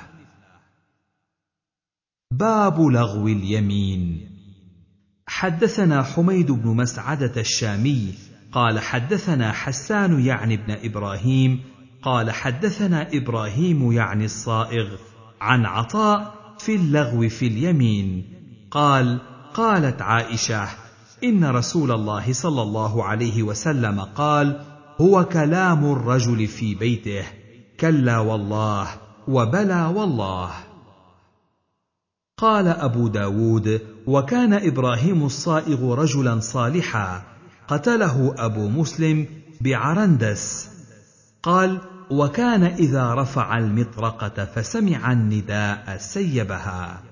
باب 2.33 2.81
لغو 2.81 3.29
اليمين. 3.29 4.31
حدثنا 5.27 6.03
حميد 6.03 6.51
بن 6.51 6.77
مسعدة 6.77 7.41
الشامي 7.41 8.15
قال 8.53 8.81
حدثنا 8.81 9.53
حسان 9.53 10.21
يعني 10.21 10.55
ابن 10.55 10.77
إبراهيم 10.85 11.61
قال 12.03 12.31
حدثنا 12.31 13.09
إبراهيم 13.13 13.93
يعني 13.93 14.25
الصائغ 14.25 14.89
عن 15.41 15.67
عطاء 15.67 16.35
في 16.59 16.75
اللغو 16.75 17.29
في 17.29 17.47
اليمين 17.47 18.25
قال 18.71 19.19
قالت 19.55 20.03
عائشة 20.03 20.69
إن 21.25 21.45
رسول 21.45 21.93
الله 21.93 22.33
صلى 22.33 22.63
الله 22.63 23.05
عليه 23.05 23.43
وسلم 23.43 24.01
قال 24.01 24.61
هو 25.01 25.25
كلام 25.25 25.93
الرجل 25.93 26.47
في 26.47 26.75
بيته 26.75 27.25
كلا 27.81 28.19
والله 28.19 28.89
وبلى 29.29 29.93
والله. 29.95 30.51
قال 32.39 32.69
أبو 32.69 33.09
داود 33.09 33.81
وكان 34.07 34.53
إبراهيم 34.53 35.25
الصائغ 35.25 35.95
رجلا 35.95 36.41
صالحا 36.41 37.23
قتله 37.71 38.35
أبو 38.39 38.69
مسلم 38.69 39.27
بعرندس. 39.61 40.71
قال 41.43 41.81
وكان 42.11 42.63
إذا 42.63 43.15
رفع 43.15 43.59
المطرقة 43.59 44.45
فسمع 44.45 45.13
النداء 45.13 45.97
سيبها. 45.97 47.03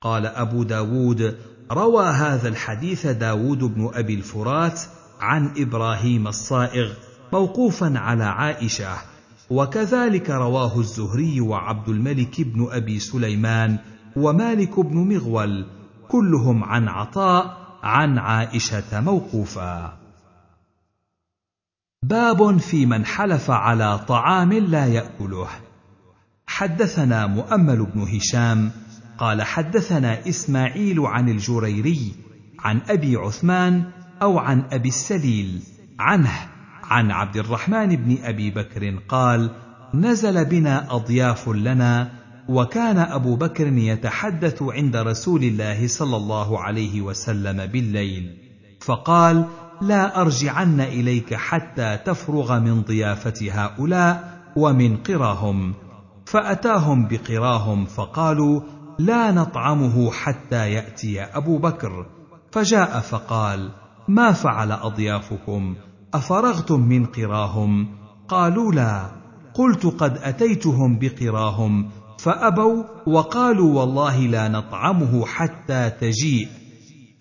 قال 0.00 0.26
أبو 0.26 0.62
داود 0.62 1.36
روى 1.72 2.06
هذا 2.06 2.48
الحديث 2.48 3.06
داود 3.06 3.58
بن 3.58 3.90
أبي 3.94 4.14
الفرات 4.14 4.80
عن 5.20 5.50
إبراهيم 5.56 6.28
الصائغ 6.28 6.92
موقوفا 7.32 7.98
على 7.98 8.24
عائشة 8.24 8.96
وكذلك 9.50 10.30
رواه 10.30 10.78
الزهري 10.78 11.40
وعبد 11.40 11.88
الملك 11.88 12.40
بن 12.40 12.68
أبي 12.70 12.98
سليمان 12.98 13.78
ومالك 14.16 14.80
بن 14.80 14.96
مغول 14.96 15.66
كلهم 16.08 16.64
عن 16.64 16.88
عطاء 16.88 17.65
عن 17.86 18.18
عائشة 18.18 19.00
موقوفا. 19.00 19.98
باب 22.02 22.56
في 22.58 22.86
من 22.86 23.06
حلف 23.06 23.50
على 23.50 23.98
طعام 23.98 24.52
لا 24.52 24.86
يأكله. 24.86 25.48
حدثنا 26.46 27.26
مؤمل 27.26 27.86
بن 27.94 28.00
هشام 28.00 28.70
قال 29.18 29.42
حدثنا 29.42 30.28
إسماعيل 30.28 31.00
عن 31.00 31.28
الجريري 31.28 32.14
عن 32.58 32.80
أبي 32.88 33.16
عثمان 33.16 33.84
أو 34.22 34.38
عن 34.38 34.62
أبي 34.72 34.88
السليل 34.88 35.62
عنه 35.98 36.32
عن 36.84 37.10
عبد 37.10 37.36
الرحمن 37.36 37.96
بن 37.96 38.18
أبي 38.22 38.50
بكر 38.50 38.98
قال 39.08 39.50
نزل 39.94 40.44
بنا 40.44 40.94
أضياف 40.96 41.48
لنا 41.48 42.10
وكان 42.48 42.98
أبو 42.98 43.36
بكر 43.36 43.66
يتحدث 43.66 44.62
عند 44.62 44.96
رسول 44.96 45.42
الله 45.44 45.86
صلى 45.86 46.16
الله 46.16 46.60
عليه 46.60 47.02
وسلم 47.02 47.66
بالليل. 47.66 48.36
فقال 48.80 49.44
لا 49.80 50.20
أرجعن 50.20 50.80
إليك 50.80 51.34
حتى 51.34 51.98
تفرغ 52.04 52.58
من 52.58 52.82
ضيافة 52.82 53.50
هؤلاء 53.50 54.38
ومن 54.56 54.96
قراهم. 54.96 55.74
فأتاهم 56.24 57.08
بقراهم 57.08 57.84
فقالوا 57.84 58.60
لا 58.98 59.32
نطعمه 59.32 60.10
حتى 60.10 60.72
يأتي 60.72 61.22
أبو 61.22 61.58
بكر. 61.58 62.06
فجاء 62.52 63.00
فقال 63.00 63.70
ما 64.08 64.32
فعل 64.32 64.72
أضيافكم؟ 64.72 65.74
أفرغتم 66.14 66.80
من 66.80 67.06
قراهم؟ 67.06 67.88
قالوا 68.28 68.72
لا. 68.72 69.10
قلت 69.54 69.86
قد 69.86 70.18
أتيتهم 70.18 70.98
بقراهم. 70.98 71.90
فأبوا 72.18 72.84
وقالوا 73.06 73.80
والله 73.80 74.18
لا 74.18 74.48
نطعمه 74.48 75.26
حتى 75.26 75.90
تجيء. 75.90 76.48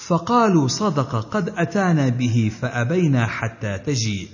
فقالوا 0.07 0.67
صدق 0.67 1.29
قد 1.29 1.49
أتانا 1.49 2.09
به 2.09 2.51
فأبينا 2.61 3.25
حتى 3.25 3.77
تجيء. 3.77 4.27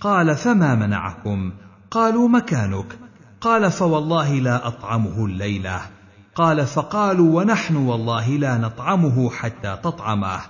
قال 0.00 0.36
فما 0.36 0.74
منعكم؟ 0.74 1.52
قالوا 1.90 2.28
مكانك. 2.28 2.98
قال 3.40 3.70
فوالله 3.70 4.34
لا 4.34 4.66
أطعمه 4.66 5.24
الليلة. 5.24 5.80
قال 6.34 6.66
فقالوا 6.66 7.42
ونحن 7.42 7.76
والله 7.76 8.28
لا 8.28 8.58
نطعمه 8.58 9.30
حتى 9.30 9.78
تطعمه. 9.82 10.40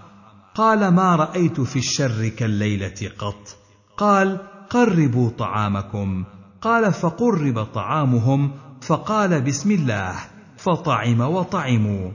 قال 0.55 0.89
ما 0.89 1.17
رأيت 1.17 1.61
في 1.61 1.79
الشر 1.79 2.29
كالليلة 2.29 3.11
قط. 3.19 3.57
قال 3.97 4.39
قربوا 4.71 5.31
طعامكم. 5.31 6.25
قال 6.63 6.93
فقرب 6.93 7.65
طعامهم 7.75 8.53
فقال 8.87 9.43
بسم 9.43 9.71
الله 9.71 10.15
فطعم 10.57 11.21
وطعموا 11.21 12.11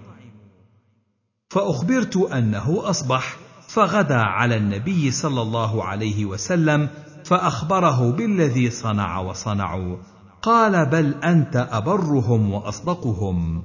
فأخبرت 1.49 2.17
أنه 2.17 2.89
أصبح 2.89 3.37
فغدا 3.67 4.21
على 4.21 4.57
النبي 4.57 5.11
صلى 5.11 5.41
الله 5.41 5.83
عليه 5.83 6.25
وسلم 6.25 6.89
فأخبره 7.25 8.11
بالذي 8.11 8.69
صنع 8.69 9.19
وصنعوا 9.19 9.97
قال 10.41 10.85
بل 10.85 11.13
أنت 11.23 11.67
أبرهم 11.71 12.53
وأصدقهم. 12.53 13.63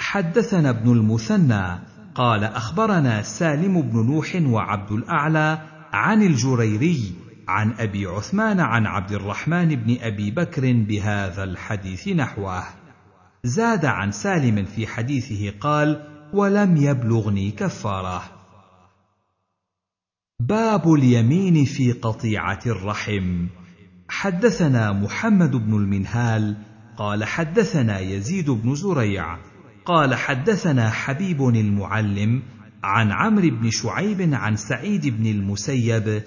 حدثنا 0.00 0.70
ابن 0.70 0.92
المثنى 0.92 1.78
قال 2.14 2.44
أخبرنا 2.44 3.22
سالم 3.22 3.82
بن 3.82 4.06
نوح 4.06 4.42
وعبد 4.46 4.92
الأعلى 4.92 5.58
عن 5.92 6.22
الجريري 6.22 7.23
عن 7.48 7.72
أبي 7.72 8.06
عثمان 8.06 8.60
عن 8.60 8.86
عبد 8.86 9.12
الرحمن 9.12 9.68
بن 9.68 9.96
أبي 10.00 10.30
بكر 10.30 10.72
بهذا 10.72 11.44
الحديث 11.44 12.08
نحوه. 12.08 12.64
زاد 13.44 13.84
عن 13.84 14.10
سالم 14.10 14.64
في 14.64 14.86
حديثه 14.86 15.58
قال 15.60 16.06
ولم 16.32 16.76
يبلغني 16.76 17.50
كفارة. 17.50 18.22
باب 20.40 20.94
اليمين 20.94 21.64
في 21.64 21.92
قطيعة 21.92 22.60
الرحم. 22.66 23.46
حدثنا 24.08 24.92
محمد 24.92 25.50
بن 25.50 25.74
المنهال 25.74 26.56
قال 26.96 27.24
حدثنا 27.24 28.00
يزيد 28.00 28.50
بن 28.50 28.74
زريع 28.74 29.38
قال 29.84 30.14
حدثنا 30.14 30.90
حبيب 30.90 31.48
المعلم 31.48 32.42
عن 32.84 33.12
عمرو 33.12 33.48
بن 33.48 33.70
شعيب 33.70 34.34
عن 34.34 34.56
سعيد 34.56 35.06
بن 35.06 35.26
المسيب 35.26 36.22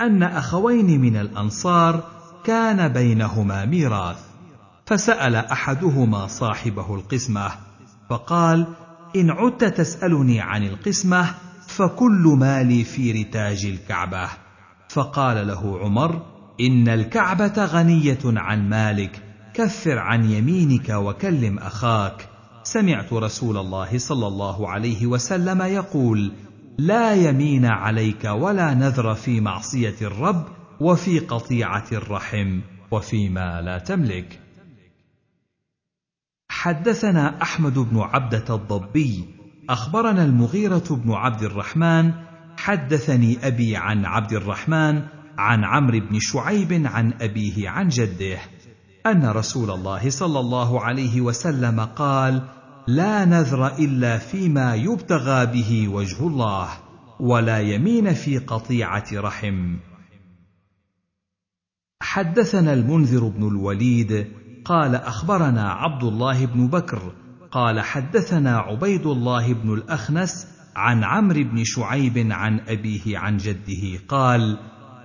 أن 0.00 0.22
أخوين 0.22 1.00
من 1.00 1.16
الأنصار 1.16 2.04
كان 2.44 2.88
بينهما 2.88 3.64
ميراث 3.64 4.18
فسأل 4.86 5.36
أحدهما 5.36 6.26
صاحبه 6.26 6.94
القسمة 6.94 7.50
فقال 8.10 8.66
إن 9.16 9.30
عدت 9.30 9.64
تسألني 9.64 10.40
عن 10.40 10.62
القسمة 10.62 11.34
فكل 11.68 12.36
مالي 12.38 12.84
في 12.84 13.22
رتاج 13.22 13.66
الكعبة. 13.66 14.28
فقال 14.88 15.46
له 15.46 15.78
عمر 15.80 16.22
إن 16.60 16.88
الكعبة 16.88 17.64
غنية 17.64 18.18
عن 18.24 18.68
مالك 18.68 19.22
كفر 19.54 19.98
عن 19.98 20.24
يمينك 20.24 20.88
وكلم 20.88 21.58
أخاك. 21.58 22.28
سمعت 22.62 23.12
رسول 23.12 23.56
الله 23.56 23.98
صلى 23.98 24.26
الله 24.26 24.68
عليه 24.68 25.06
وسلم 25.06 25.62
يقول 25.62 26.32
لا 26.78 27.14
يمين 27.14 27.66
عليك 27.66 28.24
ولا 28.24 28.74
نذر 28.74 29.14
في 29.14 29.40
معصية 29.40 29.96
الرب 30.02 30.44
وفي 30.80 31.18
قطيعة 31.18 31.86
الرحم 31.92 32.60
وفيما 32.90 33.60
لا 33.60 33.78
تملك. 33.78 34.40
حدثنا 36.50 37.42
أحمد 37.42 37.78
بن 37.78 37.98
عبدة 37.98 38.54
الضبي 38.54 39.24
أخبرنا 39.70 40.24
المغيرة 40.24 40.84
بن 40.90 41.12
عبد 41.12 41.42
الرحمن 41.42 42.12
حدثني 42.56 43.46
أبي 43.46 43.76
عن 43.76 44.04
عبد 44.04 44.32
الرحمن 44.32 45.02
عن 45.38 45.64
عمرو 45.64 46.00
بن 46.00 46.18
شعيب 46.20 46.86
عن 46.86 47.12
أبيه 47.20 47.68
عن 47.68 47.88
جده 47.88 48.38
أن 49.06 49.26
رسول 49.26 49.70
الله 49.70 50.10
صلى 50.10 50.40
الله 50.40 50.80
عليه 50.80 51.20
وسلم 51.20 51.80
قال 51.80 52.42
لا 52.96 53.24
نذر 53.24 53.66
إلا 53.66 54.18
فيما 54.18 54.74
يبتغى 54.74 55.46
به 55.46 55.88
وجه 55.88 56.26
الله 56.26 56.68
ولا 57.20 57.60
يمين 57.60 58.14
في 58.14 58.38
قطيعة 58.38 59.04
رحم. 59.14 59.76
حدثنا 62.02 62.72
المنذر 62.72 63.28
بن 63.28 63.48
الوليد 63.48 64.26
قال 64.64 64.94
أخبرنا 64.94 65.72
عبد 65.72 66.02
الله 66.02 66.46
بن 66.46 66.66
بكر 66.68 67.12
قال 67.50 67.80
حدثنا 67.80 68.58
عبيد 68.58 69.06
الله 69.06 69.52
بن 69.52 69.74
الأخنس 69.74 70.46
عن 70.76 71.04
عمرو 71.04 71.42
بن 71.42 71.64
شعيب 71.64 72.18
عن 72.30 72.60
أبيه 72.60 73.18
عن 73.18 73.36
جده 73.36 73.98
قال 74.08 74.58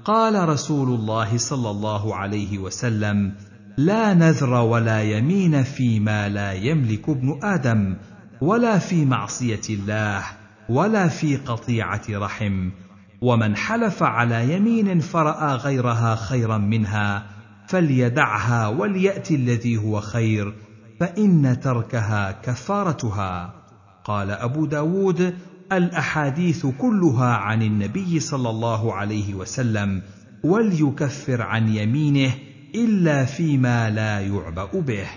قال 0.05 0.49
رسول 0.49 0.87
الله 0.87 1.37
صلى 1.37 1.69
الله 1.69 2.15
عليه 2.15 2.59
وسلم 2.59 3.35
لا 3.77 4.13
نذر 4.13 4.53
ولا 4.53 5.01
يمين 5.01 5.63
فيما 5.63 6.29
لا 6.29 6.53
يملك 6.53 7.09
ابن 7.09 7.39
آدم 7.43 7.95
ولا 8.41 8.79
في 8.79 9.05
معصية 9.05 9.61
الله 9.69 10.23
ولا 10.69 11.07
في 11.07 11.35
قطيعة 11.35 12.01
رحم. 12.09 12.69
ومن 13.21 13.55
حلف 13.55 14.03
على 14.03 14.53
يمين 14.55 14.99
فرأى 14.99 15.55
غيرها 15.55 16.15
خيرا 16.15 16.57
منها 16.57 17.25
فليدعها 17.67 18.67
وليات 18.67 19.31
الذي 19.31 19.77
هو 19.77 20.01
خير 20.01 20.53
فإن 20.99 21.59
تركها 21.59 22.31
كفارتها. 22.31 23.53
قال 24.03 24.31
أبو 24.31 24.65
داود 24.65 25.35
الأحاديث 25.71 26.65
كلها 26.65 27.33
عن 27.33 27.61
النبي 27.61 28.19
صلى 28.19 28.49
الله 28.49 28.93
عليه 28.93 29.33
وسلم 29.33 30.01
وليكفر 30.43 31.41
عن 31.41 31.67
يمينه 31.67 32.33
إلا 32.75 33.25
فيما 33.25 33.89
لا 33.89 34.19
يعبأ 34.19 34.69
به. 34.73 35.07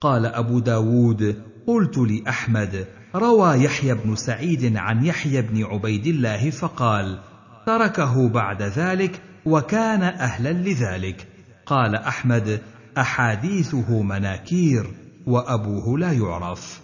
قال 0.00 0.26
أبو 0.26 0.58
داود 0.58 1.42
قلت 1.66 1.98
لأحمد 1.98 2.86
روى 3.14 3.64
يحيى 3.64 3.94
بن 3.94 4.16
سعيد 4.16 4.76
عن 4.76 5.04
يحيى 5.04 5.42
بن 5.42 5.64
عبيد 5.64 6.06
الله 6.06 6.50
فقال 6.50 7.20
تركه 7.66 8.28
بعد 8.28 8.62
ذلك 8.62 9.22
وكان 9.46 10.02
أهلا 10.02 10.52
لذلك. 10.52 11.28
قال 11.66 11.94
أحمد 11.94 12.62
أحاديثه 12.98 14.02
مناكير 14.02 14.94
وأبوه 15.26 15.98
لا 15.98 16.12
يعرف. 16.12 16.80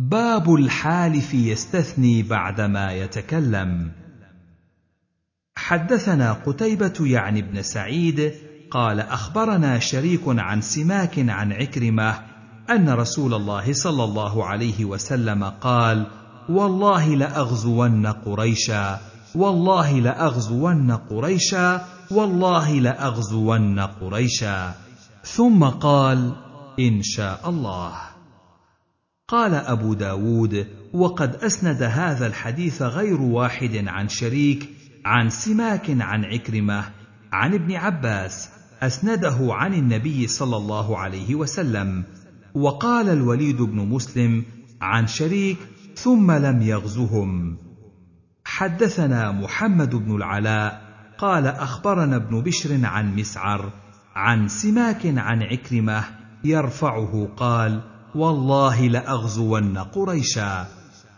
باب 0.00 0.54
الحالف 0.54 1.34
يستثني 1.34 2.22
بعدما 2.22 2.92
يتكلم. 2.92 4.01
حدثنا 5.56 6.32
قتيبة 6.32 6.94
يعني 7.00 7.40
ابن 7.40 7.62
سعيد 7.62 8.32
قال 8.70 9.00
أخبرنا 9.00 9.78
شريك 9.78 10.20
عن 10.26 10.60
سماك 10.60 11.18
عن 11.18 11.52
عكرمة 11.52 12.18
أن 12.70 12.88
رسول 12.88 13.34
الله 13.34 13.72
صلى 13.72 14.04
الله 14.04 14.46
عليه 14.46 14.84
وسلم 14.84 15.44
قال: 15.44 16.06
والله 16.48 17.14
لأغزون 17.14 18.06
قريشا 18.06 19.00
والله 19.34 20.00
لأغزون 20.00 20.90
قريشا 20.90 21.86
والله 22.10 22.72
لأغزون 22.72 23.80
قريشا. 23.80 24.74
ثم 25.24 25.64
قال 25.64 26.32
إن 26.80 27.02
شاء 27.02 27.48
الله. 27.48 27.92
قال 29.28 29.54
أبو 29.54 29.94
داود 29.94 30.66
وقد 30.92 31.34
أسند 31.34 31.82
هذا 31.82 32.26
الحديث 32.26 32.82
غير 32.82 33.20
واحد 33.20 33.84
عن 33.86 34.08
شريك 34.08 34.81
عن 35.04 35.30
سماك 35.30 35.90
عن 36.00 36.24
عكرمة 36.24 36.84
عن 37.32 37.54
ابن 37.54 37.74
عباس 37.74 38.50
أسنده 38.82 39.36
عن 39.40 39.74
النبي 39.74 40.26
صلى 40.26 40.56
الله 40.56 40.98
عليه 40.98 41.34
وسلم 41.34 42.04
وقال 42.54 43.08
الوليد 43.08 43.62
بن 43.62 43.76
مسلم 43.76 44.44
عن 44.80 45.06
شريك 45.06 45.58
ثم 45.96 46.32
لم 46.32 46.62
يغزهم. 46.62 47.56
حدثنا 48.44 49.32
محمد 49.32 49.94
بن 49.94 50.16
العلاء 50.16 50.82
قال 51.18 51.46
أخبرنا 51.46 52.16
ابن 52.16 52.40
بشر 52.40 52.86
عن 52.86 53.16
مسعر 53.16 53.72
عن 54.14 54.48
سماك 54.48 55.06
عن 55.06 55.42
عكرمة 55.42 56.04
يرفعه 56.44 57.28
قال 57.36 57.82
والله 58.14 58.88
لأغزون 58.88 59.78
قريشا. 59.78 60.66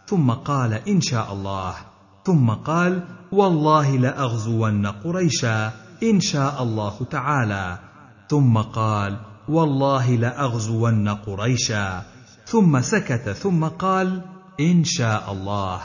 ثم 0.07 0.31
قال 0.31 0.73
إن 0.73 1.01
شاء 1.01 1.33
الله. 1.33 1.75
ثم 2.25 2.51
قال 2.51 3.05
والله 3.35 3.97
لأغزون 3.97 4.87
قريشا 4.87 5.73
إن 6.03 6.21
شاء 6.21 6.63
الله 6.63 7.05
تعالى. 7.11 7.79
ثم 8.29 8.59
قال 8.59 9.19
والله 9.49 10.17
لأغزون 10.17 11.09
قريشا. 11.09 12.03
ثم 12.47 12.81
سكت 12.81 13.29
ثم 13.29 13.65
قال 13.65 14.23
إن 14.61 14.85
شاء 14.85 15.33
الله. 15.33 15.81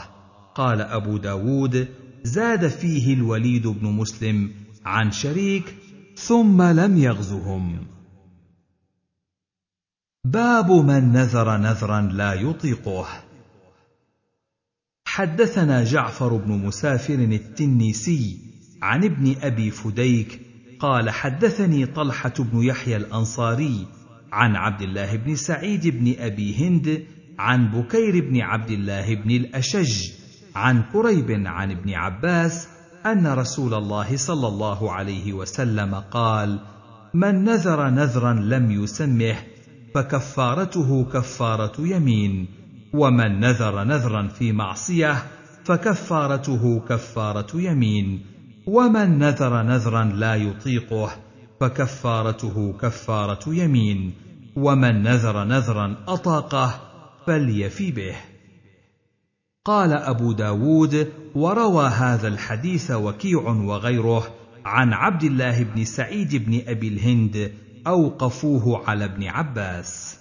قال 0.54 0.80
أبو 0.80 1.16
داود 1.16 1.88
زاد 2.24 2.68
فيه 2.68 3.14
الوليد 3.14 3.66
بن 3.66 3.86
مسلم 3.86 4.50
عن 4.84 5.10
شريك 5.10 5.76
ثم 6.16 6.62
لم 6.62 6.98
يغزهم. 6.98 7.86
باب 10.24 10.72
من 10.72 11.12
نذر 11.12 11.56
نذرا 11.56 12.00
لا 12.00 12.32
يطيقه. 12.34 13.06
حدثنا 15.12 15.84
جعفر 15.84 16.36
بن 16.36 16.52
مسافر 16.52 17.14
التنيسي 17.14 18.38
عن 18.82 19.04
ابن 19.04 19.34
أبي 19.42 19.70
فديك 19.70 20.40
قال 20.80 21.10
حدثني 21.10 21.86
طلحة 21.86 22.32
بن 22.38 22.62
يحيى 22.62 22.96
الأنصاري 22.96 23.86
عن 24.32 24.56
عبد 24.56 24.82
الله 24.82 25.16
بن 25.16 25.34
سعيد 25.34 25.88
بن 25.88 26.14
أبي 26.18 26.56
هند 26.56 27.02
عن 27.38 27.70
بكير 27.70 28.28
بن 28.28 28.40
عبد 28.40 28.70
الله 28.70 29.14
بن 29.14 29.30
الأشج 29.30 30.10
عن 30.54 30.82
كريب 30.92 31.30
عن 31.46 31.70
ابن 31.70 31.94
عباس 31.94 32.68
أن 33.06 33.26
رسول 33.26 33.74
الله 33.74 34.16
صلى 34.16 34.48
الله 34.48 34.92
عليه 34.92 35.32
وسلم 35.32 35.94
قال 35.94 36.60
من 37.14 37.44
نذر 37.44 37.90
نذرا 37.90 38.32
لم 38.32 38.70
يسمه 38.70 39.36
فكفارته 39.94 41.04
كفارة 41.04 41.72
يمين. 41.78 42.59
ومن 42.92 43.40
نذر 43.40 43.84
نذرا 43.84 44.28
في 44.28 44.52
معصية 44.52 45.22
فكفارته 45.64 46.80
كفارة 46.88 47.60
يمين 47.60 48.26
ومن 48.66 49.18
نذر 49.18 49.62
نذرا 49.62 50.04
لا 50.04 50.34
يطيقه 50.34 51.10
فكفارته 51.60 52.74
كفارة 52.80 53.54
يمين 53.54 54.12
ومن 54.56 55.02
نذر 55.02 55.44
نذرا 55.44 55.96
أطاقه 56.08 56.80
فليفي 57.26 57.92
به. 57.92 58.16
قال 59.64 59.92
أبو 59.92 60.32
داود 60.32 61.12
وروى 61.34 61.86
هذا 61.86 62.28
الحديث 62.28 62.90
وكيع 62.90 63.40
وغيره 63.40 64.34
عن 64.64 64.92
عبد 64.92 65.24
الله 65.24 65.62
بن 65.62 65.84
سعيد 65.84 66.36
بن 66.36 66.62
أبي 66.66 66.88
الهند 66.88 67.52
أوقفوه 67.86 68.88
على 68.90 69.04
ابن 69.04 69.24
عباس. 69.24 70.19